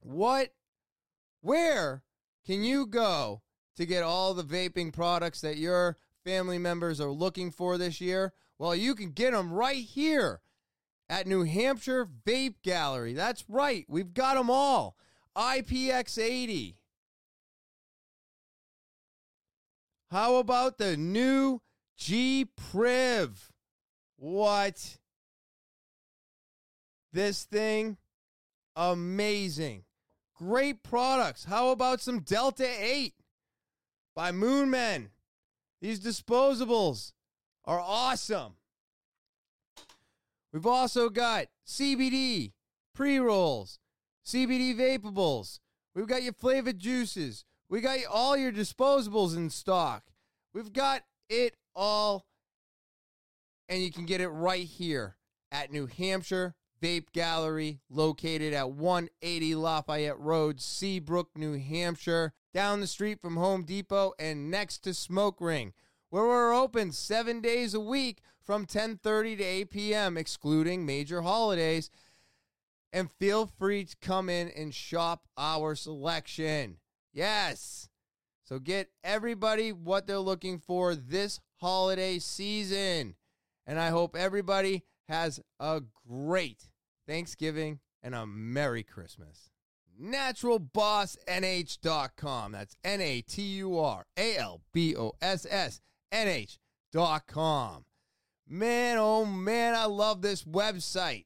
what, 0.00 0.52
where 1.40 2.02
can 2.44 2.64
you 2.64 2.86
go 2.86 3.42
to 3.76 3.86
get 3.86 4.02
all 4.02 4.34
the 4.34 4.42
vaping 4.42 4.92
products 4.92 5.40
that 5.42 5.56
your 5.56 5.98
family 6.24 6.58
members 6.58 7.00
are 7.00 7.12
looking 7.12 7.52
for 7.52 7.78
this 7.78 8.00
year? 8.00 8.32
Well, 8.58 8.74
you 8.74 8.96
can 8.96 9.12
get 9.12 9.34
them 9.34 9.52
right 9.52 9.84
here 9.84 10.40
at 11.12 11.26
New 11.26 11.42
Hampshire 11.42 12.08
Vape 12.26 12.54
Gallery. 12.62 13.12
That's 13.12 13.44
right, 13.46 13.84
we've 13.86 14.14
got 14.14 14.36
them 14.36 14.48
all. 14.48 14.96
IPX80. 15.36 16.76
How 20.10 20.36
about 20.36 20.78
the 20.78 20.96
new 20.96 21.60
G 21.98 22.46
Priv? 22.56 23.52
What? 24.16 24.96
This 27.12 27.44
thing, 27.44 27.98
amazing. 28.74 29.84
Great 30.34 30.82
products. 30.82 31.44
How 31.44 31.68
about 31.72 32.00
some 32.00 32.20
Delta 32.20 32.66
8 32.66 33.12
by 34.16 34.32
Moonmen? 34.32 35.08
These 35.82 36.00
disposables 36.00 37.12
are 37.66 37.80
awesome. 37.80 38.54
We've 40.52 40.66
also 40.66 41.08
got 41.08 41.46
CBD 41.66 42.52
pre 42.94 43.18
rolls, 43.18 43.78
CBD 44.26 44.76
vapables. 44.76 45.60
We've 45.94 46.06
got 46.06 46.22
your 46.22 46.34
flavored 46.34 46.78
juices. 46.78 47.44
We 47.68 47.80
got 47.80 47.98
all 48.10 48.36
your 48.36 48.52
disposables 48.52 49.36
in 49.36 49.50
stock. 49.50 50.04
We've 50.52 50.72
got 50.72 51.02
it 51.28 51.56
all, 51.74 52.26
and 53.68 53.82
you 53.82 53.90
can 53.90 54.04
get 54.04 54.20
it 54.20 54.28
right 54.28 54.66
here 54.66 55.16
at 55.50 55.72
New 55.72 55.86
Hampshire 55.86 56.54
Vape 56.82 57.12
Gallery, 57.12 57.80
located 57.88 58.52
at 58.52 58.72
180 58.72 59.54
Lafayette 59.54 60.18
Road, 60.18 60.60
Seabrook, 60.60 61.30
New 61.36 61.56
Hampshire, 61.56 62.32
down 62.52 62.80
the 62.80 62.86
street 62.86 63.20
from 63.20 63.36
Home 63.36 63.62
Depot 63.62 64.12
and 64.18 64.50
next 64.50 64.78
to 64.78 64.92
Smoke 64.92 65.40
Ring, 65.40 65.72
where 66.10 66.24
we're 66.24 66.52
open 66.52 66.90
seven 66.90 67.40
days 67.40 67.72
a 67.72 67.80
week 67.80 68.20
from 68.44 68.66
10:30 68.66 69.38
to 69.38 69.44
8 69.44 69.70
p.m., 69.70 70.16
excluding 70.16 70.86
major 70.86 71.22
holidays. 71.22 71.90
And 72.92 73.10
feel 73.10 73.46
free 73.46 73.84
to 73.84 73.96
come 74.02 74.28
in 74.28 74.48
and 74.48 74.74
shop 74.74 75.26
our 75.38 75.74
selection. 75.74 76.76
Yes. 77.12 77.88
So 78.44 78.58
get 78.58 78.90
everybody 79.02 79.72
what 79.72 80.06
they're 80.06 80.18
looking 80.18 80.58
for 80.58 80.94
this 80.94 81.40
holiday 81.56 82.18
season. 82.18 83.14
And 83.66 83.78
I 83.78 83.88
hope 83.88 84.14
everybody 84.14 84.82
has 85.08 85.40
a 85.58 85.80
great 86.06 86.68
Thanksgiving 87.06 87.80
and 88.02 88.14
a 88.14 88.26
Merry 88.26 88.82
Christmas. 88.82 89.48
NaturalBossNH.com. 90.02 92.52
That's 92.52 92.76
N 92.84 93.00
A 93.00 93.22
T 93.22 93.42
U 93.42 93.78
R 93.78 94.04
A 94.16 94.36
L 94.36 94.60
B 94.72 94.96
O 94.96 95.12
S 95.20 95.46
S 95.48 95.80
N 96.10 96.26
H.com. 96.28 97.84
Man, 98.52 98.98
oh 98.98 99.24
man, 99.24 99.74
I 99.74 99.86
love 99.86 100.20
this 100.20 100.44
website. 100.44 101.24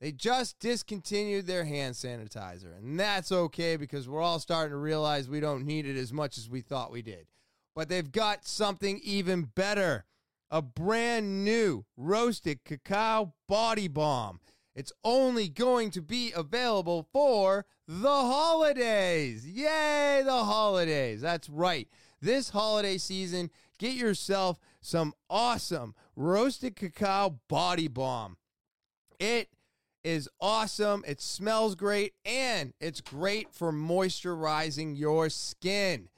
They 0.00 0.10
just 0.10 0.58
discontinued 0.58 1.46
their 1.46 1.64
hand 1.64 1.94
sanitizer, 1.94 2.74
and 2.78 2.98
that's 2.98 3.30
okay 3.30 3.76
because 3.76 4.08
we're 4.08 4.22
all 4.22 4.38
starting 4.38 4.70
to 4.70 4.78
realize 4.78 5.28
we 5.28 5.38
don't 5.38 5.66
need 5.66 5.84
it 5.84 5.98
as 5.98 6.14
much 6.14 6.38
as 6.38 6.48
we 6.48 6.62
thought 6.62 6.90
we 6.90 7.02
did. 7.02 7.26
But 7.76 7.90
they've 7.90 8.10
got 8.10 8.46
something 8.46 8.98
even 9.04 9.50
better 9.54 10.06
a 10.50 10.62
brand 10.62 11.44
new 11.44 11.84
roasted 11.98 12.64
cacao 12.64 13.34
body 13.46 13.88
balm. 13.88 14.40
It's 14.74 14.92
only 15.04 15.50
going 15.50 15.90
to 15.90 16.00
be 16.00 16.32
available 16.34 17.06
for 17.12 17.66
the 17.86 18.08
holidays. 18.08 19.46
Yay, 19.46 20.22
the 20.24 20.44
holidays. 20.44 21.20
That's 21.20 21.50
right. 21.50 21.86
This 22.22 22.48
holiday 22.48 22.96
season, 22.96 23.50
get 23.78 23.92
yourself 23.92 24.58
some 24.82 25.14
awesome 25.30 25.94
roasted 26.14 26.76
cacao 26.76 27.40
body 27.48 27.88
balm. 27.88 28.36
It 29.18 29.48
is 30.04 30.28
awesome. 30.40 31.04
It 31.06 31.20
smells 31.20 31.74
great 31.74 32.12
and 32.26 32.74
it's 32.80 33.00
great 33.00 33.54
for 33.54 33.72
moisturizing 33.72 34.98
your 34.98 35.30
skin. 35.30 36.08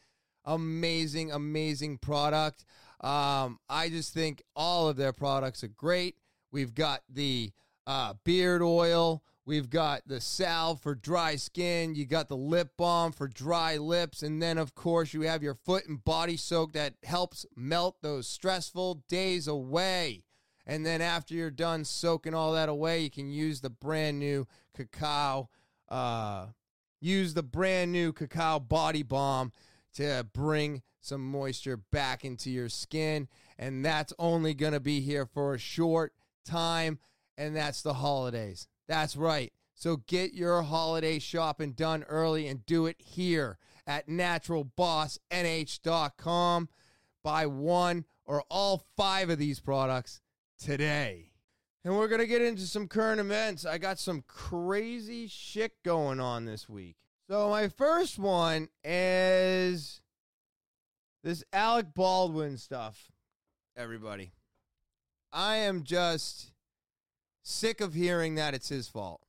Amazing, 0.45 1.31
amazing 1.31 1.99
product. 1.99 2.65
Um, 3.01 3.59
I 3.69 3.91
just 3.91 4.15
think 4.15 4.43
all 4.57 4.89
of 4.89 4.97
their 4.97 5.13
products 5.13 5.63
are 5.63 5.69
great. 5.69 6.17
We've 6.51 6.75
got 6.75 7.03
the 7.09 7.53
uh, 7.87 8.15
beard 8.25 8.63
oil. 8.63 9.23
We've 9.47 9.69
got 9.69 10.03
the 10.07 10.23
salve 10.23 10.81
for 10.81 10.95
dry 10.95 11.37
skin. 11.37 11.95
You 11.95 12.07
got 12.07 12.29
the 12.29 12.37
lip 12.37 12.71
balm 12.79 13.13
for 13.13 13.29
dry 13.29 13.77
lips. 13.77 14.23
And 14.23 14.41
then, 14.41 14.57
of 14.57 14.75
course, 14.75 15.13
you 15.13 15.23
have 15.23 15.43
your 15.43 15.55
foot 15.55 15.87
and 15.87 16.03
body 16.03 16.39
soak 16.39 16.73
that 16.73 16.95
helps 17.03 17.45
melt 17.55 17.97
those 18.01 18.27
stressful 18.27 19.05
days 19.07 19.47
away. 19.47 20.25
And 20.67 20.87
then, 20.87 21.03
after 21.03 21.35
you're 21.35 21.51
done 21.51 21.85
soaking 21.85 22.33
all 22.33 22.55
that 22.55 22.71
away, 22.71 23.01
you 23.01 23.11
can 23.11 23.31
use 23.31 23.61
the 23.61 23.69
brand 23.69 24.19
new 24.19 24.47
cacao. 24.75 25.51
Uh, 25.91 26.47
use 27.01 27.35
the 27.35 27.43
brand 27.43 27.93
new 27.93 28.15
cacao 28.15 28.59
body 28.59 29.03
balm 29.03 29.53
to 29.93 30.27
bring 30.33 30.81
some 31.01 31.21
moisture 31.21 31.77
back 31.77 32.25
into 32.25 32.51
your 32.51 32.71
skin. 32.71 33.29
And 33.59 33.85
that's 33.85 34.15
only 34.19 34.55
going 34.55 34.73
to 34.73 34.81
be 34.81 35.01
here 35.01 35.27
for 35.27 35.53
a 35.53 35.59
short 35.59 36.15
time. 36.47 36.99
And 37.37 37.55
that's 37.55 37.83
the 37.83 37.95
holidays. 37.95 38.69
That's 38.87 39.17
right. 39.17 39.53
So 39.75 39.97
get 39.97 40.35
your 40.35 40.63
holiday 40.63 41.19
shopping 41.19 41.73
done 41.73 42.05
early 42.05 42.47
and 42.47 42.65
do 42.65 42.87
it 42.87 43.01
here 43.01 43.59
at 43.87 44.09
naturalbossnh.com. 44.09 46.69
Buy 47.23 47.47
one 47.47 48.05
or 48.25 48.43
all 48.51 48.85
five 48.97 49.31
of 49.31 49.39
these 49.39 49.61
products 49.61 50.21
today. 50.59 51.31
And 51.85 51.97
we're 51.97 52.09
going 52.09 52.21
to 52.21 52.27
get 52.27 52.41
into 52.41 52.63
some 52.63 52.89
current 52.89 53.21
events. 53.21 53.67
I 53.67 53.77
got 53.79 53.99
some 53.99 54.25
crazy 54.27 55.27
shit 55.27 55.83
going 55.83 56.21
on 56.21 56.47
this 56.47 56.69
week. 56.69 56.97
So, 57.29 57.51
my 57.51 57.69
first 57.69 58.19
one 58.19 58.69
is 58.83 60.01
this 61.23 61.45
Alec 61.53 61.95
Baldwin 61.95 62.57
stuff, 62.57 63.13
everybody. 63.77 64.33
I 65.33 65.57
am 65.57 65.85
just 65.85 66.54
sick 67.45 67.81
of 67.81 67.95
hearing 67.95 68.35
that 68.35 68.55
it's 68.55 68.71
his 68.71 68.89
fault. 68.89 69.23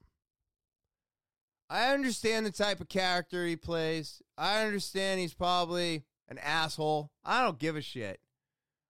I 1.69 1.93
understand 1.93 2.45
the 2.45 2.51
type 2.51 2.79
of 2.79 2.89
character 2.89 3.45
he 3.45 3.55
plays. 3.55 4.21
I 4.37 4.63
understand 4.63 5.19
he's 5.19 5.33
probably 5.33 6.05
an 6.27 6.37
asshole. 6.39 7.11
I 7.23 7.43
don't 7.43 7.59
give 7.59 7.75
a 7.75 7.81
shit. 7.81 8.19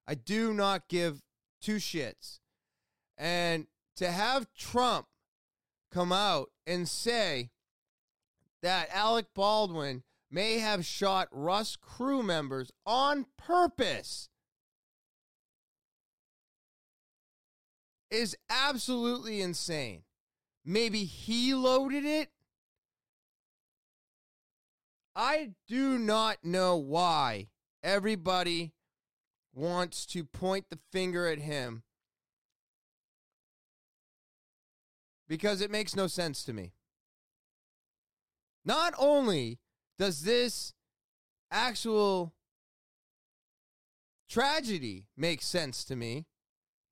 I 0.06 0.14
do 0.14 0.54
not 0.54 0.88
give 0.88 1.22
two 1.60 1.76
shits. 1.76 2.38
And 3.18 3.66
to 3.96 4.10
have 4.10 4.52
Trump 4.54 5.06
come 5.92 6.12
out 6.12 6.50
and 6.66 6.88
say 6.88 7.50
that 8.62 8.88
Alec 8.92 9.26
Baldwin 9.34 10.02
may 10.30 10.58
have 10.58 10.84
shot 10.84 11.28
Rust 11.32 11.80
crew 11.80 12.22
members 12.22 12.70
on 12.84 13.26
purpose 13.38 14.28
is 18.10 18.36
absolutely 18.48 19.40
insane. 19.40 20.02
Maybe 20.64 21.04
he 21.04 21.54
loaded 21.54 22.04
it. 22.04 22.30
I 25.14 25.52
do 25.66 25.98
not 25.98 26.38
know 26.44 26.76
why 26.76 27.48
everybody 27.82 28.72
wants 29.54 30.04
to 30.06 30.24
point 30.24 30.66
the 30.68 30.78
finger 30.92 31.26
at 31.26 31.38
him 31.38 31.82
because 35.28 35.60
it 35.60 35.70
makes 35.70 35.96
no 35.96 36.06
sense 36.06 36.44
to 36.44 36.52
me. 36.52 36.72
Not 38.64 38.94
only 38.98 39.58
does 39.98 40.22
this 40.22 40.74
actual 41.50 42.34
tragedy 44.28 45.06
make 45.16 45.40
sense 45.40 45.84
to 45.84 45.96
me, 45.96 46.26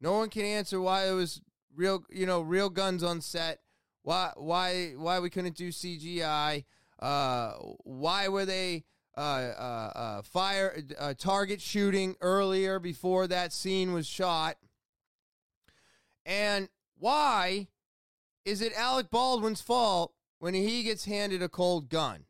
no 0.05 0.19
one 0.19 0.29
can 0.29 0.45
answer 0.45 0.79
why 0.83 1.09
it 1.09 1.13
was 1.13 1.41
real, 1.75 2.05
you 2.11 2.27
know, 2.27 2.43
real 2.43 2.69
guns 2.69 3.03
on 3.03 3.23
set. 3.23 3.61
Why, 4.03 4.33
why, 4.37 4.93
why 4.99 5.19
we 5.19 5.31
couldn't 5.31 5.57
do 5.57 5.71
CGI? 5.71 6.65
Uh, 7.01 7.53
why 7.85 8.29
were 8.29 8.45
they 8.45 8.85
uh, 9.17 9.21
uh, 9.21 9.93
uh, 9.95 10.23
fire 10.23 10.77
uh, 10.99 11.15
target 11.17 11.63
shooting 11.63 12.17
earlier 12.21 12.79
before 12.79 13.27
that 13.29 13.55
scene 13.55 13.95
was 13.95 14.07
shot? 14.07 14.59
And 16.27 16.69
why 16.99 17.69
is 18.45 18.61
it 18.61 18.75
Alec 18.77 19.11
Baldwin's 19.11 19.63
fault 19.63 20.13
when 20.39 20.53
he 20.53 20.83
gets 20.83 21.07
handed 21.07 21.43
a 21.43 21.49
cold 21.49 21.89
gun? 21.89 22.27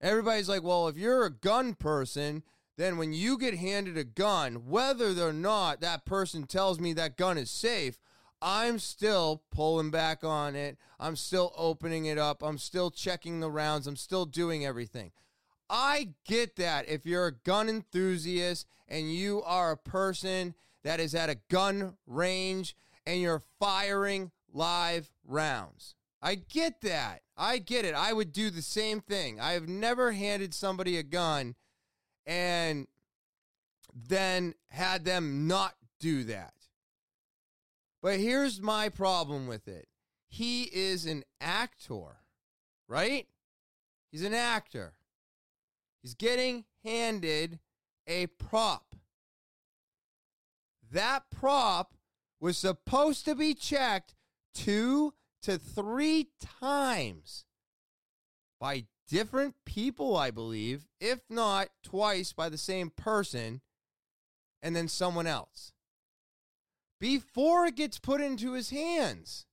Everybody's 0.00 0.48
like, 0.48 0.62
well, 0.62 0.88
if 0.88 0.96
you're 0.96 1.26
a 1.26 1.30
gun 1.30 1.74
person, 1.74 2.42
then 2.76 2.98
when 2.98 3.12
you 3.12 3.38
get 3.38 3.54
handed 3.54 3.96
a 3.96 4.04
gun, 4.04 4.66
whether 4.68 5.12
or 5.26 5.32
not 5.32 5.80
that 5.80 6.04
person 6.04 6.44
tells 6.44 6.78
me 6.78 6.92
that 6.92 7.16
gun 7.16 7.38
is 7.38 7.50
safe, 7.50 7.98
I'm 8.42 8.78
still 8.78 9.42
pulling 9.50 9.90
back 9.90 10.22
on 10.22 10.54
it. 10.54 10.76
I'm 11.00 11.16
still 11.16 11.52
opening 11.56 12.04
it 12.06 12.18
up. 12.18 12.42
I'm 12.42 12.58
still 12.58 12.90
checking 12.90 13.40
the 13.40 13.50
rounds. 13.50 13.86
I'm 13.86 13.96
still 13.96 14.26
doing 14.26 14.64
everything. 14.64 15.12
I 15.70 16.10
get 16.24 16.56
that 16.56 16.88
if 16.88 17.06
you're 17.06 17.26
a 17.26 17.32
gun 17.32 17.68
enthusiast 17.68 18.66
and 18.88 19.12
you 19.12 19.42
are 19.42 19.72
a 19.72 19.76
person 19.76 20.54
that 20.84 21.00
is 21.00 21.14
at 21.14 21.30
a 21.30 21.38
gun 21.50 21.96
range 22.06 22.76
and 23.06 23.20
you're 23.20 23.42
firing 23.58 24.30
live 24.52 25.10
rounds. 25.24 25.94
I 26.22 26.36
get 26.36 26.82
that. 26.82 27.22
I 27.36 27.58
get 27.58 27.84
it. 27.84 27.94
I 27.94 28.12
would 28.12 28.32
do 28.32 28.50
the 28.50 28.62
same 28.62 29.00
thing. 29.00 29.40
I 29.40 29.52
have 29.52 29.68
never 29.68 30.12
handed 30.12 30.54
somebody 30.54 30.96
a 30.98 31.02
gun 31.02 31.54
and 32.26 32.86
then 33.94 34.54
had 34.68 35.04
them 35.04 35.46
not 35.46 35.74
do 36.00 36.24
that. 36.24 36.54
But 38.02 38.20
here's 38.20 38.60
my 38.60 38.88
problem 38.88 39.46
with 39.46 39.68
it 39.68 39.88
he 40.28 40.64
is 40.64 41.06
an 41.06 41.24
actor, 41.40 42.18
right? 42.88 43.26
He's 44.10 44.24
an 44.24 44.34
actor. 44.34 44.94
He's 46.02 46.14
getting 46.14 46.64
handed 46.84 47.58
a 48.06 48.26
prop. 48.26 48.94
That 50.92 51.24
prop 51.30 51.94
was 52.40 52.56
supposed 52.56 53.24
to 53.24 53.34
be 53.34 53.54
checked 53.54 54.14
two 54.54 55.14
to 55.42 55.58
three 55.58 56.28
times 56.60 57.44
by 58.60 58.84
different 59.08 59.54
people, 59.64 60.16
I 60.16 60.30
believe, 60.30 60.86
if 61.00 61.20
not 61.30 61.68
twice 61.82 62.32
by 62.32 62.48
the 62.48 62.58
same 62.58 62.90
person 62.90 63.60
and 64.62 64.74
then 64.74 64.88
someone 64.88 65.26
else 65.26 65.72
before 66.98 67.66
it 67.66 67.76
gets 67.76 67.98
put 67.98 68.20
into 68.20 68.52
his 68.52 68.70
hands. 68.70 69.46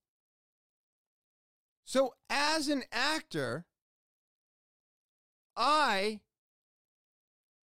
So, 1.85 2.13
as 2.29 2.69
an 2.69 2.83
actor, 2.91 3.65
I 5.55 6.21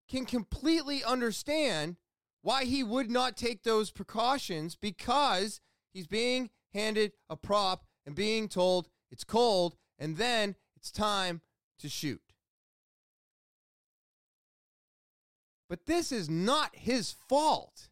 can 0.09 0.25
completely 0.25 1.03
understand 1.03 1.95
why 2.41 2.65
he 2.65 2.83
would 2.83 3.09
not 3.09 3.37
take 3.37 3.63
those 3.63 3.91
precautions 3.91 4.75
because 4.75 5.61
he's 5.93 6.07
being 6.07 6.49
handed 6.73 7.13
a 7.29 7.35
prop 7.35 7.85
and 8.05 8.15
being 8.15 8.47
told 8.47 8.89
it's 9.11 9.23
cold 9.23 9.75
and 9.97 10.17
then 10.17 10.55
it's 10.75 10.91
time 10.91 11.41
to 11.79 11.89
shoot. 11.89 12.21
But 15.67 15.85
this 15.85 16.11
is 16.11 16.29
not 16.29 16.75
his 16.75 17.11
fault. 17.11 17.89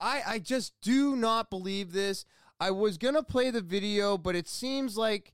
I, 0.00 0.22
I 0.26 0.38
just 0.38 0.74
do 0.82 1.16
not 1.16 1.48
believe 1.48 1.92
this. 1.92 2.26
I 2.60 2.70
was 2.70 2.98
going 2.98 3.14
to 3.14 3.22
play 3.22 3.50
the 3.50 3.62
video, 3.62 4.18
but 4.18 4.36
it 4.36 4.46
seems 4.46 4.96
like 4.96 5.32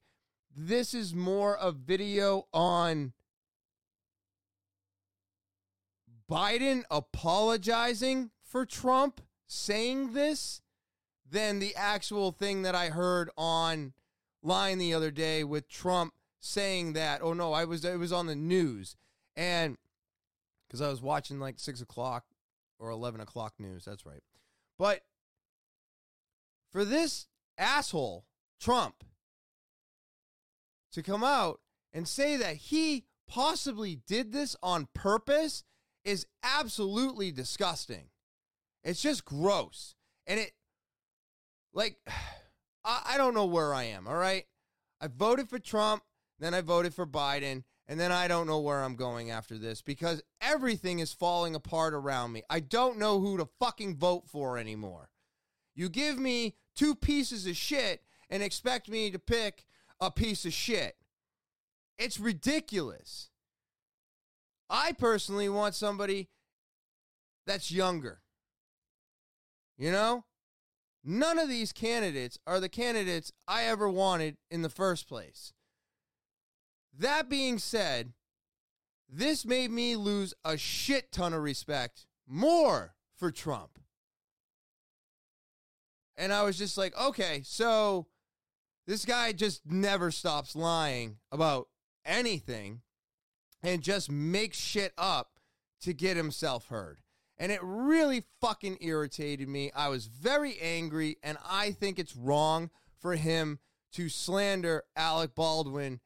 this 0.56 0.94
is 0.94 1.14
more 1.14 1.56
a 1.60 1.72
video 1.72 2.46
on 2.52 3.12
Biden 6.30 6.84
apologizing 6.90 8.30
for 8.42 8.64
Trump 8.64 9.20
saying 9.48 10.12
this 10.12 10.62
than 11.28 11.58
the 11.58 11.74
actual 11.74 12.30
thing 12.30 12.62
that 12.62 12.74
I 12.74 12.88
heard 12.88 13.30
on 13.36 13.92
line 14.42 14.78
the 14.78 14.94
other 14.94 15.10
day 15.10 15.44
with 15.44 15.68
Trump 15.68 16.14
saying 16.40 16.94
that. 16.94 17.20
Oh 17.22 17.32
no, 17.32 17.52
I 17.52 17.64
was 17.64 17.84
it 17.84 17.98
was 17.98 18.12
on 18.12 18.26
the 18.26 18.34
news, 18.34 18.96
and 19.36 19.76
because 20.66 20.80
I 20.80 20.88
was 20.88 21.02
watching 21.02 21.38
like 21.38 21.58
six 21.58 21.80
o'clock 21.80 22.24
or 22.78 22.90
eleven 22.90 23.20
o'clock 23.20 23.54
news. 23.58 23.84
That's 23.84 24.06
right. 24.06 24.22
But 24.78 25.02
for 26.72 26.84
this 26.84 27.26
asshole 27.58 28.24
Trump 28.60 29.04
to 30.92 31.02
come 31.02 31.22
out 31.24 31.60
and 31.92 32.06
say 32.06 32.36
that 32.36 32.56
he 32.56 33.04
possibly 33.28 34.00
did 34.06 34.32
this 34.32 34.56
on 34.62 34.88
purpose 34.94 35.64
is 36.04 36.26
absolutely 36.42 37.30
disgusting. 37.30 38.08
It's 38.82 39.02
just 39.02 39.24
gross. 39.24 39.94
And 40.26 40.40
it 40.40 40.52
like 41.72 41.96
I, 42.84 43.02
I 43.10 43.16
don't 43.16 43.34
know 43.34 43.46
where 43.46 43.74
I 43.74 43.84
am, 43.84 44.06
all 44.06 44.16
right? 44.16 44.44
I 45.00 45.08
voted 45.08 45.48
for 45.48 45.58
Trump, 45.58 46.02
then 46.38 46.54
I 46.54 46.60
voted 46.60 46.94
for 46.94 47.06
Biden, 47.06 47.64
and 47.88 47.98
then 47.98 48.12
I 48.12 48.28
don't 48.28 48.46
know 48.46 48.60
where 48.60 48.82
I'm 48.82 48.94
going 48.94 49.30
after 49.30 49.58
this 49.58 49.82
because 49.82 50.22
everything 50.40 51.00
is 51.00 51.12
falling 51.12 51.54
apart 51.54 51.92
around 51.92 52.32
me. 52.32 52.42
I 52.48 52.60
don't 52.60 52.98
know 52.98 53.18
who 53.18 53.36
to 53.38 53.48
fucking 53.58 53.96
vote 53.96 54.28
for 54.28 54.58
anymore. 54.58 55.08
You 55.74 55.88
give 55.88 56.18
me 56.18 56.54
two 56.76 56.94
pieces 56.94 57.46
of 57.46 57.56
shit 57.56 58.02
and 58.28 58.42
expect 58.42 58.88
me 58.88 59.10
to 59.10 59.18
pick 59.18 59.64
a 60.00 60.10
piece 60.10 60.44
of 60.44 60.52
shit. 60.52 60.94
It's 61.98 62.20
ridiculous. 62.20 63.30
I 64.68 64.92
personally 64.92 65.48
want 65.48 65.74
somebody 65.74 66.28
that's 67.46 67.72
younger. 67.72 68.20
You 69.76 69.90
know? 69.90 70.24
None 71.02 71.38
of 71.38 71.48
these 71.48 71.72
candidates 71.72 72.38
are 72.46 72.60
the 72.60 72.68
candidates 72.68 73.32
I 73.48 73.64
ever 73.64 73.88
wanted 73.88 74.36
in 74.50 74.62
the 74.62 74.68
first 74.68 75.08
place. 75.08 75.52
That 76.98 77.28
being 77.28 77.58
said, 77.58 78.12
this 79.08 79.44
made 79.44 79.70
me 79.70 79.96
lose 79.96 80.34
a 80.44 80.56
shit 80.56 81.10
ton 81.10 81.32
of 81.32 81.42
respect 81.42 82.06
more 82.26 82.94
for 83.16 83.30
Trump. 83.30 83.78
And 86.16 86.32
I 86.32 86.42
was 86.42 86.58
just 86.58 86.76
like, 86.76 86.96
okay, 87.00 87.40
so 87.44 88.06
this 88.86 89.04
guy 89.04 89.32
just 89.32 89.62
never 89.64 90.10
stops 90.10 90.54
lying 90.54 91.16
about 91.32 91.68
anything 92.04 92.82
and 93.62 93.82
just 93.82 94.10
makes 94.10 94.58
shit 94.58 94.92
up 94.98 95.38
to 95.80 95.94
get 95.94 96.16
himself 96.16 96.68
heard. 96.68 96.98
And 97.40 97.50
it 97.50 97.60
really 97.62 98.24
fucking 98.42 98.78
irritated 98.82 99.48
me. 99.48 99.72
I 99.74 99.88
was 99.88 100.06
very 100.06 100.58
angry, 100.60 101.16
and 101.22 101.38
I 101.44 101.72
think 101.72 101.98
it's 101.98 102.14
wrong 102.14 102.70
for 103.00 103.16
him 103.16 103.58
to 103.94 104.10
slander 104.10 104.84
Alec 104.94 105.34
Baldwin 105.34 106.00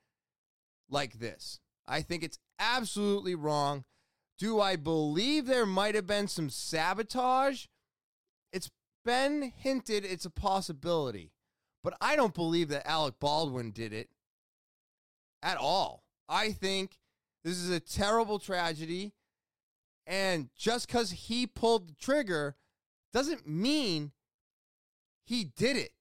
like 0.89 1.18
this. 1.18 1.59
I 1.89 2.03
think 2.03 2.22
it's 2.22 2.39
absolutely 2.59 3.35
wrong. 3.35 3.85
Do 4.39 4.61
I 4.61 4.76
believe 4.76 5.47
there 5.47 5.66
might 5.66 5.97
have 5.97 6.07
been 6.07 6.28
some 6.28 6.49
sabotage? 6.49 7.66
It's 8.53 8.70
been 9.05 9.53
hinted 9.57 10.05
it's 10.05 10.24
a 10.24 10.30
possibility, 10.30 11.32
but 11.82 11.95
I 12.01 12.14
don't 12.14 12.32
believe 12.35 12.68
that 12.68 12.89
Alec 12.89 13.16
Baldwin 13.18 13.72
did 13.72 13.93
it 13.93 14.09
at 15.43 15.57
all. 15.57 16.05
I 16.28 16.53
think 16.53 16.99
this 17.43 17.59
is 17.59 17.70
a 17.70 17.80
terrible 17.80 18.39
tragedy. 18.39 19.12
And 20.07 20.51
just 20.57 20.87
because 20.87 21.11
he 21.11 21.47
pulled 21.47 21.89
the 21.89 21.95
trigger 21.95 22.57
doesn't 23.13 23.47
mean 23.47 24.13
he 25.25 25.45
did 25.45 25.77
it. 25.77 25.93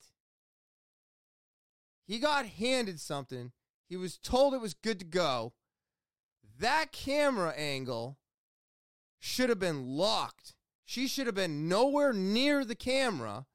He 2.06 2.20
got 2.20 2.46
handed 2.46 3.00
something. 3.00 3.52
He 3.88 3.96
was 3.96 4.18
told 4.18 4.54
it 4.54 4.62
was 4.62 4.74
good 4.74 5.00
to 5.00 5.06
go. 5.06 5.54
That 6.60 6.92
camera 6.92 7.54
angle 7.56 8.18
should 9.20 9.50
have 9.50 9.60
been 9.60 9.86
locked. 9.86 10.56
She 10.86 11.08
should 11.08 11.28
have 11.28 11.36
been 11.36 11.70
nowhere 11.70 12.12
near 12.12 12.66
the 12.66 12.76
camera. 12.76 13.46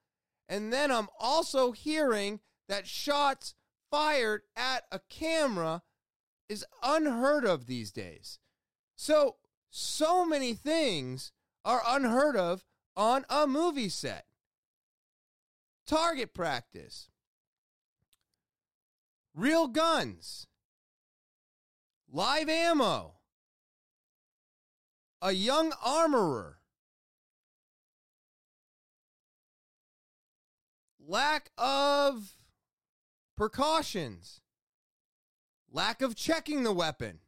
And 0.49 0.72
then 0.72 0.90
I'm 0.90 1.09
also 1.18 1.72
hearing 1.72 2.40
that 2.68 2.86
shots 2.86 3.55
fired 3.90 4.42
at 4.57 4.84
a 4.90 5.01
camera 5.11 5.82
is 6.49 6.64
unheard 6.82 7.44
of 7.44 7.66
these 7.66 7.92
days. 7.92 8.38
So 8.96 9.36
so 9.70 10.24
many 10.24 10.54
things 10.54 11.32
are 11.64 11.82
unheard 11.86 12.36
of 12.36 12.64
on 12.96 13.24
a 13.28 13.46
movie 13.46 13.88
set. 13.88 14.24
Target 15.86 16.34
practice, 16.34 17.08
real 19.34 19.68
guns, 19.68 20.46
live 22.12 22.48
ammo, 22.48 23.14
a 25.22 25.32
young 25.32 25.72
armorer, 25.82 26.58
lack 31.06 31.50
of 31.56 32.36
precautions, 33.36 34.40
lack 35.72 36.02
of 36.02 36.14
checking 36.14 36.64
the 36.64 36.72
weapon. 36.72 37.20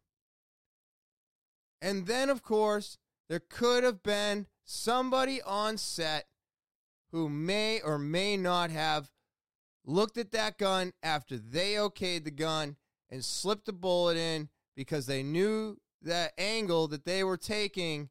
And 1.80 2.06
then, 2.06 2.28
of 2.28 2.42
course, 2.42 2.98
there 3.28 3.40
could 3.40 3.84
have 3.84 4.02
been 4.02 4.46
somebody 4.64 5.40
on 5.42 5.78
set 5.78 6.26
who 7.12 7.28
may 7.28 7.80
or 7.80 7.98
may 7.98 8.36
not 8.36 8.70
have 8.70 9.10
looked 9.84 10.18
at 10.18 10.32
that 10.32 10.58
gun 10.58 10.92
after 11.02 11.38
they 11.38 11.74
okayed 11.74 12.24
the 12.24 12.30
gun 12.30 12.76
and 13.08 13.24
slipped 13.24 13.66
the 13.66 13.72
bullet 13.72 14.16
in 14.16 14.48
because 14.76 15.06
they 15.06 15.22
knew 15.22 15.76
that 16.02 16.32
angle 16.38 16.88
that 16.88 17.04
they 17.04 17.24
were 17.24 17.36
taking 17.36 18.08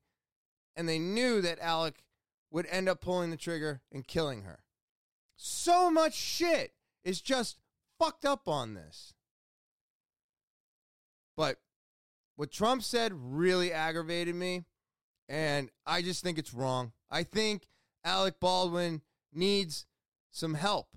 and 0.75 0.87
they 0.87 0.99
knew 0.99 1.41
that 1.41 1.59
Alec 1.59 2.03
would 2.51 2.65
end 2.67 2.89
up 2.89 3.01
pulling 3.01 3.31
the 3.31 3.37
trigger 3.37 3.81
and 3.91 4.07
killing 4.07 4.43
her. 4.43 4.59
So 5.35 5.89
much 5.89 6.13
shit 6.13 6.73
is 7.03 7.21
just 7.21 7.57
fucked 7.97 8.25
up 8.25 8.47
on 8.47 8.73
this. 8.73 9.13
But 11.37 11.59
what 12.39 12.51
Trump 12.53 12.81
said 12.81 13.11
really 13.13 13.73
aggravated 13.73 14.33
me, 14.33 14.63
and 15.27 15.69
I 15.85 16.01
just 16.01 16.23
think 16.23 16.37
it's 16.37 16.53
wrong. 16.53 16.93
I 17.11 17.23
think 17.23 17.67
Alec 18.05 18.39
Baldwin 18.39 19.01
needs 19.33 19.85
some 20.31 20.53
help. 20.53 20.87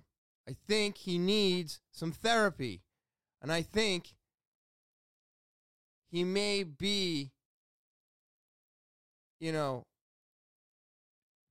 I 0.48 0.54
think 0.68 0.98
he 0.98 1.18
needs 1.18 1.80
some 1.90 2.12
therapy. 2.12 2.82
And 3.42 3.50
I 3.50 3.62
think 3.62 4.14
he 6.12 6.22
may 6.22 6.62
be, 6.62 7.32
you 9.40 9.50
know, 9.50 9.82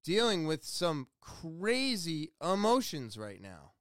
dealing 0.06 0.48
with 0.48 0.64
some 0.64 1.08
crazy 1.20 2.32
emotions 2.42 3.18
right 3.18 3.42
now. 3.42 3.74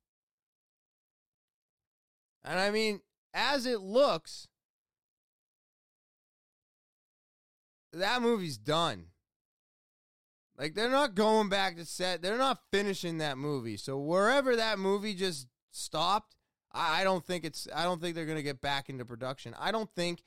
And 2.43 2.59
I 2.59 2.73
mean, 2.73 3.01
as 3.33 3.65
it 3.65 3.81
looks, 3.81 4.49
that 7.93 8.23
movie's 8.23 8.59
done. 8.59 9.07
Like 10.59 10.75
they're 10.75 10.91
not 10.91 11.15
going 11.15 11.49
back 11.49 11.77
to 11.77 11.85
set. 11.85 12.21
They're 12.21 12.37
not 12.37 12.61
finishing 12.71 13.19
that 13.19 13.39
movie. 13.39 13.77
So 13.77 13.99
wherever 13.99 14.57
that 14.57 14.79
movie 14.79 15.15
just 15.15 15.49
stopped, 15.71 16.35
I, 16.73 17.01
I 17.01 17.05
don't 17.05 17.25
think 17.25 17.45
it's. 17.45 17.67
I 17.75 17.85
don't 17.85 18.01
think 18.01 18.15
they're 18.15 18.27
going 18.27 18.37
to 18.37 18.43
get 18.43 18.61
back 18.61 18.91
into 18.91 19.05
production. 19.05 19.55
I 19.59 19.73
don't 19.73 19.91
think 19.95 20.23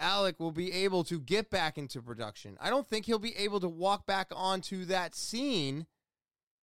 Alec 0.00 0.40
will 0.40 0.50
be 0.50 0.72
able 0.72 1.04
to 1.04 1.20
get 1.20 1.50
back 1.50 1.76
into 1.76 2.00
production. 2.00 2.56
I 2.60 2.70
don't 2.70 2.88
think 2.88 3.06
he'll 3.06 3.18
be 3.18 3.36
able 3.36 3.60
to 3.60 3.68
walk 3.68 4.06
back 4.06 4.28
onto 4.34 4.84
that 4.86 5.14
scene 5.14 5.86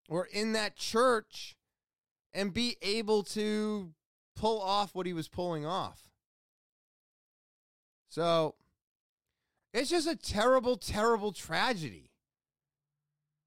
or 0.10 0.26
in 0.26 0.54
that 0.54 0.76
church 0.76 1.56
and 2.34 2.54
be 2.54 2.78
able 2.82 3.24
to 3.24 3.94
pull 4.36 4.62
off 4.62 4.94
what 4.94 5.06
he 5.06 5.14
was 5.14 5.28
pulling 5.28 5.66
off. 5.66 6.10
So 8.10 8.56
it's 9.74 9.90
just 9.90 10.08
a 10.08 10.16
terrible, 10.16 10.78
terrible 10.78 11.32
tragedy. 11.32 12.12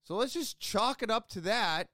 So 0.04 0.16
let's 0.16 0.32
just 0.32 0.58
chalk 0.58 1.02
it 1.02 1.10
up 1.10 1.28
to 1.30 1.40
that. 1.42 1.88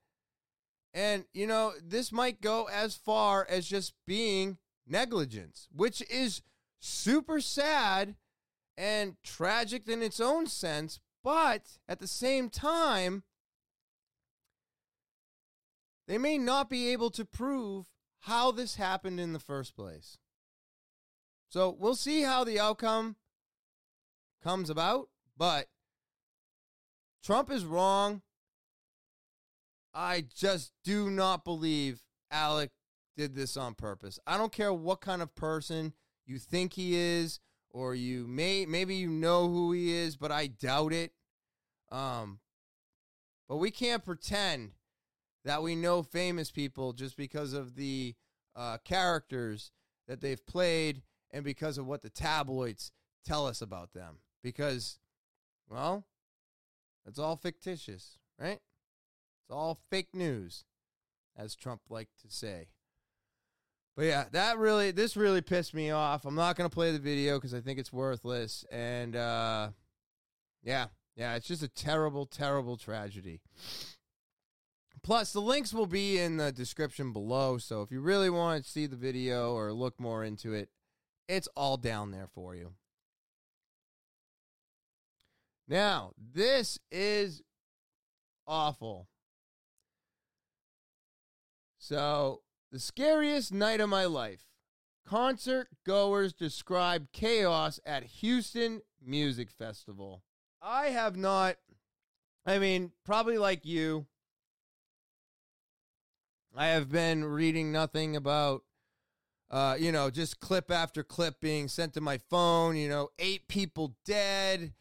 And, 0.94 1.24
you 1.32 1.46
know, 1.46 1.72
this 1.82 2.12
might 2.12 2.40
go 2.40 2.68
as 2.70 2.94
far 2.94 3.46
as 3.48 3.66
just 3.66 3.94
being 4.06 4.58
negligence, 4.86 5.68
which 5.74 6.02
is 6.10 6.42
super 6.80 7.40
sad 7.40 8.16
and 8.76 9.16
tragic 9.22 9.88
in 9.88 10.02
its 10.02 10.20
own 10.20 10.46
sense. 10.46 11.00
But 11.24 11.78
at 11.88 12.00
the 12.00 12.08
same 12.08 12.50
time, 12.50 13.22
they 16.08 16.18
may 16.18 16.36
not 16.36 16.68
be 16.68 16.88
able 16.92 17.10
to 17.10 17.24
prove 17.24 17.86
how 18.20 18.50
this 18.50 18.76
happened 18.76 19.20
in 19.20 19.32
the 19.32 19.38
first 19.38 19.74
place. 19.74 20.18
So 21.48 21.74
we'll 21.78 21.94
see 21.94 22.22
how 22.22 22.44
the 22.44 22.58
outcome 22.58 23.16
comes 24.42 24.70
about, 24.70 25.08
but 25.36 25.68
Trump 27.22 27.50
is 27.50 27.64
wrong. 27.64 28.22
I 29.94 30.24
just 30.34 30.72
do 30.84 31.10
not 31.10 31.44
believe 31.44 32.00
Alec 32.30 32.70
did 33.16 33.34
this 33.34 33.56
on 33.56 33.74
purpose. 33.74 34.18
I 34.26 34.38
don't 34.38 34.52
care 34.52 34.72
what 34.72 35.00
kind 35.00 35.22
of 35.22 35.34
person 35.34 35.92
you 36.26 36.38
think 36.38 36.74
he 36.74 36.94
is 36.96 37.40
or 37.70 37.94
you 37.94 38.26
may 38.26 38.66
maybe 38.66 38.96
you 38.96 39.10
know 39.10 39.48
who 39.48 39.72
he 39.72 39.92
is, 39.92 40.16
but 40.16 40.32
I 40.32 40.46
doubt 40.46 40.92
it. 40.92 41.12
Um 41.90 42.40
but 43.48 43.56
we 43.56 43.70
can't 43.70 44.04
pretend 44.04 44.72
that 45.44 45.62
we 45.62 45.74
know 45.74 46.02
famous 46.02 46.50
people 46.50 46.92
just 46.92 47.16
because 47.16 47.52
of 47.52 47.74
the 47.74 48.14
uh, 48.54 48.78
characters 48.84 49.72
that 50.08 50.20
they've 50.20 50.46
played 50.46 51.02
and 51.30 51.44
because 51.44 51.76
of 51.76 51.86
what 51.86 52.00
the 52.02 52.08
tabloids 52.08 52.92
tell 53.24 53.46
us 53.46 53.60
about 53.60 53.92
them 53.92 54.18
because, 54.42 54.98
well, 55.68 56.04
it's 57.06 57.18
all 57.18 57.36
fictitious, 57.36 58.18
right? 58.38 58.60
It's 59.42 59.50
all 59.50 59.78
fake 59.90 60.14
news. 60.14 60.64
as 61.36 61.54
Trump 61.54 61.82
liked 61.88 62.20
to 62.20 62.30
say. 62.30 62.68
But 63.96 64.06
yeah, 64.06 64.24
that 64.32 64.58
really 64.58 64.90
this 64.90 65.16
really 65.16 65.42
pissed 65.42 65.74
me 65.74 65.90
off. 65.90 66.24
I'm 66.24 66.34
not 66.34 66.56
gonna 66.56 66.70
play 66.70 66.92
the 66.92 66.98
video 66.98 67.36
because 67.36 67.52
I 67.54 67.60
think 67.60 67.78
it's 67.78 67.92
worthless. 67.92 68.64
And 68.70 69.14
uh, 69.14 69.70
yeah, 70.62 70.86
yeah, 71.16 71.34
it's 71.34 71.46
just 71.46 71.62
a 71.62 71.68
terrible, 71.68 72.26
terrible 72.26 72.76
tragedy. 72.76 73.40
Plus, 75.02 75.32
the 75.32 75.40
links 75.40 75.74
will 75.74 75.86
be 75.86 76.18
in 76.18 76.36
the 76.36 76.52
description 76.52 77.12
below. 77.12 77.58
So 77.58 77.82
if 77.82 77.90
you 77.90 78.00
really 78.00 78.30
want 78.30 78.64
to 78.64 78.70
see 78.70 78.86
the 78.86 78.96
video 78.96 79.52
or 79.52 79.72
look 79.72 79.98
more 79.98 80.22
into 80.22 80.54
it, 80.54 80.68
it's 81.28 81.48
all 81.56 81.76
down 81.76 82.12
there 82.12 82.28
for 82.32 82.54
you. 82.54 82.74
Now, 85.68 86.12
this 86.18 86.78
is 86.90 87.42
awful. 88.46 89.08
So, 91.78 92.42
the 92.70 92.78
scariest 92.78 93.52
night 93.52 93.80
of 93.80 93.88
my 93.88 94.04
life. 94.06 94.44
Concert 95.04 95.68
goers 95.84 96.32
describe 96.32 97.10
chaos 97.12 97.80
at 97.84 98.04
Houston 98.04 98.82
Music 99.04 99.50
Festival. 99.50 100.22
I 100.62 100.86
have 100.86 101.16
not, 101.16 101.56
I 102.46 102.58
mean, 102.58 102.92
probably 103.04 103.36
like 103.36 103.66
you, 103.66 104.06
I 106.56 106.68
have 106.68 106.90
been 106.90 107.24
reading 107.24 107.72
nothing 107.72 108.14
about, 108.14 108.62
uh, 109.50 109.76
you 109.78 109.90
know, 109.90 110.08
just 110.08 110.38
clip 110.38 110.70
after 110.70 111.02
clip 111.02 111.40
being 111.40 111.66
sent 111.66 111.94
to 111.94 112.00
my 112.00 112.18
phone, 112.18 112.76
you 112.76 112.88
know, 112.88 113.08
eight 113.18 113.48
people 113.48 113.96
dead, 114.04 114.72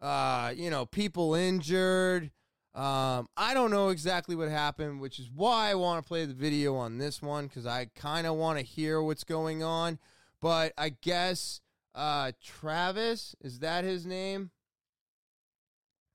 uh, 0.00 0.52
you 0.56 0.70
know, 0.70 0.86
people 0.86 1.34
injured. 1.34 2.30
Um, 2.74 3.28
I 3.36 3.54
don't 3.54 3.70
know 3.70 3.88
exactly 3.88 4.36
what 4.36 4.48
happened, 4.48 5.00
which 5.00 5.18
is 5.18 5.30
why 5.34 5.70
I 5.70 5.74
want 5.74 6.04
to 6.04 6.08
play 6.08 6.24
the 6.24 6.34
video 6.34 6.76
on 6.76 6.98
this 6.98 7.20
one 7.20 7.46
because 7.46 7.66
I 7.66 7.86
kind 7.96 8.26
of 8.26 8.36
want 8.36 8.58
to 8.58 8.64
hear 8.64 9.02
what's 9.02 9.24
going 9.24 9.62
on. 9.62 9.98
But 10.40 10.72
I 10.78 10.90
guess 10.90 11.60
uh, 11.94 12.32
Travis, 12.42 13.34
is 13.40 13.58
that 13.60 13.84
his 13.84 14.06
name? 14.06 14.50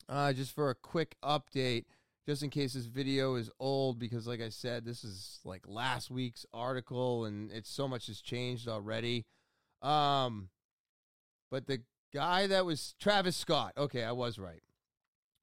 Uh, 0.08 0.32
just 0.32 0.56
for 0.56 0.70
a 0.70 0.76
quick 0.76 1.16
update, 1.24 1.86
just 2.26 2.44
in 2.44 2.50
case 2.50 2.74
this 2.74 2.86
video 2.86 3.36
is 3.36 3.50
old, 3.60 4.00
because 4.00 4.26
like 4.26 4.42
I 4.42 4.50
said, 4.50 4.86
this 4.86 5.04
is 5.04 5.40
like 5.44 5.68
last 5.68 6.10
week's 6.10 6.46
article 6.54 7.26
and 7.26 7.52
it's 7.52 7.70
so 7.70 7.88
much 7.88 8.08
has 8.08 8.22
changed 8.22 8.70
already. 8.70 9.26
Um, 9.82 10.50
but 11.52 11.68
the 11.68 11.82
guy 12.14 12.48
that 12.48 12.66
was 12.66 12.96
Travis 13.00 13.36
Scott, 13.36 13.74
okay, 13.78 14.04
I 14.04 14.12
was 14.12 14.38
right. 14.40 14.62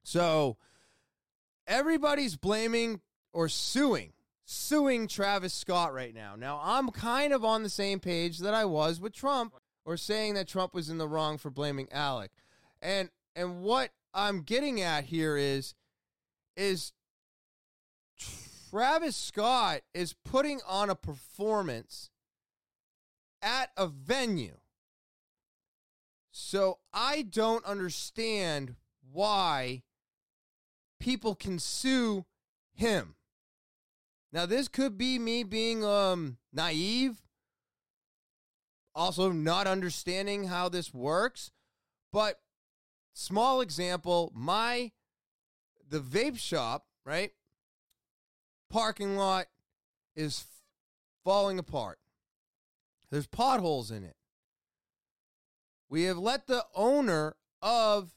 So 0.03 0.57
everybody's 1.67 2.35
blaming 2.35 3.01
or 3.33 3.47
suing 3.47 4.13
suing 4.51 5.07
Travis 5.07 5.53
Scott 5.53 5.93
right 5.93 6.13
now. 6.13 6.35
Now, 6.35 6.59
I'm 6.61 6.89
kind 6.89 7.31
of 7.31 7.45
on 7.45 7.63
the 7.63 7.69
same 7.69 8.01
page 8.01 8.39
that 8.39 8.53
I 8.53 8.65
was 8.65 8.99
with 8.99 9.13
Trump 9.13 9.53
or 9.85 9.95
saying 9.95 10.33
that 10.33 10.47
Trump 10.47 10.73
was 10.73 10.89
in 10.89 10.97
the 10.97 11.07
wrong 11.07 11.37
for 11.37 11.49
blaming 11.49 11.87
Alec. 11.91 12.31
And 12.81 13.09
and 13.35 13.61
what 13.61 13.91
I'm 14.13 14.41
getting 14.41 14.81
at 14.81 15.05
here 15.05 15.37
is 15.37 15.73
is 16.57 16.91
Travis 18.69 19.15
Scott 19.15 19.81
is 19.93 20.15
putting 20.25 20.59
on 20.67 20.89
a 20.89 20.95
performance 20.95 22.09
at 23.41 23.69
a 23.77 23.87
venue. 23.87 24.57
So 26.43 26.79
I 26.91 27.21
don't 27.21 27.63
understand 27.65 28.75
why 29.09 29.83
people 30.99 31.35
can 31.35 31.59
sue 31.59 32.25
him. 32.73 33.15
Now 34.33 34.47
this 34.47 34.67
could 34.67 34.97
be 34.97 35.19
me 35.19 35.43
being 35.43 35.85
um 35.85 36.39
naive, 36.51 37.21
also 38.95 39.31
not 39.31 39.67
understanding 39.67 40.45
how 40.45 40.67
this 40.67 40.93
works, 40.93 41.51
but 42.11 42.41
small 43.13 43.61
example, 43.61 44.31
my 44.35 44.91
the 45.87 45.99
vape 45.99 46.39
shop, 46.39 46.87
right? 47.05 47.31
Parking 48.69 49.15
lot 49.15 49.45
is 50.15 50.43
falling 51.23 51.59
apart. 51.59 51.99
There's 53.11 53.27
potholes 53.27 53.91
in 53.91 54.03
it. 54.03 54.15
We 55.91 56.03
have 56.03 56.17
let 56.17 56.47
the 56.47 56.65
owner 56.73 57.35
of 57.61 58.11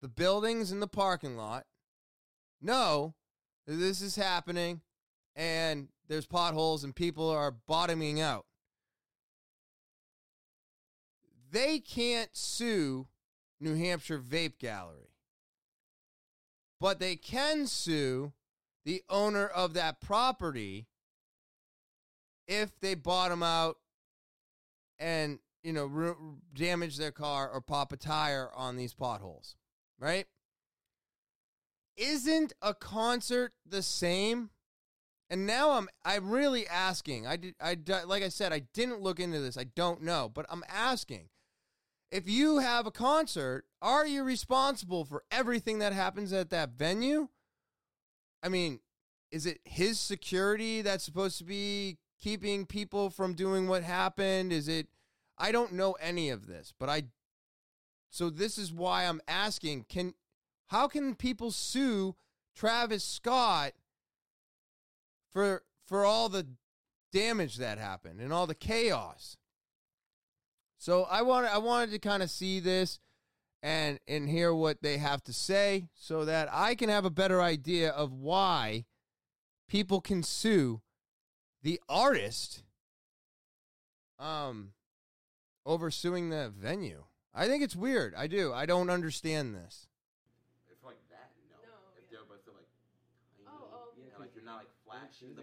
the 0.00 0.08
buildings 0.08 0.72
in 0.72 0.80
the 0.80 0.86
parking 0.88 1.36
lot 1.36 1.66
know 2.58 3.14
that 3.66 3.74
this 3.74 4.00
is 4.00 4.16
happening 4.16 4.80
and 5.36 5.88
there's 6.08 6.24
potholes 6.24 6.82
and 6.82 6.96
people 6.96 7.28
are 7.28 7.50
bottoming 7.50 8.18
out. 8.18 8.46
They 11.50 11.80
can't 11.80 12.30
sue 12.32 13.08
New 13.60 13.74
Hampshire 13.74 14.18
Vape 14.18 14.58
Gallery, 14.58 15.10
but 16.80 16.98
they 16.98 17.14
can 17.14 17.66
sue 17.66 18.32
the 18.86 19.02
owner 19.10 19.46
of 19.46 19.74
that 19.74 20.00
property 20.00 20.86
if 22.48 22.80
they 22.80 22.94
bottom 22.94 23.42
out 23.42 23.76
and 24.98 25.40
you 25.64 25.72
know 25.72 25.90
r- 25.92 26.16
damage 26.54 26.96
their 26.96 27.10
car 27.10 27.50
or 27.50 27.60
pop 27.60 27.92
a 27.92 27.96
tire 27.96 28.50
on 28.54 28.76
these 28.76 28.94
potholes 28.94 29.56
right? 29.98 30.26
Isn't 31.96 32.52
a 32.60 32.74
concert 32.74 33.52
the 33.66 33.82
same? 33.82 34.50
And 35.30 35.46
now 35.46 35.72
I'm 35.72 35.88
I'm 36.04 36.30
really 36.30 36.66
asking. 36.66 37.26
I 37.26 37.36
did 37.36 37.54
I 37.60 37.76
like 38.06 38.22
I 38.22 38.28
said 38.28 38.52
I 38.52 38.60
didn't 38.74 39.00
look 39.00 39.20
into 39.20 39.40
this. 39.40 39.56
I 39.56 39.64
don't 39.64 40.02
know, 40.02 40.30
but 40.32 40.46
I'm 40.50 40.64
asking. 40.68 41.28
If 42.10 42.28
you 42.28 42.58
have 42.58 42.86
a 42.86 42.92
concert, 42.92 43.64
are 43.82 44.06
you 44.06 44.22
responsible 44.22 45.04
for 45.04 45.24
everything 45.32 45.80
that 45.80 45.92
happens 45.92 46.32
at 46.32 46.50
that 46.50 46.70
venue? 46.70 47.28
I 48.42 48.48
mean, 48.48 48.80
is 49.32 49.46
it 49.46 49.58
his 49.64 49.98
security 49.98 50.82
that's 50.82 51.02
supposed 51.02 51.38
to 51.38 51.44
be 51.44 51.98
keeping 52.20 52.66
people 52.66 53.10
from 53.10 53.34
doing 53.34 53.66
what 53.66 53.82
happened? 53.82 54.52
Is 54.52 54.68
it 54.68 54.88
I 55.38 55.52
don't 55.52 55.72
know 55.72 55.92
any 55.92 56.30
of 56.30 56.46
this, 56.46 56.72
but 56.78 56.88
I 56.88 57.04
so 58.10 58.30
this 58.30 58.58
is 58.58 58.72
why 58.72 59.06
I'm 59.06 59.20
asking 59.26 59.86
can 59.88 60.14
how 60.68 60.88
can 60.88 61.14
people 61.14 61.50
sue 61.50 62.14
Travis 62.54 63.04
Scott 63.04 63.72
for 65.32 65.62
for 65.86 66.04
all 66.04 66.28
the 66.28 66.46
damage 67.12 67.56
that 67.56 67.78
happened 67.78 68.20
and 68.20 68.32
all 68.32 68.46
the 68.46 68.54
chaos? 68.54 69.36
So 70.78 71.04
I 71.04 71.22
wanted 71.22 71.48
I 71.48 71.58
wanted 71.58 71.90
to 71.92 71.98
kind 71.98 72.22
of 72.22 72.30
see 72.30 72.60
this 72.60 73.00
and 73.64 73.98
and 74.06 74.28
hear 74.28 74.54
what 74.54 74.82
they 74.82 74.98
have 74.98 75.24
to 75.24 75.32
say 75.32 75.88
so 75.94 76.26
that 76.26 76.48
I 76.52 76.74
can 76.74 76.90
have 76.90 77.06
a 77.06 77.10
better 77.10 77.40
idea 77.40 77.90
of 77.90 78.12
why 78.12 78.84
people 79.68 80.02
can 80.02 80.22
sue 80.22 80.82
the 81.62 81.80
artist 81.88 82.62
um 84.18 84.73
over 85.66 85.90
suing 85.90 86.30
the 86.30 86.52
venue. 86.56 87.04
I 87.34 87.46
think 87.46 87.62
it's 87.62 87.74
weird. 87.74 88.14
I 88.14 88.26
do. 88.26 88.52
I 88.52 88.66
don't 88.66 88.90
understand 88.90 89.54
this. 89.54 89.88
If 90.70 90.84
like 90.84 90.98
that, 91.10 91.30
no. 91.50 91.58
if 91.98 92.08
they're 92.10 92.20
but 92.28 92.44
they're 92.44 92.54
like 92.54 92.68
tiny, 93.36 93.48
oh, 93.48 93.68
oh, 93.72 93.88
and 93.96 94.20
like 94.20 94.30
you're 94.34 94.44
not 94.44 94.58
like 94.58 94.68
flashy. 94.86 95.34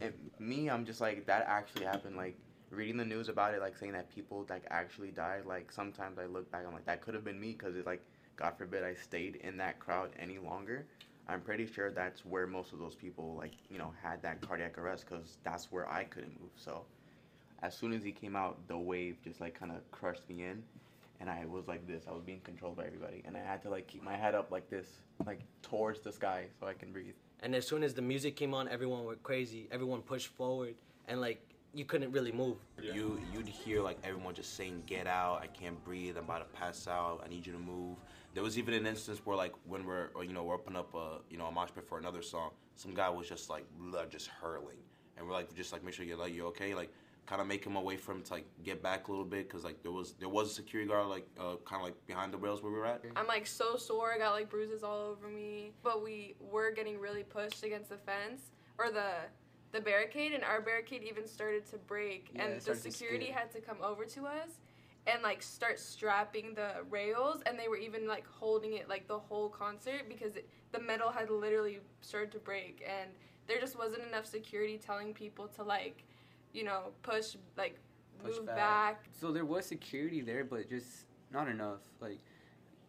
And 0.00 0.12
me, 0.38 0.70
I'm 0.70 0.84
just 0.84 1.00
like 1.00 1.26
that 1.26 1.44
actually 1.48 1.84
happened. 1.84 2.16
Like 2.16 2.38
reading 2.70 2.96
the 2.96 3.04
news 3.04 3.28
about 3.28 3.54
it, 3.54 3.60
like 3.60 3.76
saying 3.76 3.92
that 3.92 4.14
people 4.14 4.46
like 4.48 4.64
actually 4.70 5.10
died. 5.10 5.46
Like 5.46 5.72
sometimes 5.72 6.18
I 6.18 6.26
look 6.26 6.50
back, 6.52 6.64
I'm 6.66 6.72
like 6.72 6.86
that 6.86 7.02
could 7.02 7.14
have 7.14 7.24
been 7.24 7.40
me 7.40 7.56
because 7.58 7.76
it's 7.76 7.86
like 7.86 8.04
God 8.36 8.54
forbid 8.56 8.84
I 8.84 8.94
stayed 8.94 9.36
in 9.36 9.56
that 9.58 9.78
crowd 9.78 10.10
any 10.18 10.38
longer. 10.38 10.86
I'm 11.28 11.40
pretty 11.40 11.66
sure 11.66 11.90
that's 11.90 12.24
where 12.24 12.46
most 12.46 12.72
of 12.72 12.78
those 12.78 12.94
people 12.94 13.34
like 13.36 13.52
you 13.68 13.78
know 13.78 13.92
had 14.02 14.22
that 14.22 14.40
cardiac 14.40 14.78
arrest 14.78 15.06
because 15.08 15.38
that's 15.44 15.72
where 15.72 15.90
I 15.90 16.04
couldn't 16.04 16.40
move. 16.40 16.50
So 16.56 16.84
as 17.62 17.76
soon 17.76 17.92
as 17.92 18.02
he 18.02 18.12
came 18.12 18.36
out, 18.36 18.66
the 18.68 18.76
wave 18.76 19.16
just 19.22 19.40
like 19.40 19.58
kind 19.58 19.72
of 19.72 19.78
crushed 19.90 20.28
me 20.28 20.44
in 20.44 20.62
and 21.22 21.30
I 21.30 21.46
was 21.46 21.68
like 21.68 21.86
this. 21.86 22.02
I 22.08 22.12
was 22.12 22.22
being 22.22 22.40
controlled 22.40 22.76
by 22.76 22.84
everybody, 22.84 23.22
and 23.24 23.36
I 23.36 23.40
had 23.40 23.62
to 23.62 23.70
like 23.70 23.86
keep 23.86 24.02
my 24.02 24.16
head 24.16 24.34
up 24.34 24.50
like 24.50 24.68
this, 24.68 24.86
like 25.24 25.40
towards 25.62 26.00
the 26.00 26.12
sky, 26.12 26.46
so 26.58 26.66
I 26.66 26.74
can 26.74 26.92
breathe. 26.92 27.14
And 27.40 27.54
as 27.54 27.66
soon 27.66 27.84
as 27.84 27.94
the 27.94 28.02
music 28.02 28.34
came 28.34 28.52
on, 28.52 28.68
everyone 28.68 29.04
went 29.04 29.22
crazy. 29.22 29.68
Everyone 29.70 30.02
pushed 30.02 30.26
forward, 30.26 30.74
and 31.06 31.20
like 31.20 31.40
you 31.74 31.84
couldn't 31.84 32.10
really 32.10 32.32
move. 32.32 32.56
You 32.82 33.20
you'd 33.32 33.48
hear 33.48 33.82
like 33.82 33.98
everyone 34.02 34.34
just 34.34 34.56
saying, 34.56 34.82
"Get 34.86 35.06
out! 35.06 35.40
I 35.40 35.46
can't 35.46 35.82
breathe! 35.84 36.16
I'm 36.16 36.24
about 36.24 36.38
to 36.38 36.58
pass 36.58 36.88
out! 36.88 37.22
I 37.24 37.28
need 37.28 37.46
you 37.46 37.52
to 37.52 37.58
move." 37.58 37.96
There 38.34 38.42
was 38.42 38.58
even 38.58 38.74
an 38.74 38.86
instance 38.86 39.20
where 39.24 39.36
like 39.36 39.52
when 39.64 39.86
we're 39.86 40.08
or, 40.16 40.24
you 40.24 40.32
know 40.32 40.42
we're 40.42 40.54
opening 40.54 40.78
up 40.78 40.92
a 40.94 41.18
you 41.30 41.38
know 41.38 41.46
a 41.46 41.52
mosh 41.52 41.70
pit 41.72 41.84
for 41.88 41.98
another 41.98 42.22
song, 42.22 42.50
some 42.74 42.94
guy 42.94 43.08
was 43.08 43.28
just 43.28 43.48
like 43.48 43.64
blood 43.78 44.10
just 44.10 44.26
hurling, 44.26 44.82
and 45.16 45.24
we're 45.24 45.34
like 45.34 45.54
just 45.54 45.72
like 45.72 45.84
make 45.84 45.94
sure 45.94 46.04
you're 46.04 46.16
like 46.16 46.34
you 46.34 46.46
okay 46.46 46.74
like 46.74 46.90
kind 47.26 47.40
of 47.40 47.46
make 47.46 47.64
him 47.64 47.76
away 47.76 47.96
from 47.96 48.22
to 48.22 48.34
like 48.34 48.46
get 48.64 48.82
back 48.82 49.08
a 49.08 49.10
little 49.10 49.24
bit 49.24 49.48
because 49.48 49.64
like 49.64 49.82
there 49.82 49.92
was 49.92 50.14
there 50.18 50.28
was 50.28 50.50
a 50.50 50.54
security 50.54 50.88
guard 50.88 51.08
like 51.08 51.26
uh, 51.38 51.56
kind 51.64 51.80
of 51.80 51.82
like 51.82 52.06
behind 52.06 52.32
the 52.32 52.38
rails 52.38 52.62
where 52.62 52.72
we 52.72 52.78
were 52.78 52.86
at. 52.86 53.02
I'm 53.16 53.26
like 53.26 53.46
so 53.46 53.76
sore. 53.76 54.12
I 54.12 54.18
got 54.18 54.32
like 54.32 54.50
bruises 54.50 54.82
all 54.82 55.00
over 55.00 55.28
me, 55.28 55.72
but 55.82 56.02
we 56.02 56.34
were 56.40 56.72
getting 56.72 56.98
really 56.98 57.22
pushed 57.22 57.62
against 57.62 57.90
the 57.90 57.98
fence, 57.98 58.50
or 58.78 58.90
the 58.90 59.12
the 59.72 59.80
barricade, 59.80 60.32
and 60.32 60.44
our 60.44 60.60
barricade 60.60 61.02
even 61.02 61.26
started 61.26 61.66
to 61.70 61.78
break, 61.78 62.30
Yeah, 62.34 62.44
and 62.44 62.56
the 62.56 62.60
started 62.60 62.82
to 62.82 62.90
security 62.90 63.26
had 63.26 63.50
to 63.52 63.60
come 63.60 63.78
over 63.82 64.04
to 64.04 64.26
us 64.26 64.58
and 65.06 65.22
like 65.22 65.42
start 65.42 65.80
strapping 65.80 66.54
the 66.54 66.70
rails, 66.90 67.42
and 67.46 67.58
they 67.58 67.68
were 67.68 67.76
even 67.76 68.06
like 68.06 68.26
holding 68.26 68.74
it 68.74 68.88
like 68.88 69.08
the 69.08 69.18
whole 69.18 69.48
concert 69.48 70.02
because 70.08 70.36
it, 70.36 70.48
the 70.72 70.80
metal 70.80 71.10
had 71.10 71.30
literally 71.30 71.80
started 72.00 72.30
to 72.32 72.38
break, 72.38 72.84
and 72.86 73.10
there 73.46 73.60
just 73.60 73.76
wasn't 73.76 74.02
enough 74.06 74.26
security 74.26 74.78
telling 74.78 75.12
people 75.12 75.48
to 75.48 75.62
like, 75.62 76.04
you 76.52 76.64
know, 76.64 76.92
push 77.02 77.36
like 77.56 77.78
Push 78.24 78.36
move 78.36 78.46
back. 78.46 78.56
back. 78.56 79.04
So 79.20 79.32
there 79.32 79.44
was 79.44 79.66
security 79.66 80.20
there, 80.20 80.44
but 80.44 80.68
just 80.68 81.06
not 81.32 81.48
enough. 81.48 81.80
Like, 82.00 82.18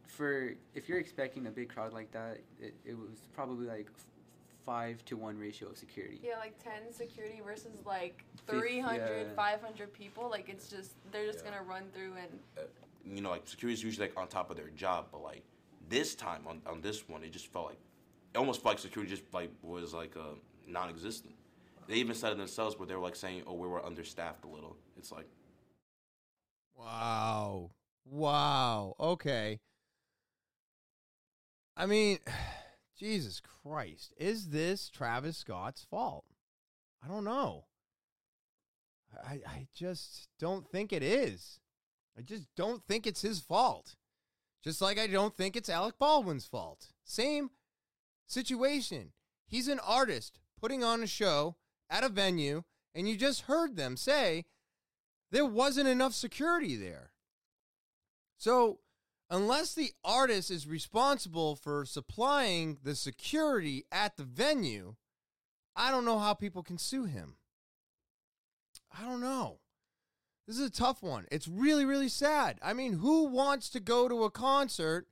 for 0.07 0.53
if 0.76 0.88
you're 0.88 0.99
expecting 0.99 1.47
a 1.47 1.51
big 1.51 1.70
crowd 1.70 1.93
like 1.93 2.11
that, 2.11 2.39
it, 2.61 2.74
it 2.86 2.97
was 2.97 3.28
probably 3.34 3.66
like 3.66 3.88
f- 3.95 4.05
five 4.66 5.03
to 5.05 5.18
one 5.18 5.38
ratio 5.39 5.70
of 5.70 5.78
security. 5.78 6.20
Yeah, 6.24 6.38
like 6.38 6.61
10 6.64 6.93
security 6.93 7.41
versus 7.43 7.80
like 7.86 8.24
Fif- 8.47 8.59
300, 8.59 9.28
yeah. 9.28 9.34
500 9.36 9.91
people. 9.91 10.30
Like, 10.30 10.49
it's 10.49 10.68
just, 10.68 10.91
they're 11.11 11.26
just 11.26 11.43
Yeah. 11.43 11.51
gonna 11.51 11.64
run 11.64 11.86
through 11.93 12.14
and. 12.22 12.68
you 13.16 13.22
know, 13.22 13.32
like 13.32 13.47
security 13.47 13.74
is 13.74 13.84
usually 13.84 14.07
like 14.07 14.18
on 14.18 14.28
top 14.28 14.51
of 14.51 14.57
their 14.57 14.70
job, 14.70 15.07
but 15.11 15.24
like 15.24 15.41
this 15.89 16.14
time 16.16 16.43
on, 16.47 16.61
on 16.68 16.80
this 16.82 17.09
one, 17.09 17.24
it 17.24 17.32
just 17.32 17.47
felt 17.47 17.66
like 17.68 17.80
it 18.34 18.38
almost 18.38 18.61
felt 18.61 18.76
like 18.76 18.80
security 18.80 19.09
just 19.11 19.24
like 19.34 19.49
was 19.64 19.93
like 19.95 20.16
uh, 20.16 20.36
non-existent. 20.68 21.34
They 21.88 21.96
even 21.96 22.16
said 22.16 22.32
it 22.32 22.38
themselves, 22.38 22.78
where 22.78 22.88
they 22.88 22.96
were 22.96 23.02
like 23.02 23.16
saying, 23.16 23.44
"Oh, 23.48 23.54
we 23.54 23.68
were 23.68 23.86
understaffed 23.86 24.46
a 24.46 24.48
little." 24.48 24.78
It's 24.98 25.12
like, 25.12 25.28
Wow. 26.76 27.72
Wow. 28.06 28.96
Okay. 29.00 29.60
I 31.76 31.86
mean, 31.86 32.20
Jesus 33.00 33.42
Christ. 33.42 34.14
Is 34.18 34.50
this 34.50 34.90
Travis 34.90 35.38
Scott's 35.38 35.86
fault? 35.90 36.26
I 37.04 37.08
don't 37.08 37.24
know. 37.24 37.66
I, 39.26 39.42
I 39.48 39.68
just 39.76 40.28
don't 40.40 40.68
think 40.68 40.92
it 40.92 41.04
is. 41.04 41.60
I 42.18 42.22
just 42.22 42.48
don't 42.56 42.84
think 42.86 43.06
it's 43.06 43.22
his 43.22 43.40
fault. 43.40 43.96
Just 44.64 44.82
like 44.82 44.98
I 44.98 45.08
don't 45.08 45.36
think 45.36 45.56
it's 45.56 45.70
Alec 45.70 45.96
Baldwin's 46.00 46.46
fault. 46.46 46.88
Same 47.04 47.52
situation. 48.28 49.12
He's 49.46 49.68
an 49.68 49.80
artist 49.80 50.40
putting 50.60 50.84
on 50.84 51.04
a 51.04 51.08
show 51.08 51.58
at 51.94 52.04
a 52.04 52.10
venue, 52.10 52.64
and 52.96 53.08
you 53.08 53.16
just 53.16 53.41
heard 53.41 53.76
them 53.76 53.96
say 53.96 54.46
there 55.32 55.46
wasn't 55.46 55.88
enough 55.88 56.14
security 56.14 56.76
there. 56.76 57.12
So, 58.38 58.80
unless 59.30 59.76
the 59.76 59.91
artist 60.04 60.50
is 60.50 60.68
responsible 60.68 61.56
for 61.56 61.86
supplying 61.86 62.80
the 62.84 62.96
security 62.96 63.86
at 63.91 64.18
the 64.18 64.24
venue, 64.24 64.96
I 65.76 65.91
don't 65.91 66.04
know 66.04 66.18
how 66.18 66.34
people 66.34 66.64
can 66.64 66.80
sue 66.80 67.06
him. 67.06 67.36
I 68.91 69.04
don't 69.04 69.22
know. 69.22 69.60
This 70.48 70.58
is 70.58 70.68
a 70.68 70.72
tough 70.72 71.04
one. 71.04 71.26
It's 71.32 71.48
really, 71.48 71.86
really 71.86 72.10
sad. 72.10 72.58
I 72.62 72.74
mean, 72.74 72.94
who 72.94 73.26
wants 73.26 73.70
to 73.70 73.80
go 73.80 74.10
to 74.10 74.24
a 74.24 74.32
concert 74.32 75.08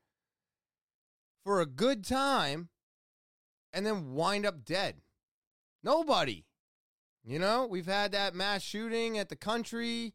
for 1.46 1.62
a 1.62 1.66
good 1.66 2.04
time 2.04 2.70
and 3.72 3.86
then 3.86 4.14
wind 4.14 4.46
up 4.48 4.66
dead? 4.66 4.96
Nobody. 5.84 6.46
You 7.24 7.38
know, 7.38 7.68
we've 7.68 7.86
had 7.86 8.14
that 8.14 8.34
mass 8.34 8.64
shooting 8.64 9.18
at 9.18 9.30
the 9.30 9.36
country 9.36 10.14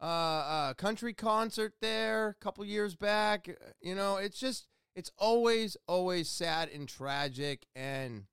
uh, 0.00 0.04
uh 0.04 0.74
country 0.74 1.14
concert 1.14 1.74
there 1.80 2.28
a 2.28 2.34
couple 2.34 2.64
years 2.64 2.94
back. 2.94 3.48
You 3.80 3.94
know, 3.94 4.16
it's 4.16 4.38
just 4.38 4.66
it's 4.94 5.10
always 5.18 5.76
always 5.86 6.28
sad 6.28 6.70
and 6.70 6.88
tragic 6.88 7.66
and 7.74 8.24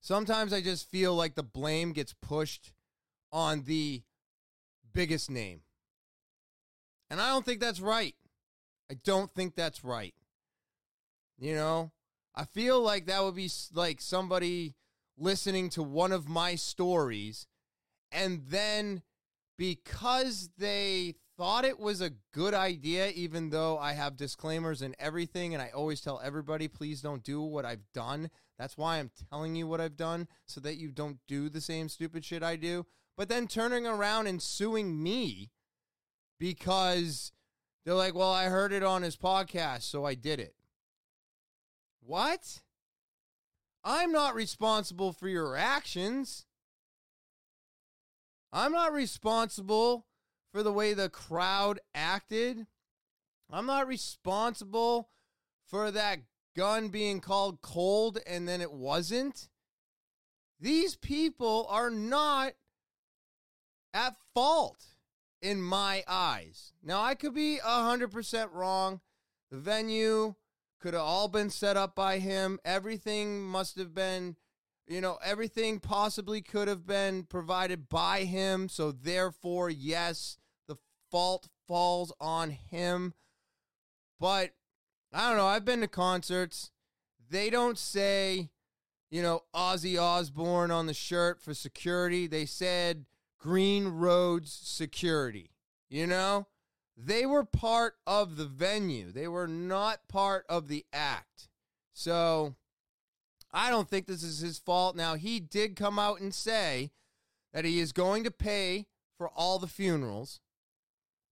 sometimes 0.00 0.52
I 0.52 0.60
just 0.62 0.90
feel 0.90 1.14
like 1.14 1.34
the 1.34 1.42
blame 1.42 1.92
gets 1.92 2.14
pushed 2.14 2.72
on 3.32 3.64
the 3.64 4.02
biggest 4.94 5.30
name. 5.30 5.60
And 7.10 7.20
I 7.20 7.28
don't 7.28 7.44
think 7.44 7.60
that's 7.60 7.80
right. 7.80 8.14
I 8.90 8.94
don't 9.04 9.30
think 9.30 9.54
that's 9.54 9.84
right. 9.84 10.14
You 11.38 11.54
know, 11.54 11.92
I 12.34 12.44
feel 12.44 12.80
like 12.80 13.06
that 13.06 13.22
would 13.22 13.36
be 13.36 13.50
like 13.74 14.00
somebody 14.00 14.74
listening 15.18 15.68
to 15.70 15.82
one 15.82 16.12
of 16.12 16.28
my 16.28 16.54
stories 16.54 17.46
and 18.10 18.42
then 18.48 19.02
because 19.56 20.50
they 20.56 21.16
thought 21.36 21.64
it 21.64 21.78
was 21.78 22.00
a 22.00 22.12
good 22.32 22.54
idea 22.54 23.08
even 23.10 23.50
though 23.50 23.78
I 23.78 23.92
have 23.92 24.16
disclaimers 24.16 24.82
and 24.82 24.94
everything 24.98 25.54
and 25.54 25.62
I 25.62 25.70
always 25.70 26.00
tell 26.00 26.20
everybody 26.22 26.68
please 26.68 27.00
don't 27.00 27.22
do 27.22 27.42
what 27.42 27.64
I've 27.64 27.92
done. 27.92 28.30
That's 28.58 28.76
why 28.76 28.98
I'm 28.98 29.10
telling 29.30 29.54
you 29.54 29.66
what 29.66 29.80
I've 29.80 29.96
done 29.96 30.28
so 30.46 30.60
that 30.60 30.76
you 30.76 30.90
don't 30.90 31.18
do 31.28 31.48
the 31.48 31.60
same 31.60 31.88
stupid 31.88 32.24
shit 32.24 32.42
I 32.42 32.56
do. 32.56 32.86
But 33.16 33.28
then 33.28 33.46
turning 33.46 33.86
around 33.86 34.26
and 34.26 34.42
suing 34.42 35.02
me 35.02 35.50
because 36.38 37.32
they're 37.84 37.94
like, 37.94 38.14
"Well, 38.14 38.32
I 38.32 38.44
heard 38.44 38.72
it 38.72 38.84
on 38.84 39.02
his 39.02 39.16
podcast, 39.16 39.82
so 39.82 40.04
I 40.04 40.14
did 40.14 40.38
it." 40.38 40.54
What? 42.00 42.62
I'm 43.90 44.12
not 44.12 44.34
responsible 44.34 45.14
for 45.14 45.30
your 45.30 45.56
actions. 45.56 46.44
I'm 48.52 48.72
not 48.72 48.92
responsible 48.92 50.04
for 50.52 50.62
the 50.62 50.74
way 50.74 50.92
the 50.92 51.08
crowd 51.08 51.80
acted. 51.94 52.66
I'm 53.50 53.64
not 53.64 53.88
responsible 53.88 55.08
for 55.66 55.90
that 55.90 56.18
gun 56.54 56.88
being 56.88 57.20
called 57.20 57.62
cold 57.62 58.18
and 58.26 58.46
then 58.46 58.60
it 58.60 58.72
wasn't. 58.72 59.48
These 60.60 60.96
people 60.96 61.66
are 61.70 61.88
not 61.88 62.52
at 63.94 64.16
fault 64.34 64.84
in 65.40 65.62
my 65.62 66.04
eyes. 66.06 66.74
Now, 66.82 67.00
I 67.00 67.14
could 67.14 67.32
be 67.32 67.58
100% 67.64 68.52
wrong. 68.52 69.00
The 69.50 69.56
venue 69.56 70.34
could 70.80 70.94
have 70.94 71.02
all 71.02 71.28
been 71.28 71.50
set 71.50 71.76
up 71.76 71.94
by 71.94 72.18
him. 72.18 72.58
Everything 72.64 73.42
must 73.42 73.76
have 73.78 73.94
been, 73.94 74.36
you 74.86 75.00
know, 75.00 75.18
everything 75.24 75.80
possibly 75.80 76.40
could 76.40 76.68
have 76.68 76.86
been 76.86 77.24
provided 77.24 77.88
by 77.88 78.24
him. 78.24 78.68
So, 78.68 78.92
therefore, 78.92 79.70
yes, 79.70 80.38
the 80.66 80.76
fault 81.10 81.48
falls 81.66 82.12
on 82.20 82.50
him. 82.50 83.14
But 84.20 84.52
I 85.12 85.28
don't 85.28 85.38
know. 85.38 85.46
I've 85.46 85.64
been 85.64 85.80
to 85.80 85.88
concerts. 85.88 86.70
They 87.30 87.50
don't 87.50 87.78
say, 87.78 88.50
you 89.10 89.22
know, 89.22 89.44
Ozzy 89.54 90.00
Osbourne 90.00 90.70
on 90.70 90.86
the 90.86 90.94
shirt 90.94 91.40
for 91.40 91.54
security. 91.54 92.26
They 92.26 92.46
said 92.46 93.04
Green 93.38 93.88
Roads 93.88 94.52
Security. 94.52 95.50
You 95.88 96.06
know? 96.06 96.46
They 97.00 97.24
were 97.24 97.44
part 97.44 97.94
of 98.06 98.36
the 98.36 98.46
venue. 98.46 99.12
They 99.12 99.28
were 99.28 99.46
not 99.46 100.08
part 100.08 100.44
of 100.48 100.66
the 100.66 100.84
act. 100.92 101.48
So 101.92 102.56
I 103.52 103.70
don't 103.70 103.88
think 103.88 104.06
this 104.06 104.24
is 104.24 104.40
his 104.40 104.58
fault. 104.58 104.96
Now, 104.96 105.14
he 105.14 105.38
did 105.38 105.76
come 105.76 105.98
out 105.98 106.20
and 106.20 106.34
say 106.34 106.90
that 107.52 107.64
he 107.64 107.78
is 107.78 107.92
going 107.92 108.24
to 108.24 108.32
pay 108.32 108.86
for 109.16 109.28
all 109.28 109.58
the 109.58 109.68
funerals 109.68 110.40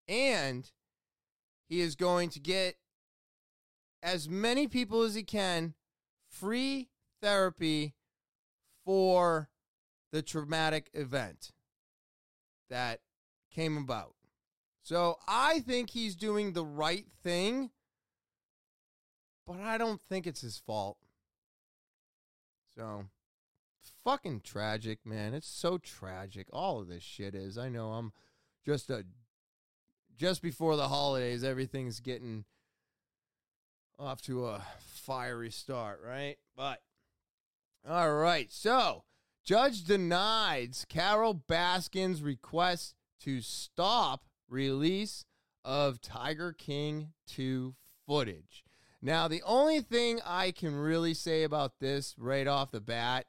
and 0.08 0.70
he 1.68 1.80
is 1.80 1.96
going 1.96 2.30
to 2.30 2.40
get 2.40 2.76
as 4.02 4.28
many 4.28 4.68
people 4.68 5.02
as 5.02 5.14
he 5.14 5.22
can 5.22 5.74
free 6.28 6.88
therapy 7.20 7.94
for 8.84 9.48
the 10.12 10.22
traumatic 10.22 10.90
event 10.94 11.50
that 12.70 13.00
came 13.50 13.76
about. 13.76 14.15
So 14.86 15.18
I 15.26 15.58
think 15.58 15.90
he's 15.90 16.14
doing 16.14 16.52
the 16.52 16.64
right 16.64 17.06
thing, 17.24 17.70
but 19.44 19.58
I 19.58 19.78
don't 19.78 20.00
think 20.08 20.28
it's 20.28 20.42
his 20.42 20.58
fault. 20.58 20.96
So 22.76 23.06
fucking 24.04 24.42
tragic, 24.44 25.00
man. 25.04 25.34
It's 25.34 25.48
so 25.48 25.76
tragic. 25.76 26.46
All 26.52 26.78
of 26.78 26.86
this 26.86 27.02
shit 27.02 27.34
is. 27.34 27.58
I 27.58 27.68
know 27.68 27.94
I'm 27.94 28.12
just 28.64 28.88
a 28.88 29.04
just 30.16 30.40
before 30.40 30.76
the 30.76 30.86
holidays, 30.86 31.42
everything's 31.42 31.98
getting 31.98 32.44
off 33.98 34.22
to 34.22 34.46
a 34.46 34.62
fiery 34.78 35.50
start, 35.50 36.00
right? 36.06 36.36
But 36.56 36.80
all 37.84 38.14
right, 38.14 38.52
so 38.52 39.02
judge 39.42 39.82
denies 39.82 40.86
Carole 40.88 41.42
Baskin's 41.48 42.22
request 42.22 42.94
to 43.22 43.40
stop 43.40 44.26
release 44.48 45.24
of 45.64 46.00
Tiger 46.00 46.52
King 46.52 47.12
2 47.26 47.74
footage. 48.06 48.64
Now, 49.02 49.28
the 49.28 49.42
only 49.42 49.80
thing 49.80 50.20
I 50.24 50.50
can 50.52 50.74
really 50.74 51.14
say 51.14 51.42
about 51.42 51.78
this 51.80 52.14
right 52.18 52.46
off 52.46 52.70
the 52.70 52.80
bat 52.80 53.26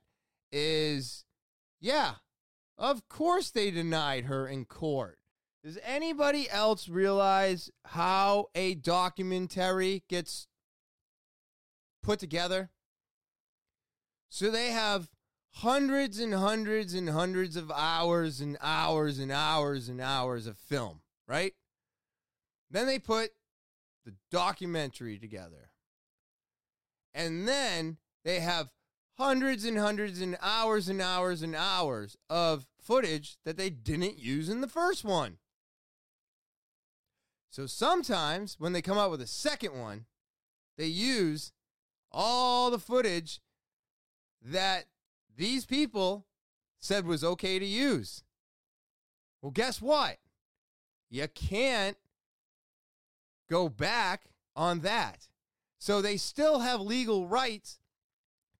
is 0.51 1.25
yeah, 1.79 2.15
of 2.77 3.07
course 3.09 3.51
they 3.51 3.71
denied 3.71 4.25
her 4.25 4.47
in 4.47 4.65
court. 4.65 5.19
Does 5.63 5.77
anybody 5.83 6.49
else 6.49 6.87
realize 6.87 7.69
how 7.85 8.47
a 8.55 8.75
documentary 8.75 10.03
gets 10.07 10.47
put 12.01 12.19
together? 12.19 12.69
So 14.29 14.49
they 14.49 14.69
have 14.69 15.09
hundreds 15.55 16.19
and 16.19 16.33
hundreds 16.33 16.93
and 16.93 17.09
hundreds 17.09 17.55
of 17.55 17.71
hours 17.71 18.39
and 18.39 18.57
hours 18.61 19.19
and 19.19 19.31
hours 19.31 19.89
and 19.89 19.99
hours 19.99 20.47
of 20.47 20.57
film, 20.57 21.01
right? 21.27 21.53
Then 22.69 22.87
they 22.87 22.99
put 22.99 23.31
the 24.05 24.13
documentary 24.31 25.17
together. 25.17 25.71
And 27.13 27.47
then 27.47 27.97
they 28.23 28.39
have 28.39 28.69
hundreds 29.17 29.65
and 29.65 29.77
hundreds 29.77 30.21
and 30.21 30.37
hours 30.41 30.87
and 30.87 31.01
hours 31.01 31.41
and 31.41 31.55
hours 31.55 32.15
of 32.29 32.67
footage 32.79 33.37
that 33.45 33.57
they 33.57 33.69
didn't 33.69 34.19
use 34.19 34.49
in 34.49 34.61
the 34.61 34.67
first 34.67 35.03
one. 35.03 35.37
So 37.49 37.65
sometimes 37.65 38.57
when 38.59 38.73
they 38.73 38.81
come 38.81 38.97
out 38.97 39.09
with 39.09 39.21
a 39.21 39.27
second 39.27 39.79
one, 39.79 40.05
they 40.77 40.85
use 40.85 41.53
all 42.11 42.69
the 42.69 42.79
footage 42.79 43.41
that 44.41 44.85
these 45.35 45.65
people 45.65 46.25
said 46.79 47.05
was 47.05 47.23
okay 47.23 47.57
to 47.57 47.65
use. 47.65 48.23
Well, 49.41 49.51
guess 49.51 49.81
what? 49.81 50.17
You 51.09 51.27
can't 51.27 51.97
go 53.49 53.69
back 53.69 54.25
on 54.55 54.81
that. 54.81 55.27
So 55.79 56.01
they 56.01 56.17
still 56.17 56.59
have 56.59 56.81
legal 56.81 57.27
rights 57.27 57.79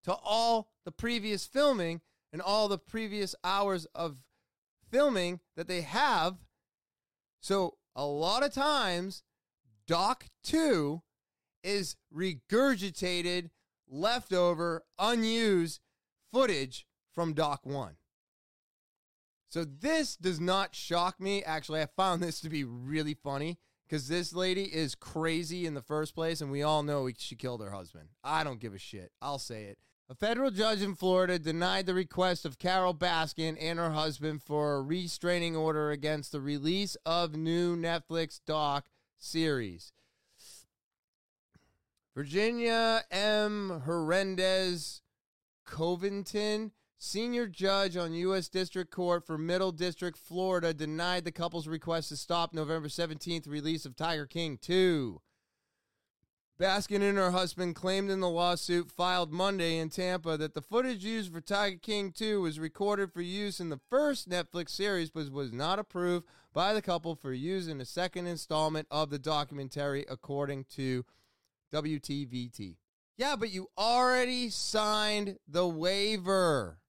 to 0.04 0.14
all 0.14 0.70
the 0.86 0.92
previous 0.92 1.46
filming 1.46 2.02
and 2.32 2.42
all 2.42 2.68
the 2.68 2.78
previous 2.78 3.36
hours 3.44 3.86
of 3.96 4.18
filming 4.90 5.40
that 5.56 5.68
they 5.68 5.82
have. 5.82 6.38
So 7.42 7.78
a 7.96 8.06
lot 8.06 8.44
of 8.44 8.54
times, 8.54 9.24
Doc 9.88 10.26
2 10.44 11.02
is 11.64 11.96
regurgitated, 12.16 13.50
leftover, 13.90 14.84
unused 15.00 15.82
footage 16.32 16.86
from 17.14 17.34
Doc 17.34 17.66
1. 17.66 17.96
So 19.50 19.64
this 19.64 20.16
does 20.16 20.40
not 20.40 20.76
shock 20.76 21.20
me. 21.20 21.44
Actually, 21.44 21.82
I 21.82 21.88
found 21.96 22.22
this 22.22 22.42
to 22.42 22.50
be 22.50 22.64
really 22.64 23.14
funny 23.14 23.58
because 23.88 24.08
this 24.08 24.34
lady 24.34 24.64
is 24.64 24.96
crazy 24.96 25.66
in 25.66 25.74
the 25.74 25.82
first 25.82 26.14
place, 26.14 26.42
and 26.42 26.52
we 26.52 26.64
all 26.64 26.84
know 26.84 27.10
she 27.18 27.36
killed 27.36 27.62
her 27.62 27.72
husband. 27.72 28.10
I 28.24 28.44
don't 28.44 28.60
give 28.60 28.74
a 28.74 28.80
shit. 28.80 29.12
I'll 29.22 29.40
say 29.40 29.66
it. 29.66 29.78
A 30.10 30.16
federal 30.16 30.52
judge 30.52 30.82
in 30.82 30.96
Florida 30.96 31.38
denied 31.38 31.86
the 31.86 31.94
request 31.94 32.46
of 32.46 32.58
Carole 32.58 32.94
Baskin 32.94 33.58
and 33.60 33.78
her 33.78 33.92
husband 33.92 34.42
for 34.42 34.76
a 34.76 34.82
restraining 34.82 35.56
order 35.56 35.92
against 35.92 36.32
the 36.32 36.40
release 36.40 36.96
of 37.06 37.36
new 37.36 37.76
Netflix 37.76 38.40
doc 38.46 38.86
series. 39.18 39.92
Virginia 42.16 43.04
M. 43.12 43.82
Hernandez 43.86 45.02
Covington, 45.66 46.72
senior 46.98 47.48
judge 47.48 47.96
on 47.96 48.14
U.S. 48.14 48.50
District 48.50 48.92
Court 48.92 49.26
for 49.26 49.38
Middle 49.38 49.72
District, 49.72 50.18
Florida, 50.18 50.74
denied 50.74 51.26
the 51.26 51.32
couple's 51.32 51.68
request 51.68 52.10
to 52.10 52.18
stop 52.18 52.54
November 52.54 52.88
17th 52.88 53.48
release 53.48 53.86
of 53.86 53.96
Tiger 53.96 54.26
King 54.26 54.58
2. 54.62 55.22
Baskin 56.60 57.08
and 57.08 57.20
her 57.20 57.30
husband 57.30 57.76
claimed 57.76 58.10
in 58.10 58.20
the 58.20 58.30
lawsuit 58.30 58.90
filed 58.90 59.32
Monday 59.32 59.78
in 59.78 59.90
Tampa 59.90 60.38
that 60.38 60.56
the 60.56 60.62
footage 60.62 61.06
used 61.06 61.32
for 61.32 61.40
Tiger 61.40 61.78
King 61.80 62.12
2 62.12 62.42
was 62.42 62.60
recorded 62.60 63.14
for 63.14 63.22
use 63.22 63.60
in 63.60 63.70
the 63.70 63.80
first 63.92 64.28
Netflix 64.28 64.72
series 64.72 65.12
but 65.12 65.32
was 65.32 65.54
not 65.54 65.78
approved 65.78 66.26
by 66.54 66.74
the 66.74 66.82
couple 66.82 67.16
for 67.16 67.32
use 67.32 67.68
in 67.68 67.78
the 67.78 67.86
second 67.86 68.26
installment 68.26 68.88
of 68.90 69.12
the 69.12 69.20
documentary, 69.20 70.04
according 70.10 70.66
to 70.72 71.06
WTVT. 71.72 72.78
Yeah, 73.18 73.36
but 73.36 73.52
you 73.52 73.68
already 73.78 74.50
signed 74.50 75.38
the 75.48 75.68
waiver. 75.68 76.80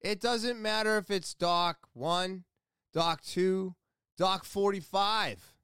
It 0.00 0.20
doesn't 0.20 0.60
matter 0.60 0.96
if 0.96 1.10
it's 1.10 1.34
Doc 1.34 1.88
1, 1.92 2.44
Doc 2.92 3.20
2, 3.22 3.74
Doc 4.16 4.44
45. 4.44 5.54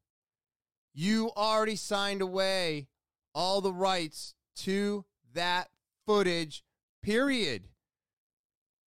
You 0.92 1.30
already 1.36 1.76
signed 1.76 2.20
away 2.20 2.88
all 3.34 3.60
the 3.60 3.72
rights 3.72 4.34
to 4.56 5.04
that 5.34 5.68
footage, 6.06 6.64
period. 7.02 7.68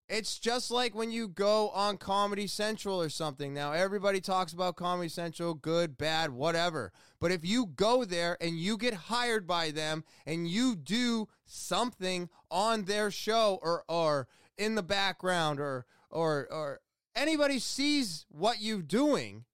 It's 0.08 0.38
just 0.38 0.70
like 0.70 0.94
when 0.94 1.10
you 1.10 1.26
go 1.26 1.70
on 1.70 1.96
Comedy 1.96 2.46
Central 2.46 3.00
or 3.00 3.08
something. 3.08 3.52
Now, 3.52 3.72
everybody 3.72 4.20
talks 4.20 4.52
about 4.52 4.76
Comedy 4.76 5.08
Central, 5.08 5.54
good, 5.54 5.98
bad, 5.98 6.30
whatever. 6.30 6.92
But 7.20 7.32
if 7.32 7.44
you 7.44 7.66
go 7.66 8.04
there 8.04 8.36
and 8.40 8.56
you 8.56 8.76
get 8.76 8.94
hired 8.94 9.48
by 9.48 9.72
them 9.72 10.04
and 10.24 10.46
you 10.48 10.76
do 10.76 11.26
something 11.44 12.28
on 12.52 12.84
their 12.84 13.10
show 13.10 13.58
or, 13.62 13.82
or 13.88 14.28
in 14.58 14.74
the 14.74 14.82
background 14.82 15.60
or, 15.60 15.86
or, 16.10 16.46
or 16.50 16.80
anybody 17.14 17.58
sees 17.58 18.26
what 18.28 18.60
you're 18.60 18.82
doing, 18.82 19.44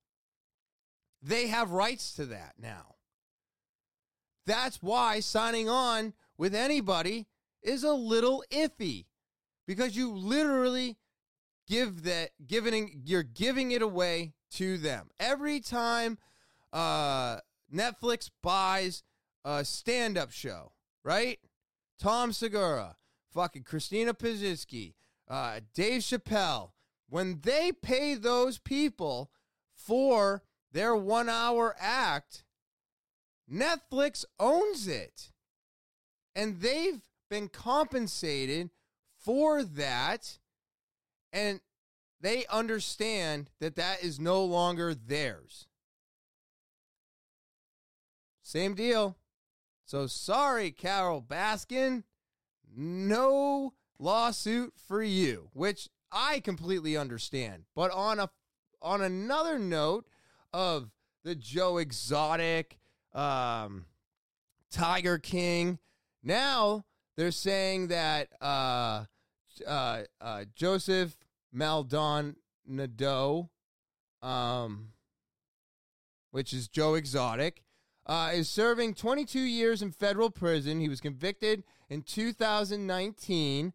they 1.23 1.47
have 1.47 1.71
rights 1.71 2.15
to 2.15 2.27
that 2.27 2.55
now. 2.59 2.97
That's 4.47 4.83
why 4.83 5.21
signing 5.21 5.69
on 5.69 6.15
with 6.37 6.55
anybody 6.55 7.27
is 7.63 7.85
a 7.85 7.93
little 7.93 8.45
iffy 8.51 9.07
because 9.67 9.97
you 9.97 10.11
literally 10.13 10.97
give 11.69 12.03
that 12.03 12.31
giving 12.45 13.03
you're 13.05 13.23
giving 13.23 13.71
it 13.71 13.83
away 13.83 14.33
to 14.51 14.77
them 14.79 15.09
every 15.21 15.61
time 15.61 16.19
uh, 16.73 17.39
Netflix 17.73 18.31
buys 18.43 19.05
a 19.45 19.65
stand-up 19.65 20.31
show, 20.31 20.73
right? 21.05 21.39
Tom 21.99 22.33
Segura, 22.33 22.97
fucking 23.33 23.65
Christina 23.65 24.15
Pazsitzky, 24.15 24.95
uh, 25.29 25.61
Dave 25.75 26.03
Chappelle, 26.03 26.71
when 27.09 27.41
they 27.43 27.73
pay 27.73 28.15
those 28.15 28.59
people 28.59 29.31
for 29.75 30.43
their 30.73 30.95
one-hour 30.97 31.77
act, 31.79 32.45
Netflix 33.51 34.25
owns 34.39 34.87
it. 34.87 35.33
And 36.35 36.61
they've 36.61 37.03
been 37.29 37.49
compensated 37.49 38.71
for 39.19 39.63
that. 39.63 40.39
And 41.33 41.61
they 42.21 42.47
understand 42.47 43.51
that 43.61 43.77
that 43.77 44.03
is 44.03 44.19
no 44.19 44.45
longer 44.45 44.95
theirs. 44.95 45.67
Same 48.43 48.75
deal. 48.75 49.17
So 49.85 50.07
sorry, 50.07 50.71
Carole 50.71 51.23
Baskin. 51.23 52.05
No 52.75 53.75
lawsuit 53.99 54.75
for 54.87 55.03
you, 55.03 55.49
which 55.53 55.89
I 56.11 56.41
completely 56.41 56.97
understand. 56.97 57.65
But 57.75 57.91
on 57.91 58.19
a 58.19 58.31
on 58.81 59.01
another 59.01 59.59
note 59.59 60.07
of 60.53 60.91
the 61.25 61.35
Joe 61.35 61.79
Exotic 61.79 62.79
um, 63.15 63.87
Tiger 64.71 65.19
King. 65.19 65.79
Now 66.23 66.85
they're 67.17 67.31
saying 67.31 67.89
that 67.89 68.29
uh, 68.41 69.05
uh, 69.67 70.03
uh, 70.21 70.45
Joseph 70.55 71.17
Maldonado, 71.53 73.51
um, 74.23 74.89
which 76.31 76.53
is 76.53 76.69
Joe 76.69 76.95
Exotic, 76.95 77.63
uh, 78.07 78.31
is 78.33 78.49
serving 78.49 78.95
22 78.95 79.39
years 79.41 79.83
in 79.83 79.93
federal 79.93 80.31
prison. 80.31 80.81
He 80.81 80.89
was 80.89 81.01
convicted 81.01 81.63
in 81.93 82.03
2019. 82.03 83.75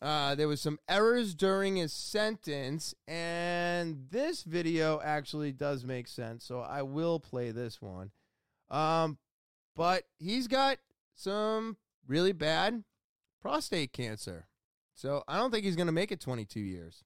Uh, 0.00 0.34
there 0.34 0.48
was 0.48 0.62
some 0.62 0.78
errors 0.88 1.34
during 1.34 1.76
his 1.76 1.92
sentence, 1.92 2.94
and 3.06 4.06
this 4.10 4.44
video 4.44 4.98
actually 5.04 5.52
does 5.52 5.84
make 5.84 6.08
sense. 6.08 6.42
So 6.42 6.60
I 6.60 6.80
will 6.80 7.20
play 7.20 7.50
this 7.50 7.82
one. 7.82 8.12
Um, 8.70 9.18
but 9.76 10.04
he's 10.18 10.48
got 10.48 10.78
some 11.14 11.76
really 12.06 12.32
bad 12.32 12.82
prostate 13.42 13.92
cancer. 13.92 14.46
So 14.94 15.22
I 15.28 15.36
don't 15.36 15.50
think 15.50 15.66
he's 15.66 15.76
going 15.76 15.86
to 15.86 15.92
make 15.92 16.12
it 16.12 16.20
22 16.20 16.60
years. 16.60 17.04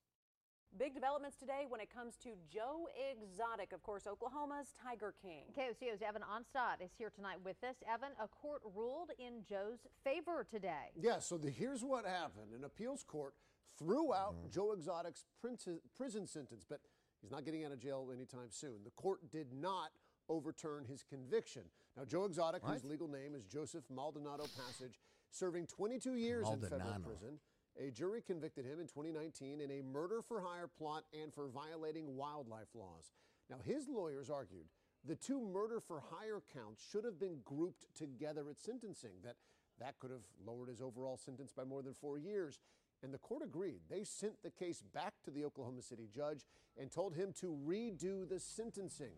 Big 0.76 0.92
developments 0.92 1.36
today 1.36 1.66
when 1.68 1.80
it 1.80 1.88
comes 1.88 2.16
to 2.16 2.30
Joe 2.52 2.88
Exotic, 3.12 3.72
of 3.72 3.80
course, 3.84 4.08
Oklahoma's 4.08 4.74
Tiger 4.82 5.14
King. 5.22 5.44
KOCO's 5.56 6.02
Evan 6.02 6.22
Onstott 6.22 6.84
is 6.84 6.90
here 6.98 7.10
tonight 7.14 7.36
with 7.44 7.62
us. 7.62 7.76
Evan, 7.88 8.10
a 8.20 8.26
court 8.26 8.60
ruled 8.74 9.10
in 9.16 9.44
Joe's 9.48 9.86
favor 10.02 10.44
today. 10.50 10.90
Yeah, 11.00 11.20
so 11.20 11.38
the, 11.38 11.48
here's 11.48 11.84
what 11.84 12.04
happened. 12.04 12.52
An 12.56 12.64
appeals 12.64 13.04
court 13.04 13.34
threw 13.78 14.12
out 14.12 14.34
mm. 14.34 14.52
Joe 14.52 14.72
Exotic's 14.72 15.24
prison 15.40 16.26
sentence, 16.26 16.64
but 16.68 16.80
he's 17.22 17.30
not 17.30 17.44
getting 17.44 17.64
out 17.64 17.70
of 17.70 17.78
jail 17.78 18.10
anytime 18.12 18.50
soon. 18.50 18.82
The 18.84 18.90
court 18.90 19.30
did 19.30 19.52
not 19.52 19.90
overturn 20.28 20.86
his 20.86 21.04
conviction. 21.04 21.62
Now, 21.96 22.04
Joe 22.04 22.24
Exotic, 22.24 22.64
what? 22.64 22.72
whose 22.72 22.84
legal 22.84 23.06
name 23.06 23.36
is 23.36 23.44
Joseph 23.44 23.84
Maldonado 23.94 24.46
Passage, 24.56 24.98
serving 25.30 25.68
22 25.68 26.14
years 26.14 26.42
Maldonado. 26.42 26.74
in 26.74 26.80
federal 26.80 27.00
prison. 27.00 27.38
A 27.82 27.90
jury 27.90 28.22
convicted 28.22 28.64
him 28.64 28.80
in 28.80 28.86
2019 28.86 29.60
in 29.60 29.70
a 29.70 29.82
murder 29.82 30.22
for 30.22 30.40
hire 30.40 30.68
plot 30.68 31.04
and 31.20 31.32
for 31.32 31.48
violating 31.48 32.16
wildlife 32.16 32.68
laws. 32.74 33.12
Now, 33.50 33.56
his 33.64 33.88
lawyers 33.88 34.30
argued 34.30 34.66
the 35.06 35.16
two 35.16 35.40
murder 35.40 35.80
for 35.80 36.02
hire 36.10 36.42
counts 36.54 36.82
should 36.90 37.04
have 37.04 37.20
been 37.20 37.38
grouped 37.44 37.86
together 37.94 38.48
at 38.48 38.58
sentencing, 38.58 39.12
that 39.22 39.36
that 39.80 39.98
could 39.98 40.10
have 40.10 40.22
lowered 40.46 40.68
his 40.68 40.80
overall 40.80 41.16
sentence 41.16 41.52
by 41.52 41.64
more 41.64 41.82
than 41.82 41.94
four 41.94 42.18
years. 42.18 42.60
And 43.02 43.12
the 43.12 43.18
court 43.18 43.42
agreed. 43.44 43.80
They 43.90 44.04
sent 44.04 44.42
the 44.42 44.50
case 44.50 44.82
back 44.94 45.12
to 45.24 45.30
the 45.30 45.44
Oklahoma 45.44 45.82
City 45.82 46.08
judge 46.14 46.46
and 46.80 46.90
told 46.90 47.14
him 47.14 47.34
to 47.40 47.58
redo 47.66 48.26
the 48.26 48.40
sentencing. 48.40 49.12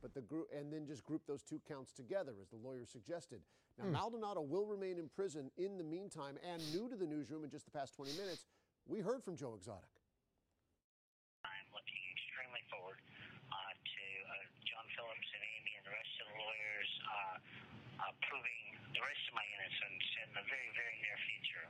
But 0.00 0.14
the 0.14 0.22
group 0.22 0.48
and 0.56 0.72
then 0.72 0.86
just 0.86 1.04
group 1.04 1.22
those 1.26 1.42
two 1.42 1.60
counts 1.68 1.92
together, 1.92 2.32
as 2.40 2.48
the 2.48 2.56
lawyer 2.56 2.86
suggested. 2.86 3.40
Now, 3.78 3.84
Hmm. 3.84 3.92
Maldonado 3.92 4.40
will 4.40 4.64
remain 4.66 4.98
in 4.98 5.08
prison 5.08 5.50
in 5.56 5.76
the 5.76 5.84
meantime. 5.84 6.38
And 6.42 6.62
new 6.72 6.88
to 6.88 6.96
the 6.96 7.06
newsroom 7.06 7.44
in 7.44 7.50
just 7.50 7.64
the 7.66 7.70
past 7.70 7.94
20 7.94 8.12
minutes, 8.16 8.46
we 8.86 9.00
heard 9.00 9.22
from 9.22 9.36
Joe 9.36 9.54
Exotic. 9.54 9.90
I'm 11.44 11.68
looking 11.76 12.00
extremely 12.16 12.64
forward 12.72 12.96
uh, 13.52 13.54
to 13.76 14.04
uh, 14.32 14.32
John 14.64 14.86
Phillips 14.96 15.28
and 15.34 15.42
Amy 15.60 15.72
and 15.76 15.84
the 15.84 15.92
rest 15.92 16.14
of 16.20 16.26
the 16.32 16.36
lawyers 16.40 16.90
uh, 17.04 17.36
uh, 18.00 18.12
proving 18.24 18.62
the 18.96 19.02
rest 19.04 19.22
of 19.28 19.34
my 19.36 19.44
innocence 19.44 20.04
in 20.24 20.28
the 20.32 20.44
very, 20.48 20.70
very 20.72 20.96
near 21.04 21.18
future. 21.28 21.66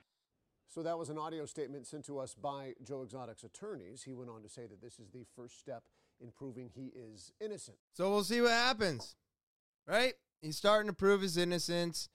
So 0.71 0.83
that 0.87 0.97
was 0.99 1.09
an 1.11 1.19
audio 1.19 1.47
statement 1.47 1.87
sent 1.87 2.05
to 2.07 2.19
us 2.19 2.35
by 2.35 2.75
Joe 2.85 3.03
Exotic's 3.03 3.43
attorneys. 3.43 4.03
He 4.05 4.13
went 4.15 4.31
on 4.31 4.43
to 4.43 4.49
say 4.49 4.67
that 4.67 4.81
this 4.81 5.01
is 5.01 5.11
the 5.11 5.25
first 5.35 5.59
step 5.59 5.85
in 6.21 6.31
proving 6.31 6.71
he 6.71 6.93
is 6.95 7.33
innocent. 7.41 7.79
So 7.95 8.11
we'll 8.11 8.25
see 8.25 8.41
what 8.41 8.53
happens. 8.53 9.17
Right? 9.87 10.15
He's 10.41 10.57
starting 10.57 10.89
to 10.89 10.95
prove 10.95 11.23
his 11.23 11.37
innocence. 11.37 12.09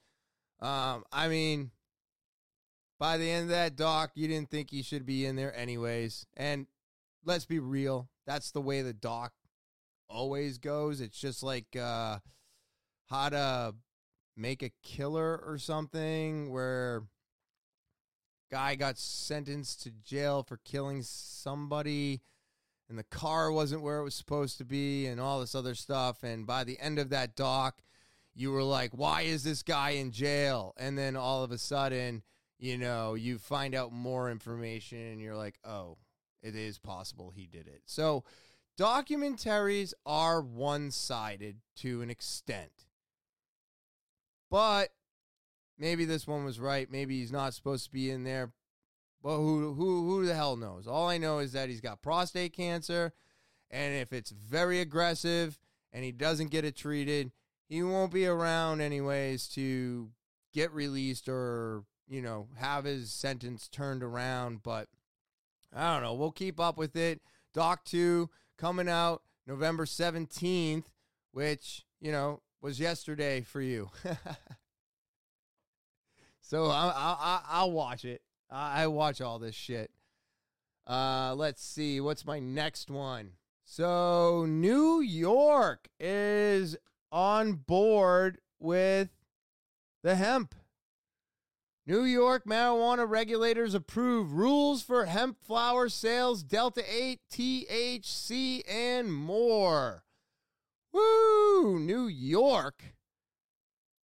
Um, 0.60 1.04
I 1.12 1.28
mean, 1.28 1.70
by 2.98 3.18
the 3.18 3.30
end 3.30 3.44
of 3.44 3.48
that 3.50 3.76
doc, 3.76 4.12
you 4.14 4.28
didn't 4.28 4.50
think 4.50 4.70
he 4.70 4.82
should 4.82 5.04
be 5.04 5.26
in 5.26 5.36
there 5.36 5.54
anyways. 5.56 6.26
And 6.36 6.66
let's 7.24 7.44
be 7.44 7.58
real, 7.58 8.08
that's 8.26 8.52
the 8.52 8.60
way 8.60 8.82
the 8.82 8.92
doc 8.92 9.32
always 10.08 10.58
goes. 10.58 11.00
It's 11.00 11.18
just 11.18 11.42
like 11.42 11.74
uh 11.76 12.18
how 13.06 13.28
to 13.28 13.74
make 14.36 14.62
a 14.62 14.70
killer 14.82 15.36
or 15.44 15.58
something 15.58 16.50
where 16.50 17.02
guy 18.50 18.74
got 18.74 18.98
sentenced 18.98 19.82
to 19.82 19.90
jail 20.04 20.42
for 20.42 20.58
killing 20.64 21.02
somebody 21.02 22.20
and 22.88 22.98
the 22.98 23.04
car 23.04 23.50
wasn't 23.50 23.82
where 23.82 23.98
it 23.98 24.04
was 24.04 24.14
supposed 24.14 24.58
to 24.58 24.64
be 24.64 25.06
and 25.06 25.20
all 25.20 25.40
this 25.40 25.54
other 25.54 25.74
stuff 25.74 26.22
and 26.22 26.46
by 26.46 26.62
the 26.64 26.78
end 26.78 26.98
of 26.98 27.08
that 27.10 27.34
doc 27.34 27.82
you 28.34 28.50
were 28.50 28.62
like 28.62 28.90
why 28.92 29.22
is 29.22 29.42
this 29.44 29.62
guy 29.62 29.90
in 29.90 30.10
jail 30.10 30.74
and 30.76 30.96
then 30.96 31.16
all 31.16 31.44
of 31.44 31.50
a 31.50 31.58
sudden 31.58 32.22
you 32.58 32.78
know 32.78 33.14
you 33.14 33.38
find 33.38 33.74
out 33.74 33.92
more 33.92 34.30
information 34.30 34.98
and 34.98 35.20
you're 35.20 35.36
like 35.36 35.58
oh 35.64 35.96
it 36.42 36.56
is 36.56 36.78
possible 36.78 37.30
he 37.34 37.46
did 37.46 37.66
it 37.66 37.82
so 37.84 38.24
documentaries 38.78 39.92
are 40.06 40.40
one-sided 40.40 41.56
to 41.76 42.02
an 42.02 42.10
extent 42.10 42.86
but 44.52 44.90
maybe 45.78 46.04
this 46.04 46.26
one 46.26 46.44
was 46.44 46.60
right. 46.60 46.90
Maybe 46.90 47.18
he's 47.18 47.32
not 47.32 47.54
supposed 47.54 47.86
to 47.86 47.90
be 47.90 48.10
in 48.10 48.22
there. 48.22 48.52
But 49.22 49.36
who 49.36 49.72
who 49.72 50.06
who 50.06 50.26
the 50.26 50.34
hell 50.34 50.56
knows? 50.56 50.86
All 50.86 51.08
I 51.08 51.16
know 51.18 51.38
is 51.38 51.52
that 51.52 51.68
he's 51.68 51.80
got 51.80 52.02
prostate 52.02 52.52
cancer, 52.52 53.12
and 53.70 53.94
if 53.94 54.12
it's 54.12 54.30
very 54.30 54.80
aggressive 54.80 55.58
and 55.92 56.04
he 56.04 56.12
doesn't 56.12 56.50
get 56.50 56.64
it 56.64 56.76
treated, 56.76 57.30
he 57.72 57.82
won't 57.82 58.12
be 58.12 58.26
around 58.26 58.82
anyways 58.82 59.48
to 59.48 60.10
get 60.52 60.72
released 60.72 61.28
or 61.28 61.84
you 62.06 62.20
know 62.20 62.48
have 62.58 62.84
his 62.84 63.12
sentence 63.12 63.68
turned 63.68 64.02
around. 64.02 64.62
But 64.62 64.88
I 65.74 65.94
don't 65.94 66.02
know. 66.02 66.14
We'll 66.14 66.32
keep 66.32 66.60
up 66.60 66.76
with 66.76 66.96
it. 66.96 67.22
Doc 67.54 67.84
two 67.84 68.28
coming 68.58 68.88
out 68.88 69.22
November 69.46 69.86
seventeenth, 69.86 70.90
which 71.32 71.86
you 72.00 72.12
know 72.12 72.42
was 72.60 72.78
yesterday 72.78 73.40
for 73.40 73.60
you. 73.60 73.90
So 76.44 76.66
I, 76.66 76.88
I, 76.88 77.16
I, 77.18 77.40
I'll 77.48 77.72
watch 77.72 78.04
it. 78.04 78.20
I, 78.50 78.82
I 78.82 78.86
watch 78.88 79.22
all 79.22 79.38
this 79.38 79.54
shit. 79.54 79.90
Uh, 80.86 81.34
let's 81.34 81.64
see. 81.64 81.98
What's 81.98 82.26
my 82.26 82.40
next 82.40 82.90
one? 82.90 83.30
So 83.64 84.44
New 84.46 85.00
York 85.00 85.88
is 85.98 86.76
on 87.12 87.52
board 87.52 88.38
with 88.58 89.10
the 90.02 90.16
hemp. 90.16 90.54
New 91.86 92.04
York 92.04 92.44
marijuana 92.46 93.08
regulators 93.08 93.74
approve 93.74 94.32
rules 94.32 94.82
for 94.82 95.04
hemp 95.04 95.36
flower 95.44 95.88
sales, 95.88 96.42
Delta 96.42 96.82
8, 96.88 97.20
THC, 97.30 98.62
and 98.68 99.12
more. 99.12 100.04
Woo! 100.92 101.78
New 101.78 102.06
York. 102.06 102.94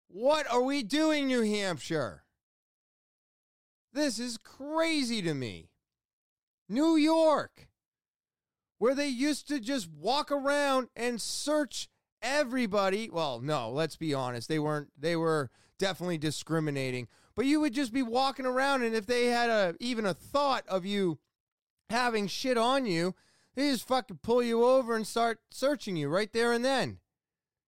What 0.08 0.52
are 0.52 0.64
we 0.64 0.84
doing, 0.84 1.28
New 1.28 1.44
Hampshire? 1.44 2.24
This 3.94 4.20
is 4.20 4.38
crazy 4.38 5.22
to 5.22 5.34
me. 5.34 5.70
New 6.70 6.96
York, 6.96 7.68
where 8.80 8.96
they 8.96 9.08
used 9.08 9.48
to 9.48 9.60
just 9.60 9.90
walk 9.90 10.32
around 10.32 10.90
and 10.96 11.22
search 11.22 11.88
everybody. 12.22 13.10
Well, 13.12 13.40
no, 13.42 13.70
let's 13.72 13.96
be 13.96 14.14
honest. 14.14 14.50
They 14.50 14.60
weren't, 14.60 14.90
they 14.98 15.16
were 15.16 15.50
definitely 15.78 16.18
discriminating. 16.18 17.08
But 17.36 17.46
you 17.46 17.60
would 17.60 17.74
just 17.74 17.94
be 17.94 18.02
walking 18.02 18.46
around, 18.46 18.84
and 18.84 18.96
if 18.96 19.06
they 19.06 19.26
had 19.26 19.50
a, 19.50 19.76
even 19.80 20.06
a 20.06 20.14
thought 20.14 20.68
of 20.68 20.86
you 20.86 21.20
having 21.90 22.28
shit 22.28 22.58
on 22.58 22.86
you, 22.86 23.14
they 23.56 23.72
just 23.72 23.88
fucking 23.88 24.20
pull 24.24 24.42
you 24.42 24.64
over 24.64 24.96
and 24.96 25.06
start 25.06 25.40
searching 25.52 25.96
you 25.96 26.10
right 26.10 26.32
there 26.34 26.52
and 26.52 26.66
then. 26.66 27.00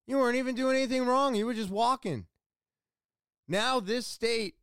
You 0.07 0.17
weren't 0.17 0.37
even 0.37 0.55
doing 0.55 0.75
anything 0.75 1.05
wrong. 1.05 1.35
You 1.35 1.45
were 1.45 1.53
just 1.53 1.69
walking. 1.69 2.25
Now 3.47 3.79
this 3.79 4.07
state. 4.07 4.55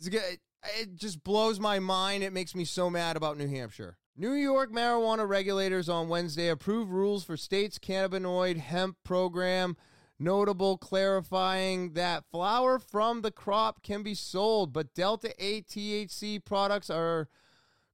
It 0.00 0.94
just 0.94 1.22
blows 1.24 1.58
my 1.60 1.78
mind. 1.78 2.22
It 2.22 2.32
makes 2.32 2.54
me 2.54 2.64
so 2.64 2.88
mad 2.88 3.16
about 3.16 3.36
New 3.36 3.48
Hampshire. 3.48 3.96
New 4.16 4.32
York 4.34 4.70
marijuana 4.70 5.28
regulators 5.28 5.88
on 5.88 6.08
Wednesday 6.08 6.48
approved 6.48 6.90
rules 6.90 7.24
for 7.24 7.36
state's 7.36 7.80
cannabinoid 7.80 8.58
hemp 8.58 8.96
program. 9.04 9.76
Notable 10.20 10.78
clarifying 10.78 11.94
that 11.94 12.24
flower 12.30 12.78
from 12.78 13.22
the 13.22 13.32
crop 13.32 13.82
can 13.82 14.04
be 14.04 14.14
sold, 14.14 14.72
but 14.72 14.94
Delta 14.94 15.34
8 15.44 15.66
THC 15.66 16.44
products 16.44 16.88
are 16.88 17.28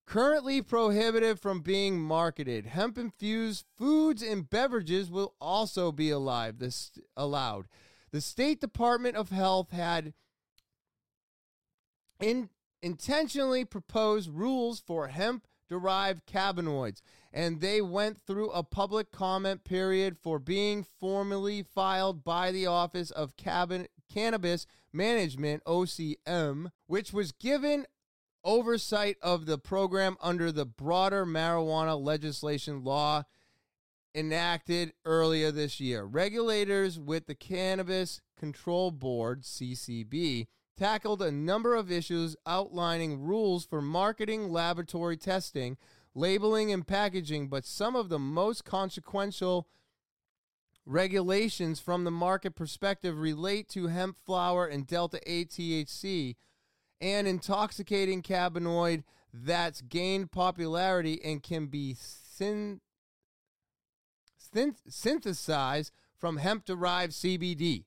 currently 0.04 0.60
prohibited 0.60 1.40
from 1.40 1.62
being 1.62 1.98
marketed. 1.98 2.66
Hemp 2.66 2.98
infused 2.98 3.64
foods 3.78 4.22
and 4.22 4.50
beverages 4.50 5.10
will 5.10 5.34
also 5.40 5.90
be 5.90 6.10
alive, 6.10 6.58
this, 6.58 6.90
allowed. 7.16 7.66
The 8.10 8.20
State 8.20 8.60
Department 8.60 9.16
of 9.16 9.30
Health 9.30 9.70
had 9.70 10.12
in, 12.20 12.50
intentionally 12.82 13.64
proposed 13.64 14.28
rules 14.28 14.80
for 14.80 15.08
hemp 15.08 15.46
derived 15.70 16.26
cannabinoids, 16.26 17.00
and 17.32 17.60
they 17.60 17.80
went 17.80 18.18
through 18.18 18.50
a 18.50 18.62
public 18.62 19.12
comment 19.12 19.64
period 19.64 20.18
for 20.18 20.38
being 20.40 20.82
formally 20.82 21.62
filed 21.62 22.24
by 22.24 22.50
the 22.50 22.66
Office 22.66 23.12
of 23.12 23.36
Cabin- 23.36 23.86
Cannabis 24.12 24.66
Management, 24.92 25.62
OCM, 25.64 26.72
which 26.86 27.12
was 27.12 27.30
given 27.30 27.86
oversight 28.42 29.16
of 29.22 29.46
the 29.46 29.58
program 29.58 30.16
under 30.20 30.50
the 30.50 30.66
broader 30.66 31.24
marijuana 31.24 31.98
legislation 31.98 32.82
law 32.82 33.22
enacted 34.12 34.92
earlier 35.04 35.52
this 35.52 35.78
year. 35.78 36.04
Regulators 36.04 36.98
with 36.98 37.26
the 37.26 37.34
Cannabis 37.36 38.20
Control 38.36 38.90
Board, 38.90 39.44
CCB, 39.44 40.48
tackled 40.80 41.20
a 41.20 41.30
number 41.30 41.74
of 41.74 41.92
issues 41.92 42.34
outlining 42.46 43.20
rules 43.20 43.66
for 43.66 43.82
marketing, 43.82 44.48
laboratory 44.48 45.14
testing, 45.14 45.76
labeling, 46.14 46.72
and 46.72 46.86
packaging, 46.86 47.48
but 47.48 47.66
some 47.66 47.94
of 47.94 48.08
the 48.08 48.18
most 48.18 48.64
consequential 48.64 49.68
regulations 50.86 51.80
from 51.80 52.04
the 52.04 52.10
market 52.10 52.56
perspective 52.56 53.18
relate 53.18 53.68
to 53.68 53.88
hemp 53.88 54.16
flower 54.24 54.64
and 54.64 54.86
delta 54.86 55.20
8 55.26 55.50
THC, 55.50 56.36
an 57.02 57.26
intoxicating 57.26 58.22
cannabinoid 58.22 59.04
that's 59.34 59.82
gained 59.82 60.32
popularity 60.32 61.20
and 61.22 61.42
can 61.42 61.66
be 61.66 61.94
syn- 61.94 62.80
synth- 64.54 64.80
synthesized 64.88 65.92
from 66.18 66.38
hemp 66.38 66.64
derived 66.64 67.12
CBD. 67.12 67.84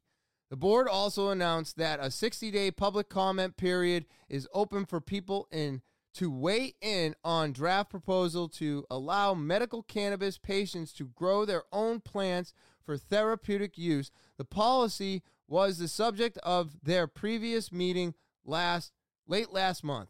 The 0.54 0.58
board 0.58 0.88
also 0.88 1.30
announced 1.30 1.78
that 1.78 2.00
a 2.00 2.12
60 2.12 2.52
day 2.52 2.70
public 2.70 3.10
comment 3.10 3.58
period 3.58 4.06
is 4.30 4.48
open 4.54 4.86
for 4.86 5.02
people 5.02 5.48
in 5.52 5.82
to 6.14 6.30
weigh 6.30 6.76
in 6.80 7.16
on 7.24 7.54
draft 7.54 7.90
proposal 7.90 8.48
to 8.50 8.86
allow 8.92 9.34
medical 9.34 9.82
cannabis 9.82 10.38
patients 10.38 10.94
to 10.94 11.06
grow 11.06 11.44
their 11.44 11.64
own 11.72 12.02
plants 12.02 12.54
for 12.86 12.98
therapeutic 12.98 13.80
use. 13.80 14.12
The 14.38 14.46
policy 14.46 15.24
was 15.48 15.80
the 15.80 15.88
subject 15.88 16.38
of 16.44 16.84
their 16.84 17.08
previous 17.08 17.72
meeting 17.72 18.14
last 18.46 18.92
late 19.26 19.52
last 19.52 19.84
month. 19.84 20.10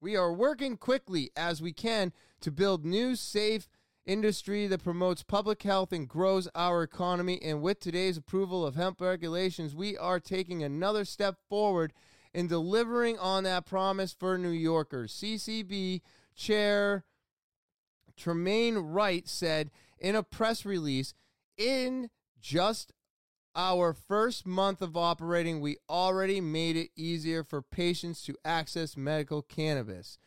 We 0.00 0.16
are 0.16 0.32
working 0.32 0.76
quickly 0.76 1.30
as 1.36 1.62
we 1.62 1.72
can 1.72 2.12
to 2.40 2.50
build 2.50 2.84
new 2.84 3.14
safe 3.14 3.68
industry 4.06 4.66
that 4.66 4.84
promotes 4.84 5.22
public 5.22 5.62
health 5.62 5.92
and 5.92 6.08
grows 6.08 6.48
our 6.54 6.82
economy. 6.82 7.40
And 7.42 7.62
with 7.62 7.80
today's 7.80 8.16
approval 8.16 8.66
of 8.66 8.74
hemp 8.74 9.00
regulations, 9.00 9.74
we 9.74 9.96
are 9.96 10.20
taking 10.20 10.62
another 10.62 11.04
step 11.04 11.36
forward 11.48 11.92
in 12.32 12.48
delivering 12.48 13.18
on 13.18 13.44
that 13.44 13.66
promise 13.66 14.12
for 14.12 14.36
New 14.36 14.50
Yorkers. 14.50 15.12
CCB 15.14 16.00
Chair 16.34 17.04
Tremaine 18.16 18.76
Wright 18.76 19.28
said 19.28 19.70
in 19.98 20.14
a 20.16 20.22
press 20.22 20.64
release 20.64 21.14
in 21.56 22.10
just 22.40 22.92
our 23.56 23.92
first 23.92 24.46
month 24.46 24.82
of 24.82 24.96
operating, 24.96 25.60
we 25.60 25.76
already 25.88 26.40
made 26.40 26.76
it 26.76 26.90
easier 26.96 27.44
for 27.44 27.62
patients 27.62 28.22
to 28.24 28.36
access 28.44 28.96
medical 28.96 29.42
cannabis. 29.42 30.18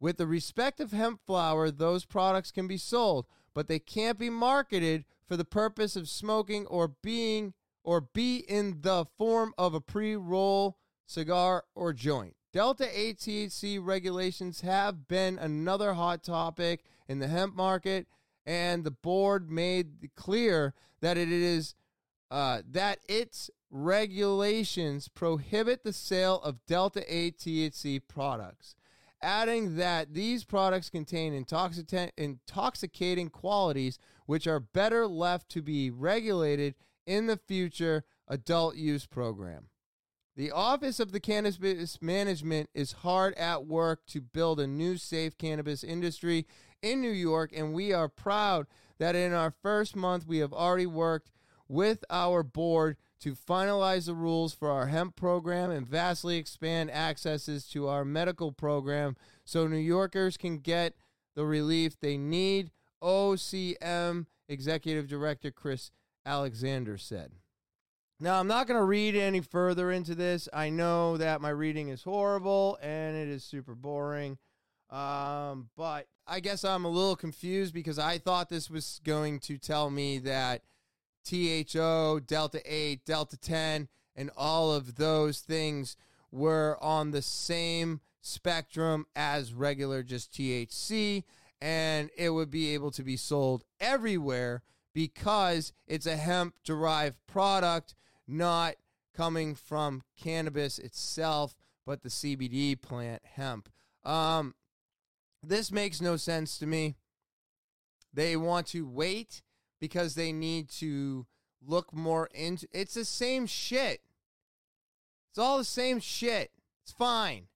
With 0.00 0.16
the 0.16 0.26
respect 0.26 0.80
of 0.80 0.92
hemp 0.92 1.20
flower, 1.26 1.70
those 1.70 2.06
products 2.06 2.50
can 2.50 2.66
be 2.66 2.78
sold, 2.78 3.26
but 3.54 3.68
they 3.68 3.78
can't 3.78 4.18
be 4.18 4.30
marketed 4.30 5.04
for 5.28 5.36
the 5.36 5.44
purpose 5.44 5.94
of 5.94 6.08
smoking 6.08 6.66
or 6.66 6.88
being 6.88 7.52
or 7.84 8.00
be 8.00 8.38
in 8.38 8.80
the 8.80 9.06
form 9.18 9.54
of 9.58 9.74
a 9.74 9.80
pre-roll 9.80 10.78
cigar 11.06 11.64
or 11.74 11.92
joint. 11.92 12.34
Delta 12.52 12.88
8 12.92 13.18
THC 13.18 13.78
regulations 13.80 14.62
have 14.62 15.06
been 15.06 15.38
another 15.38 15.94
hot 15.94 16.24
topic 16.24 16.84
in 17.08 17.18
the 17.18 17.28
hemp 17.28 17.54
market, 17.54 18.06
and 18.44 18.82
the 18.82 18.90
board 18.90 19.50
made 19.50 20.10
clear 20.16 20.74
that 21.00 21.16
it 21.16 21.30
is 21.30 21.74
uh, 22.30 22.62
that 22.68 22.98
its 23.08 23.50
regulations 23.70 25.08
prohibit 25.08 25.82
the 25.84 25.92
sale 25.92 26.40
of 26.42 26.64
Delta 26.66 27.04
8 27.08 27.38
THC 27.38 28.00
products, 28.06 28.74
adding 29.22 29.76
that 29.76 30.14
these 30.14 30.44
products 30.44 30.90
contain 30.90 31.32
intoxicating 32.16 33.28
qualities 33.28 33.98
which 34.26 34.46
are 34.46 34.60
better 34.60 35.06
left 35.06 35.48
to 35.50 35.62
be 35.62 35.90
regulated 35.90 36.74
in 37.06 37.26
the 37.26 37.36
future 37.36 38.04
adult 38.28 38.76
use 38.76 39.06
program. 39.06 39.66
The 40.36 40.52
Office 40.52 41.00
of 41.00 41.12
the 41.12 41.20
Cannabis 41.20 42.00
Management 42.00 42.70
is 42.72 42.92
hard 42.92 43.34
at 43.34 43.66
work 43.66 44.06
to 44.06 44.20
build 44.20 44.60
a 44.60 44.66
new 44.66 44.96
safe 44.96 45.36
cannabis 45.36 45.84
industry 45.84 46.46
in 46.80 47.00
New 47.00 47.10
York, 47.10 47.50
and 47.54 47.74
we 47.74 47.92
are 47.92 48.08
proud 48.08 48.66
that 48.98 49.16
in 49.16 49.32
our 49.32 49.52
first 49.62 49.96
month 49.96 50.26
we 50.26 50.38
have 50.38 50.52
already 50.52 50.86
worked 50.86 51.30
with 51.68 52.04
our 52.08 52.42
board 52.42 52.96
to 53.20 53.34
finalize 53.34 54.06
the 54.06 54.14
rules 54.14 54.54
for 54.54 54.70
our 54.70 54.86
hemp 54.86 55.16
program 55.16 55.70
and 55.70 55.86
vastly 55.86 56.36
expand 56.36 56.90
accesses 56.90 57.66
to 57.68 57.88
our 57.88 58.04
medical 58.04 58.52
program 58.52 59.16
so 59.44 59.66
New 59.66 59.76
Yorkers 59.76 60.36
can 60.36 60.58
get 60.58 60.94
the 61.34 61.44
relief 61.44 61.98
they 62.00 62.16
need. 62.16 62.70
OCM 63.02 64.26
Executive 64.48 65.08
Director 65.08 65.50
Chris 65.50 65.90
Alexander 66.26 66.98
said. 66.98 67.32
Now, 68.22 68.38
I'm 68.38 68.46
not 68.46 68.66
going 68.66 68.78
to 68.78 68.84
read 68.84 69.16
any 69.16 69.40
further 69.40 69.90
into 69.90 70.14
this. 70.14 70.48
I 70.52 70.68
know 70.68 71.16
that 71.16 71.40
my 71.40 71.48
reading 71.48 71.88
is 71.88 72.02
horrible 72.02 72.78
and 72.82 73.16
it 73.16 73.28
is 73.28 73.42
super 73.42 73.74
boring. 73.74 74.36
Um, 74.90 75.70
but 75.76 76.06
I 76.26 76.40
guess 76.40 76.64
I'm 76.64 76.84
a 76.84 76.90
little 76.90 77.16
confused 77.16 77.72
because 77.72 77.98
I 77.98 78.18
thought 78.18 78.50
this 78.50 78.68
was 78.68 79.00
going 79.04 79.38
to 79.40 79.56
tell 79.56 79.88
me 79.88 80.18
that 80.18 80.62
THO, 81.24 82.20
Delta 82.26 82.60
8, 82.64 83.04
Delta 83.04 83.36
10, 83.36 83.88
and 84.16 84.30
all 84.36 84.72
of 84.72 84.96
those 84.96 85.40
things 85.40 85.96
were 86.30 86.78
on 86.80 87.10
the 87.10 87.22
same 87.22 88.00
spectrum 88.20 89.06
as 89.16 89.52
regular 89.52 90.02
just 90.02 90.32
THC, 90.32 91.24
and 91.60 92.10
it 92.16 92.30
would 92.30 92.50
be 92.50 92.74
able 92.74 92.90
to 92.92 93.02
be 93.02 93.16
sold 93.16 93.64
everywhere 93.80 94.62
because 94.92 95.72
it's 95.86 96.06
a 96.06 96.16
hemp 96.16 96.54
derived 96.64 97.16
product, 97.26 97.94
not 98.26 98.74
coming 99.14 99.54
from 99.54 100.02
cannabis 100.16 100.78
itself, 100.78 101.54
but 101.86 102.02
the 102.02 102.08
CBD 102.08 102.80
plant 102.80 103.22
hemp. 103.34 103.68
Um, 104.04 104.54
this 105.42 105.72
makes 105.72 106.00
no 106.00 106.16
sense 106.16 106.58
to 106.58 106.66
me. 106.66 106.96
They 108.12 108.36
want 108.36 108.66
to 108.68 108.86
wait 108.86 109.42
because 109.80 110.14
they 110.14 110.32
need 110.32 110.68
to 110.68 111.26
look 111.66 111.92
more 111.92 112.28
into 112.34 112.66
it's 112.72 112.94
the 112.94 113.04
same 113.04 113.46
shit. 113.46 114.00
It's 115.30 115.38
all 115.38 115.58
the 115.58 115.64
same 115.64 116.00
shit. 116.00 116.50
It's 116.82 116.92
fine. 116.92 117.46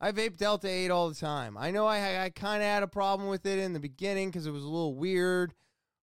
I 0.00 0.12
vape 0.12 0.36
Delta 0.36 0.68
8 0.68 0.90
all 0.90 1.08
the 1.08 1.14
time. 1.14 1.56
I 1.56 1.70
know 1.70 1.86
I, 1.86 2.24
I 2.24 2.30
kind 2.30 2.62
of 2.62 2.68
had 2.68 2.82
a 2.82 2.88
problem 2.88 3.28
with 3.28 3.44
it 3.46 3.58
in 3.58 3.72
the 3.72 3.80
beginning 3.80 4.30
because 4.30 4.46
it 4.46 4.52
was 4.52 4.62
a 4.62 4.68
little 4.68 4.94
weird, 4.94 5.54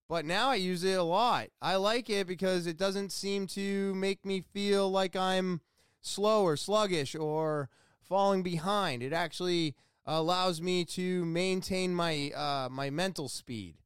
but 0.06 0.26
now 0.26 0.50
I 0.50 0.56
use 0.56 0.84
it 0.84 0.98
a 0.98 1.02
lot. 1.02 1.48
I 1.62 1.76
like 1.76 2.10
it 2.10 2.26
because 2.26 2.66
it 2.66 2.76
doesn't 2.76 3.10
seem 3.10 3.46
to 3.48 3.94
make 3.94 4.26
me 4.26 4.44
feel 4.52 4.90
like 4.90 5.16
I'm 5.16 5.62
slow 6.02 6.44
or 6.44 6.58
sluggish 6.58 7.14
or 7.14 7.70
falling 8.02 8.42
behind. 8.42 9.02
It 9.02 9.14
actually 9.14 9.74
allows 10.04 10.60
me 10.60 10.84
to 10.84 11.24
maintain 11.24 11.94
my 11.94 12.30
uh, 12.30 12.68
my 12.70 12.90
mental 12.90 13.28
speed. 13.28 13.76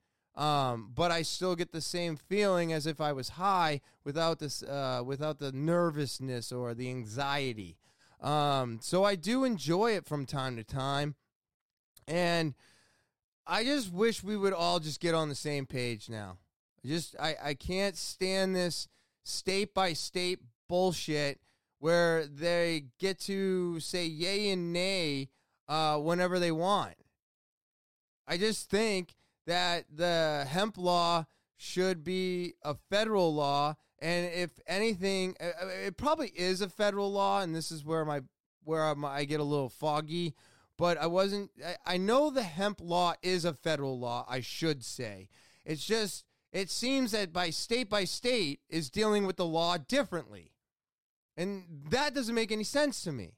Um, 0.41 0.91
but 0.95 1.11
I 1.11 1.21
still 1.21 1.55
get 1.55 1.71
the 1.71 1.83
same 1.83 2.17
feeling 2.17 2.73
as 2.73 2.87
if 2.87 2.99
I 2.99 3.13
was 3.13 3.29
high 3.29 3.83
without 4.05 4.39
this 4.39 4.63
uh, 4.63 5.03
without 5.05 5.39
the 5.39 5.53
nervousness 5.53 6.51
or 6.51 6.73
the 6.73 6.89
anxiety. 6.89 7.77
Um, 8.23 8.79
so 8.81 9.05
I 9.05 9.17
do 9.17 9.45
enjoy 9.45 9.93
it 9.93 10.07
from 10.07 10.25
time 10.25 10.57
to 10.57 10.65
time. 10.65 11.15
And 12.09 12.55
I 13.47 13.65
just 13.65 13.93
wish 13.93 14.25
we 14.25 14.35
would 14.35 14.55
all 14.55 14.81
just 14.81 14.99
get 14.99 15.15
on 15.15 15.29
the 15.29 15.35
same 15.35 15.67
page 15.67 16.09
now. 16.09 16.39
Just 16.87 17.17
I, 17.21 17.37
I 17.45 17.55
can't 17.55 17.95
stand 17.95 18.57
this 18.57 18.89
state 19.25 19.75
by 19.75 19.93
state 19.93 20.39
bullshit 20.71 21.39
where 21.81 22.27
they 22.27 22.85
get 22.99 23.21
to 23.21 23.79
say 23.79 24.07
yay 24.07 24.51
and 24.51 24.73
nay 24.73 25.29
uh, 25.69 25.99
whenever 25.99 26.39
they 26.39 26.51
want. 26.51 26.95
I 28.27 28.39
just 28.39 28.71
think 28.71 29.17
that 29.51 29.85
the 29.95 30.47
hemp 30.49 30.79
law 30.79 31.27
should 31.57 32.03
be 32.03 32.55
a 32.63 32.75
federal 32.89 33.35
law 33.35 33.77
and 34.01 34.33
if 34.33 34.51
anything, 34.67 35.37
uh, 35.41 35.65
uh, 35.65 35.69
it 35.87 35.97
probably 35.97 36.33
is 36.35 36.63
a 36.63 36.69
federal 36.69 37.13
law, 37.13 37.43
and 37.43 37.55
this 37.55 37.71
is 37.71 37.85
where 37.85 38.05
my 38.05 38.23
where 38.65 38.85
I'm, 38.85 39.05
i 39.05 39.25
get 39.25 39.41
a 39.41 39.45
little 39.45 39.69
foggy. 39.69 40.35
But 40.79 40.97
I 40.97 41.07
wasn't. 41.07 41.51
I, 41.65 41.95
I 41.95 41.97
know 41.99 42.31
the 42.31 42.43
hemp 42.43 42.81
law 42.83 43.15
is 43.23 43.45
a 43.45 43.53
federal 43.53 43.99
law. 43.99 44.25
I 44.29 44.41
should 44.41 44.85
say. 44.85 45.29
It's 45.67 45.85
just 45.85 46.25
it 46.53 46.71
seems 46.71 47.13
that 47.13 47.33
by 47.33 47.51
state 47.51 47.91
by 47.91 48.05
state 48.05 48.61
is 48.71 48.89
dealing 48.89 49.27
with 49.27 49.37
the 49.37 49.47
law 49.47 49.77
differently, 49.77 50.53
and 51.37 51.65
that 51.91 52.15
doesn't 52.15 52.35
make 52.35 52.53
any 52.53 52.65
sense 52.65 53.03
to 53.03 53.13
me. 53.13 53.37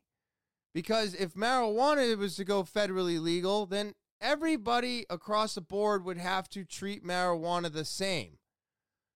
Because 0.72 1.14
if 1.14 1.34
marijuana 1.34 2.16
was 2.16 2.36
to 2.36 2.44
go 2.44 2.62
federally 2.62 3.20
legal, 3.20 3.66
then 3.66 3.94
everybody 4.22 5.04
across 5.10 5.54
the 5.54 5.60
board 5.60 6.04
would 6.04 6.16
have 6.16 6.48
to 6.50 6.64
treat 6.64 7.04
marijuana 7.04 7.70
the 7.70 7.84
same. 7.84 8.38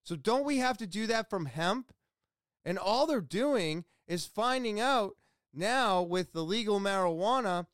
So 0.03 0.17
don't 0.17 0.45
we 0.45 0.59
have 0.59 0.77
to 0.79 0.87
do 0.87 1.07
that 1.07 1.31
from 1.31 1.47
hemp? 1.47 1.93
And 2.65 2.79
all 2.79 3.07
they're 3.07 3.21
doing 3.21 3.85
is 4.07 4.27
finding 4.27 4.81
out 4.81 5.17
now 5.55 6.03
with 6.03 6.33
the 6.33 6.45
legal 6.45 6.81
marijuana, 6.81 7.67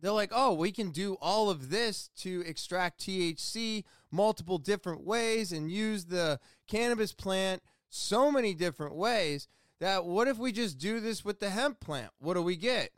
they're 0.00 0.12
like, 0.12 0.32
oh, 0.34 0.54
we 0.54 0.72
can 0.72 0.90
do 0.90 1.16
all 1.20 1.50
of 1.50 1.70
this 1.70 2.10
to 2.18 2.42
extract 2.46 3.00
THC 3.00 3.84
multiple 4.10 4.58
different 4.58 5.04
ways 5.04 5.52
and 5.52 5.70
use 5.70 6.06
the 6.06 6.40
cannabis 6.66 7.12
plant 7.12 7.62
so 7.88 8.30
many 8.30 8.54
different 8.54 8.96
ways 8.96 9.46
that 9.78 10.04
what 10.04 10.28
if 10.28 10.38
we 10.38 10.52
just 10.52 10.78
do 10.78 11.00
this 11.00 11.24
with 11.24 11.38
the 11.38 11.50
hemp 11.50 11.80
plant? 11.80 12.10
What 12.18 12.34
do 12.34 12.42
we 12.42 12.56
get? 12.56 12.90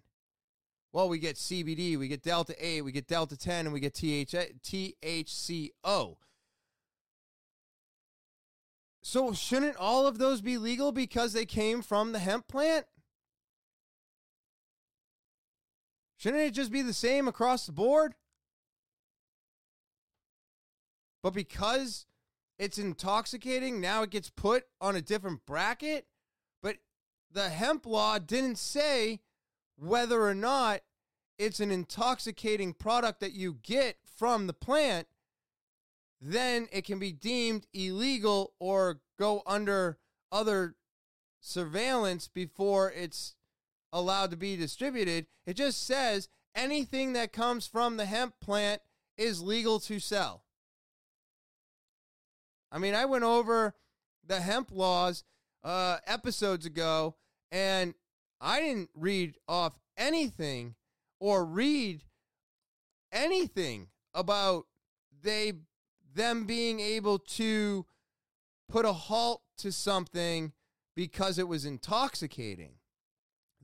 Well, 0.95 1.09
we 1.09 1.19
get 1.19 1.35
CBD, 1.35 1.99
we 1.99 2.07
get 2.07 2.23
Delta 2.23 2.55
8, 2.57 2.83
we 2.83 2.93
get 2.93 3.09
Delta 3.09 3.37
10, 3.37 3.67
and 3.67 3.73
we 3.73 3.81
get 3.81 3.95
TH- 3.95 4.55
THCO. 4.63 6.17
So 9.03 9.33
shouldn't 9.33 9.77
all 9.77 10.07
of 10.07 10.19
those 10.19 10.41
be 10.41 10.57
legal 10.57 10.93
because 10.93 11.33
they 11.33 11.47
came 11.47 11.83
from 11.83 12.13
the 12.13 12.21
hemp 12.21 12.47
plant? 12.47 12.87
Shouldn't 16.17 16.45
it 16.45 16.53
just 16.53 16.71
be 16.71 16.81
the 16.81 16.93
same 16.93 17.27
across 17.27 17.67
the 17.67 17.73
board? 17.73 18.15
But 21.25 21.35
because 21.35 22.07
it's 22.57 22.79
intoxicating, 22.79 23.81
now 23.81 24.05
it 24.05 24.11
gets 24.11 24.31
put 24.31 24.63
on 24.81 24.95
a 24.95 25.03
different 25.03 25.45
bracket. 25.45 26.07
But 26.63 26.77
the 27.33 27.49
hemp 27.49 27.85
law 27.85 28.21
didn't 28.21 28.59
say 28.59 29.23
whether 29.77 30.23
or 30.23 30.35
not 30.35 30.81
it's 31.39 31.61
an 31.61 31.71
intoxicating 31.71 32.73
product 32.73 33.21
that 33.21 33.33
you 33.33 33.59
get 33.63 33.97
from 34.17 34.47
the 34.47 34.53
plant 34.53 35.09
then 36.27 36.69
it 36.73 36.87
can 36.87 36.99
be 36.99 37.13
deemed 37.13 37.67
illegal 37.75 38.55
or 38.59 39.01
go 39.19 39.43
under 39.47 39.99
other 40.33 40.75
surveillance 41.41 42.29
before 42.29 42.91
it's 42.91 43.35
allowed 43.93 44.31
to 44.31 44.37
be 44.37 44.57
distributed. 44.57 45.27
It 45.47 45.55
just 45.55 45.87
says 45.87 46.31
anything 46.55 47.13
that 47.13 47.35
comes 47.35 47.67
from 47.67 47.99
the 47.99 48.07
hemp 48.07 48.41
plant 48.41 48.81
is 49.19 49.43
legal 49.43 49.79
to 49.81 50.01
sell. 50.01 50.45
I 52.73 52.79
mean, 52.79 52.95
I 52.95 53.05
went 53.05 53.25
over 53.25 53.75
the 54.27 54.41
hemp 54.41 54.71
laws 54.73 55.25
uh, 55.63 55.99
episodes 56.07 56.65
ago, 56.65 57.17
and 57.53 57.95
I 58.41 58.61
didn't 58.61 58.91
read 58.95 59.37
off 59.49 59.79
anything 59.97 60.75
or 61.21 61.45
read 61.45 62.03
anything 63.13 63.89
about 64.13 64.67
they 65.23 65.55
them 66.15 66.45
being 66.45 66.81
able 66.81 67.19
to 67.19 67.87
put 68.69 68.85
a 68.85 68.93
halt 68.93 69.43
to 69.59 69.73
something 69.73 70.53
because 70.95 71.39
it 71.39 71.49
was 71.49 71.65
intoxicating. 71.65 72.75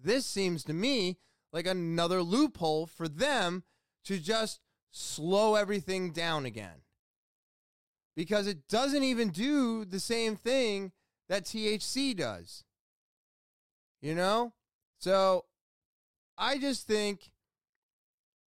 This 0.03 0.27
seems 0.27 0.65
to 0.65 0.73
me 0.73 1.19
like 1.53 1.67
another 1.67 2.23
loophole 2.23 2.87
for 2.87 3.09
them 3.09 3.65
to 4.05 4.19
just 4.19 4.61
slow 4.91 5.55
everything 5.55 6.13
down 6.13 6.47
again. 6.47 6.83
Because 8.17 8.47
it 8.47 8.69
doesn't 8.69 9.03
even 9.03 9.29
do 9.31 9.85
the 9.85 10.01
same 10.01 10.37
thing 10.37 10.93
that 11.29 11.45
THC 11.45 12.17
does. 12.17 12.65
You 14.01 14.15
know? 14.15 14.53
So 15.01 15.47
I 16.37 16.59
just 16.59 16.87
think 16.87 17.33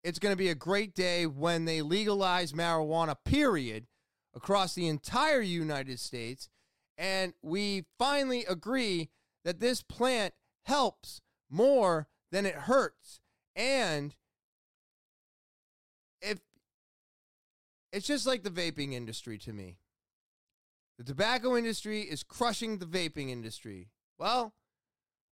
it's 0.04 0.20
going 0.20 0.32
to 0.32 0.38
be 0.38 0.50
a 0.50 0.56
great 0.56 0.96
day 0.96 1.26
when 1.26 1.66
they 1.66 1.82
legalize 1.82 2.54
marijuana, 2.54 3.16
period, 3.26 3.88
across 4.34 4.74
the 4.74 4.88
entire 4.88 5.42
United 5.42 6.00
States. 6.00 6.50
And 6.98 7.34
we 7.42 7.86
finally 8.00 8.46
agree 8.46 9.10
that 9.44 9.60
this 9.60 9.84
plant 9.84 10.34
helps 10.64 11.22
more 11.50 12.08
than 12.32 12.46
it 12.46 12.56
hurts. 12.56 13.20
And 13.56 14.16
if 16.22 16.40
it's 17.92 18.08
just 18.08 18.26
like 18.26 18.44
the 18.44 18.50
vaping 18.50 18.94
industry 18.94 19.38
to 19.40 19.52
me, 19.52 19.78
the 20.98 21.04
tobacco 21.04 21.58
industry 21.58 22.02
is 22.02 22.24
crushing 22.24 22.78
the 22.78 22.86
vaping 22.86 23.30
industry. 23.30 23.90
Well, 24.18 24.54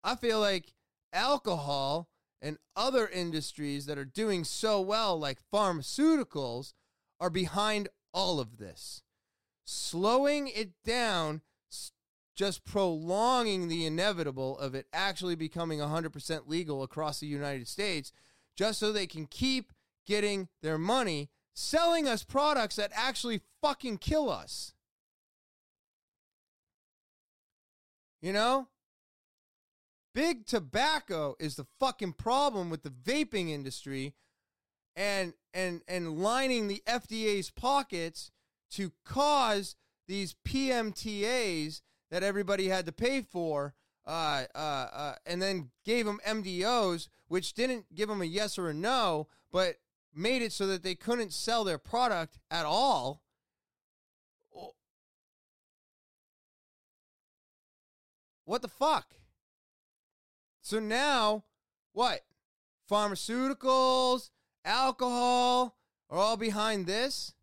I 0.04 0.16
feel 0.16 0.40
like 0.40 0.74
alcohol 1.14 2.08
and 2.42 2.58
other 2.76 3.08
industries 3.08 3.86
that 3.86 3.98
are 3.98 4.06
doing 4.06 4.44
so 4.44 4.82
well, 4.82 5.18
like 5.18 5.40
pharmaceuticals, 5.54 6.74
are 7.20 7.30
behind 7.30 7.88
all 8.14 8.40
of 8.40 8.58
this. 8.58 9.04
Slowing 9.64 10.48
it 10.48 10.72
down, 10.84 11.42
just 12.36 12.66
prolonging 12.66 13.68
the 13.68 13.86
inevitable 13.86 14.58
of 14.58 14.74
it 14.74 14.88
actually 14.92 15.36
becoming 15.36 15.80
100% 15.80 16.48
legal 16.48 16.82
across 16.82 17.20
the 17.20 17.28
United 17.28 17.68
States, 17.68 18.12
just 18.58 18.80
so 18.80 18.92
they 18.92 19.08
can 19.08 19.28
keep 19.28 19.72
getting 20.06 20.50
their 20.62 20.78
money 20.78 21.30
selling 21.54 22.08
us 22.08 22.24
products 22.24 22.76
that 22.78 22.92
actually 22.96 23.42
fucking 23.62 23.98
kill 23.98 24.30
us. 24.30 24.74
You 28.22 28.34
know? 28.34 28.68
Big 30.14 30.46
tobacco 30.46 31.36
is 31.40 31.56
the 31.56 31.66
fucking 31.80 32.14
problem 32.14 32.70
with 32.70 32.84
the 32.84 32.90
vaping 32.90 33.50
industry 33.50 34.14
and 34.96 35.34
and 35.54 35.82
and 35.88 36.20
lining 36.20 36.68
the 36.68 36.84
FDA's 36.86 37.50
pockets 37.50 38.32
to 38.72 38.92
cause 39.06 39.76
these 40.08 40.36
PMTAs 40.46 41.82
that 42.10 42.24
everybody 42.24 42.68
had 42.68 42.86
to 42.86 42.92
pay 42.92 43.22
for 43.22 43.74
uh, 44.06 44.44
uh, 44.54 44.58
uh, 44.58 45.16
and 45.26 45.42
then 45.42 45.70
gave 45.86 46.06
them 46.06 46.20
MDOs, 46.28 47.08
which 47.28 47.54
didn't 47.54 47.94
give 47.94 48.10
them 48.10 48.22
a 48.22 48.26
yes 48.26 48.58
or 48.58 48.70
a 48.70 48.74
no, 48.74 49.28
but 49.52 49.76
made 50.14 50.42
it 50.42 50.52
so 50.52 50.68
that 50.68 50.84
they 50.84 50.96
couldn't 50.96 51.32
sell 51.32 51.64
their 51.64 51.78
product 51.78 52.40
at 52.50 52.66
all. 52.66 53.22
What 58.44 58.62
the 58.62 58.68
fuck? 58.68 59.14
So 60.72 60.80
now, 60.80 61.44
what? 61.92 62.22
Pharmaceuticals, 62.90 64.30
alcohol 64.64 65.76
are 66.10 66.18
all 66.18 66.38
behind 66.38 66.88
this? 66.88 67.34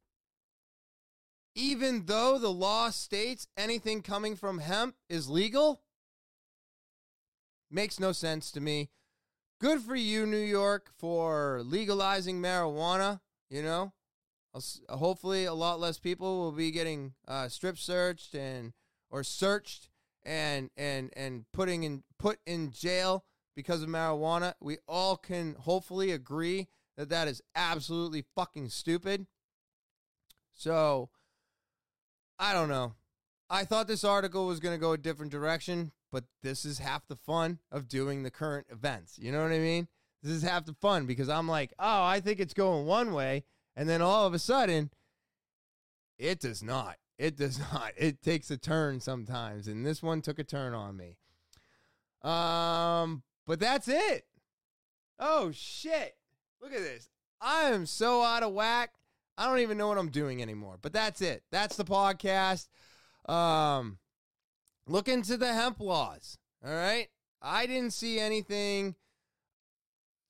Even 1.55 2.07
though 2.07 2.39
the 2.39 2.49
law 2.49 2.89
states 2.89 3.47
anything 3.55 4.01
coming 4.01 4.35
from 4.35 4.61
hemp 4.61 4.95
is 5.11 5.29
legal? 5.29 5.83
Makes 7.71 8.01
no 8.01 8.13
sense 8.13 8.51
to 8.53 8.63
me. 8.63 8.89
Good 9.61 9.83
for 9.83 9.95
you, 9.95 10.25
New 10.25 10.39
York, 10.39 10.89
for 10.97 11.61
legalizing 11.63 12.41
marijuana. 12.41 13.21
You 13.51 13.63
know, 13.63 13.93
hopefully 14.89 15.45
a 15.45 15.53
lot 15.53 15.79
less 15.79 15.99
people 15.99 16.39
will 16.39 16.53
be 16.53 16.71
getting 16.71 17.13
uh, 17.27 17.49
strip 17.49 17.77
searched 17.77 18.35
and 18.35 18.73
or 19.11 19.23
searched 19.23 19.91
and 20.29 20.69
and 20.77 21.11
and 21.17 21.47
putting 21.53 21.83
in 21.85 22.05
put 22.19 22.39
in 22.47 22.71
jail 22.71 23.25
because 23.57 23.83
of 23.83 23.89
marijuana. 23.89 24.55
We 24.61 24.77
all 24.87 25.17
can 25.17 25.57
hopefully 25.59 26.13
agree 26.13 26.69
that 26.97 27.09
that 27.09 27.27
is 27.29 27.43
absolutely 27.57 28.25
fucking 28.37 28.69
stupid. 28.69 29.27
So 30.55 31.09
I 32.39 32.53
don't 32.53 32.69
know. 32.69 32.95
I 33.49 33.65
thought 33.65 33.89
this 33.89 34.05
article 34.05 34.47
was 34.47 34.61
going 34.61 34.75
to 34.75 34.81
go 34.81 34.93
a 34.93 34.99
different 34.99 35.33
direction, 35.33 35.93
but 36.13 36.25
this 36.43 36.67
is 36.67 36.79
half 36.79 37.09
the 37.09 37.17
fun 37.17 37.61
of 37.73 37.89
doing 37.89 38.23
the 38.23 38.31
current 38.31 38.67
events. 38.71 39.19
You 39.19 39.33
know 39.33 39.43
what 39.43 39.53
I 39.53 39.59
mean? 39.59 39.89
This 40.23 40.33
is 40.33 40.43
half 40.43 40.67
the 40.67 40.75
fun 40.75 41.07
because 41.07 41.31
I'm 41.31 41.49
like, 41.49 41.73
"Oh, 41.79 42.03
I 42.05 42.21
think 42.21 42.41
it's 42.41 42.55
going 42.55 42.87
one 42.87 43.13
way." 43.13 43.45
And 43.75 43.89
then 43.89 44.03
all 44.03 44.27
of 44.27 44.35
a 44.35 44.39
sudden, 44.39 44.91
it 46.19 46.41
does 46.41 46.63
not. 46.63 46.97
It 47.19 47.37
does 47.37 47.59
not. 47.73 47.93
It 47.97 48.23
takes 48.23 48.51
a 48.51 48.57
turn 48.57 49.01
sometimes, 49.01 49.69
and 49.69 49.85
this 49.85 50.03
one 50.03 50.23
took 50.23 50.39
a 50.39 50.45
turn 50.45 50.75
on 50.75 50.97
me. 50.97 51.17
Um, 52.23 53.23
but 53.47 53.61
that's 53.61 53.89
it. 53.89 54.25
Oh 55.19 55.51
shit. 55.53 56.17
Look 56.61 56.73
at 56.73 56.81
this. 56.81 57.09
I 57.41 57.71
am 57.71 57.87
so 57.87 58.23
out 58.23 58.43
of 58.43 58.53
whack. 58.53 58.91
I 59.37 59.47
don't 59.47 59.61
even 59.61 59.79
know 59.79 59.89
what 59.89 59.99
I'm 59.99 60.11
doing 60.11 60.43
anymore. 60.43 60.79
But 60.81 60.93
that's 60.93 61.21
it. 61.21 61.43
That's 61.51 61.77
the 61.77 61.85
podcast. 61.85 62.69
Um 63.29 63.99
look 64.87 65.09
into 65.09 65.37
the 65.37 65.53
hemp 65.53 65.81
laws. 65.81 66.39
All 66.65 66.73
right? 66.73 67.09
I 67.41 67.67
didn't 67.67 67.93
see 67.93 68.19
anything. 68.19 68.97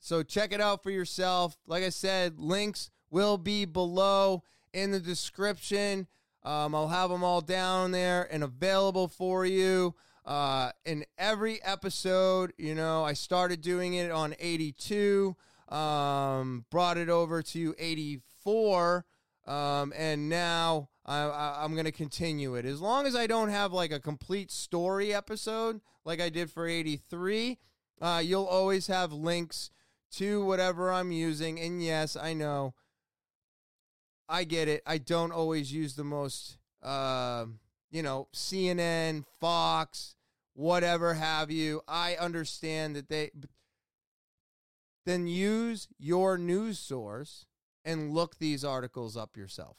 So 0.01 0.23
check 0.23 0.53
it 0.53 0.61
out 0.61 0.83
for 0.83 0.91
yourself. 0.91 1.57
Like 1.67 1.85
I 1.85 1.89
said, 1.89 2.39
links 2.39 2.91
will 3.11 3.39
be 3.39 3.65
below 3.65 4.43
in 4.73 4.91
the 4.91 5.01
description. 5.01 6.07
Um, 6.45 6.75
I'll 6.75 6.89
have 6.89 7.11
them 7.11 7.25
all 7.25 7.41
down 7.41 7.91
there 7.91 8.29
and 8.33 8.43
available 8.43 9.09
for 9.09 9.45
you. 9.45 9.95
Uh, 10.25 10.71
in 10.85 11.05
every 11.17 11.63
episode, 11.65 12.53
you 12.59 12.75
know, 12.75 13.03
I 13.05 13.15
started 13.15 13.63
doing 13.63 13.95
it 13.95 14.11
on 14.11 14.35
82, 14.39 15.35
um, 15.69 16.67
brought 16.71 16.99
it 16.99 17.09
over 17.09 17.43
to 17.43 17.75
84, 17.79 19.07
um, 19.47 19.93
and 19.97 20.29
now 20.29 20.91
I, 21.07 21.65
am 21.65 21.73
going 21.73 21.87
to 21.87 21.93
continue 21.93 22.55
it. 22.57 22.67
As 22.67 22.81
long 22.83 23.07
as 23.07 23.17
I 23.17 23.27
don't 23.27 23.49
have 23.49 23.73
like 23.73 23.91
a 23.91 24.01
complete 24.01 24.51
story 24.51 25.15
episode 25.15 25.81
like 26.05 26.21
I 26.21 26.29
did 26.29 26.51
for 26.51 26.67
83, 26.69 27.59
uh, 28.01 28.23
you'll 28.23 28.45
always 28.45 28.87
have 28.89 29.13
links 29.13 29.71
to 30.13 30.45
whatever 30.45 30.93
I'm 30.93 31.11
using. 31.11 31.59
And 31.59 31.83
yes, 31.83 32.17
I 32.17 32.35
know 32.35 32.75
I 34.29 34.45
get 34.45 34.69
it. 34.69 34.83
I 34.87 34.99
don't 34.99 35.33
always 35.33 35.73
use 35.73 35.95
the 35.95 36.05
most, 36.05 36.59
uh, 36.83 37.47
you 37.91 38.03
know, 38.03 38.29
CNN, 38.35 39.25
Fox, 39.41 40.15
whatever 40.55 41.15
have 41.15 41.51
you. 41.51 41.83
I 41.89 42.17
understand 42.17 42.97
that 42.97 43.09
they. 43.09 43.31
Then 45.07 45.27
use 45.27 45.89
your 45.99 46.37
news 46.37 46.79
source 46.79 47.47
and 47.83 48.13
look 48.13 48.37
these 48.39 48.63
articles 48.63 49.17
up 49.17 49.39
yourself. 49.39 49.79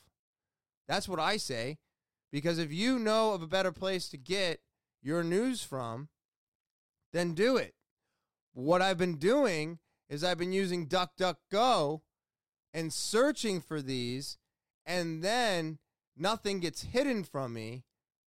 That's 0.88 1.08
what 1.08 1.20
I 1.20 1.38
say. 1.38 1.78
Because 2.32 2.58
if 2.58 2.72
you 2.72 2.98
know 2.98 3.34
of 3.34 3.44
a 3.44 3.48
better 3.48 3.72
place 3.72 4.10
to 4.10 4.18
get 4.18 4.62
your 5.02 5.24
news 5.24 5.64
from, 5.64 6.10
then 7.14 7.34
do 7.34 7.58
it. 7.58 7.76
What 8.54 8.82
I've 8.82 8.98
been 8.98 9.18
doing 9.18 9.80
is 10.10 10.24
I've 10.24 10.38
been 10.38 10.52
using 10.52 10.88
DuckDuckGo 10.88 12.02
and 12.74 12.94
searching 12.94 13.62
for 13.62 13.82
these, 13.82 14.38
and 14.86 15.24
then 15.24 15.80
nothing 16.16 16.60
gets 16.60 16.84
hidden 16.84 17.24
from 17.24 17.54
me. 17.54 17.84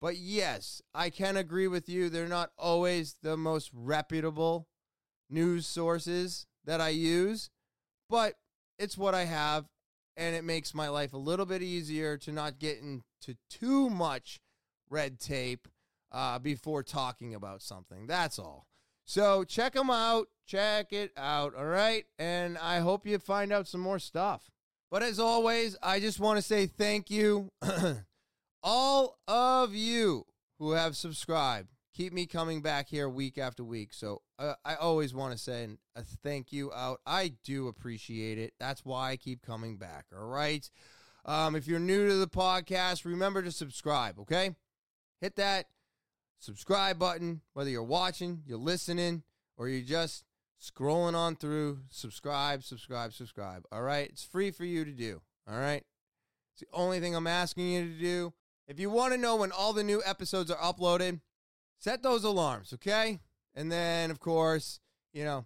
But 0.01 0.17
yes, 0.17 0.81
I 0.93 1.09
can 1.09 1.37
agree 1.37 1.67
with 1.67 1.89
you. 1.89 2.09
They're 2.09 2.27
not 2.27 2.51
always 2.57 3.15
the 3.23 3.37
most 3.37 3.71
reputable 3.73 4.67
news 5.29 5.65
sources 5.65 6.45
that 6.65 6.81
I 6.81 6.89
use, 6.89 7.49
but 8.09 8.35
it's 8.77 8.97
what 8.97 9.15
I 9.15 9.25
have, 9.25 9.65
and 10.17 10.35
it 10.35 10.43
makes 10.43 10.73
my 10.73 10.89
life 10.89 11.13
a 11.13 11.17
little 11.17 11.45
bit 11.45 11.61
easier 11.61 12.17
to 12.17 12.31
not 12.31 12.59
get 12.59 12.79
into 12.79 13.37
too 13.49 13.89
much 13.89 14.39
red 14.89 15.19
tape 15.19 15.67
uh, 16.11 16.39
before 16.39 16.83
talking 16.83 17.33
about 17.33 17.61
something. 17.61 18.07
That's 18.07 18.37
all. 18.37 18.67
So 19.05 19.43
check 19.43 19.73
them 19.73 19.89
out. 19.89 20.27
Check 20.45 20.93
it 20.93 21.11
out. 21.17 21.55
All 21.55 21.65
right. 21.65 22.05
And 22.19 22.57
I 22.57 22.79
hope 22.79 23.05
you 23.05 23.17
find 23.19 23.51
out 23.51 23.67
some 23.67 23.81
more 23.81 23.99
stuff. 23.99 24.51
But 24.91 25.03
as 25.03 25.19
always, 25.19 25.75
I 25.81 25.99
just 25.99 26.19
want 26.19 26.37
to 26.37 26.41
say 26.41 26.67
thank 26.67 27.09
you. 27.09 27.51
All 28.63 29.17
of 29.27 29.73
you 29.73 30.25
who 30.59 30.71
have 30.71 30.95
subscribed, 30.95 31.69
keep 31.93 32.13
me 32.13 32.25
coming 32.25 32.61
back 32.61 32.87
here 32.89 33.09
week 33.09 33.37
after 33.37 33.63
week. 33.63 33.93
So 33.93 34.21
uh, 34.37 34.53
I 34.63 34.75
always 34.75 35.13
want 35.13 35.31
to 35.33 35.37
send 35.37 35.79
a 35.95 36.03
thank 36.03 36.51
you 36.51 36.71
out. 36.73 37.01
I 37.05 37.33
do 37.43 37.67
appreciate 37.67 38.37
it. 38.37 38.53
That's 38.59 38.85
why 38.85 39.11
I 39.11 39.17
keep 39.17 39.41
coming 39.41 39.77
back. 39.77 40.05
All 40.15 40.27
right. 40.27 40.69
Um, 41.25 41.55
if 41.55 41.67
you're 41.67 41.79
new 41.79 42.07
to 42.07 42.15
the 42.15 42.27
podcast, 42.27 43.03
remember 43.03 43.41
to 43.41 43.51
subscribe. 43.51 44.19
Okay, 44.19 44.55
hit 45.21 45.35
that 45.37 45.65
subscribe 46.39 46.99
button. 46.99 47.41
Whether 47.53 47.71
you're 47.71 47.83
watching, 47.83 48.43
you're 48.45 48.59
listening, 48.59 49.23
or 49.57 49.67
you're 49.67 49.81
just 49.81 50.23
scrolling 50.61 51.15
on 51.15 51.35
through, 51.35 51.79
subscribe, 51.89 52.63
subscribe, 52.63 53.13
subscribe. 53.13 53.65
All 53.71 53.81
right, 53.81 54.09
it's 54.09 54.23
free 54.23 54.51
for 54.51 54.65
you 54.65 54.85
to 54.85 54.91
do. 54.91 55.21
All 55.47 55.57
right, 55.57 55.83
it's 56.53 56.61
the 56.61 56.67
only 56.73 56.99
thing 56.99 57.15
I'm 57.15 57.27
asking 57.27 57.69
you 57.69 57.87
to 57.87 57.99
do. 57.99 58.33
If 58.67 58.79
you 58.79 58.89
want 58.89 59.13
to 59.13 59.19
know 59.19 59.35
when 59.35 59.51
all 59.51 59.73
the 59.73 59.83
new 59.83 60.01
episodes 60.05 60.49
are 60.49 60.57
uploaded, 60.57 61.21
set 61.77 62.01
those 62.01 62.23
alarms, 62.23 62.73
okay? 62.73 63.19
And 63.53 63.71
then, 63.71 64.09
of 64.09 64.19
course, 64.19 64.79
you 65.13 65.23
know, 65.23 65.45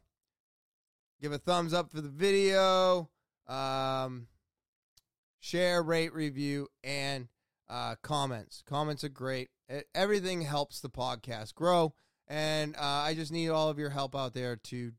give 1.21 1.31
a 1.31 1.37
thumbs 1.37 1.73
up 1.73 1.91
for 1.91 2.01
the 2.01 2.09
video, 2.09 3.09
um, 3.47 4.27
share, 5.39 5.83
rate, 5.83 6.13
review, 6.13 6.67
and 6.83 7.27
uh, 7.69 7.95
comments. 8.01 8.63
Comments 8.65 9.03
are 9.03 9.09
great. 9.09 9.49
It, 9.67 9.87
everything 9.93 10.41
helps 10.41 10.79
the 10.79 10.89
podcast 10.89 11.55
grow, 11.55 11.93
and 12.27 12.75
uh, 12.75 12.79
I 12.79 13.13
just 13.15 13.31
need 13.31 13.49
all 13.49 13.69
of 13.69 13.77
your 13.77 13.89
help 13.89 14.15
out 14.15 14.33
there 14.33 14.55
to 14.55 14.93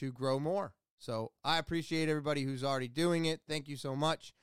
to 0.00 0.12
grow 0.12 0.38
more. 0.38 0.72
So 0.98 1.32
I 1.44 1.58
appreciate 1.58 2.08
everybody 2.08 2.42
who's 2.42 2.62
already 2.62 2.88
doing 2.88 3.24
it. 3.24 3.40
Thank 3.48 3.68
you 3.68 3.76
so 3.76 3.96
much. 3.96 4.34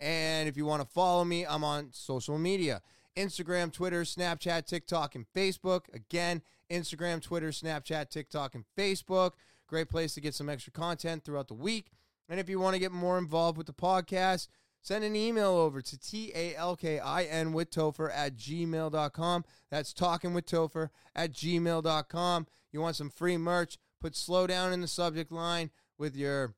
And 0.00 0.48
if 0.48 0.56
you 0.56 0.64
want 0.64 0.82
to 0.82 0.88
follow 0.88 1.24
me, 1.24 1.44
I'm 1.46 1.64
on 1.64 1.88
social 1.92 2.38
media. 2.38 2.80
Instagram, 3.16 3.72
Twitter, 3.72 4.02
Snapchat, 4.02 4.66
TikTok, 4.66 5.14
and 5.14 5.26
Facebook. 5.34 5.82
Again, 5.92 6.42
Instagram, 6.70 7.22
Twitter, 7.22 7.48
Snapchat, 7.48 8.10
TikTok, 8.10 8.54
and 8.54 8.64
Facebook. 8.76 9.32
Great 9.68 9.88
place 9.88 10.14
to 10.14 10.20
get 10.20 10.34
some 10.34 10.48
extra 10.48 10.72
content 10.72 11.24
throughout 11.24 11.48
the 11.48 11.54
week. 11.54 11.90
And 12.28 12.38
if 12.38 12.48
you 12.48 12.60
want 12.60 12.74
to 12.74 12.80
get 12.80 12.92
more 12.92 13.18
involved 13.18 13.56
with 13.56 13.66
the 13.66 13.72
podcast, 13.72 14.48
send 14.82 15.04
an 15.04 15.16
email 15.16 15.52
over 15.52 15.80
to 15.80 15.98
T-A-L-K-I-N 15.98 17.52
with 17.52 17.70
Topher 17.70 18.10
at 18.14 18.36
gmail.com. 18.36 19.44
That's 19.70 19.92
talking 19.92 20.34
with 20.34 20.46
Topher 20.46 20.90
at 21.14 21.32
gmail.com. 21.32 22.46
You 22.72 22.80
want 22.80 22.96
some 22.96 23.10
free 23.10 23.38
merch? 23.38 23.78
Put 24.06 24.14
slow 24.14 24.46
down 24.46 24.72
in 24.72 24.80
the 24.82 24.86
subject 24.86 25.32
line 25.32 25.72
with 25.98 26.14
your 26.14 26.54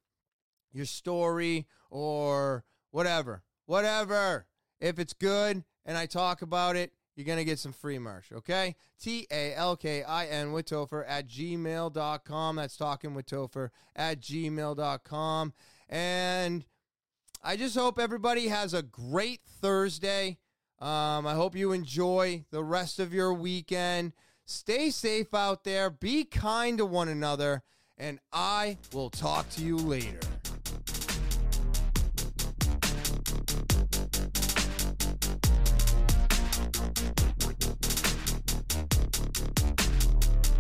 your 0.70 0.84
story 0.84 1.66
or 1.90 2.62
whatever. 2.90 3.42
Whatever. 3.64 4.46
If 4.82 4.98
it's 4.98 5.14
good 5.14 5.64
and 5.86 5.96
I 5.96 6.04
talk 6.04 6.42
about 6.42 6.76
it, 6.76 6.92
you're 7.16 7.24
going 7.24 7.38
to 7.38 7.46
get 7.46 7.58
some 7.58 7.72
free 7.72 7.98
merch, 7.98 8.32
okay? 8.34 8.76
T 9.00 9.26
A 9.32 9.54
L 9.54 9.76
K 9.76 10.02
I 10.02 10.26
N 10.26 10.52
with 10.52 10.66
Topher 10.66 11.06
at 11.08 11.26
gmail.com. 11.26 12.56
That's 12.56 12.76
talking 12.76 13.14
with 13.14 13.24
Topher 13.24 13.70
at 13.96 14.20
gmail.com. 14.20 15.54
And 15.88 16.66
I 17.42 17.56
just 17.56 17.78
hope 17.78 17.98
everybody 17.98 18.48
has 18.48 18.74
a 18.74 18.82
great 18.82 19.40
Thursday. 19.62 20.36
Um, 20.80 21.26
I 21.26 21.32
hope 21.32 21.56
you 21.56 21.72
enjoy 21.72 22.44
the 22.50 22.62
rest 22.62 22.98
of 22.98 23.14
your 23.14 23.32
weekend. 23.32 24.12
Stay 24.50 24.88
safe 24.88 25.34
out 25.34 25.62
there. 25.64 25.90
Be 25.90 26.24
kind 26.24 26.78
to 26.78 26.86
one 26.86 27.08
another. 27.08 27.62
And 27.98 28.18
I 28.32 28.78
will 28.94 29.10
talk 29.10 29.50
to 29.50 29.62
you 29.62 29.76
later. 29.76 30.20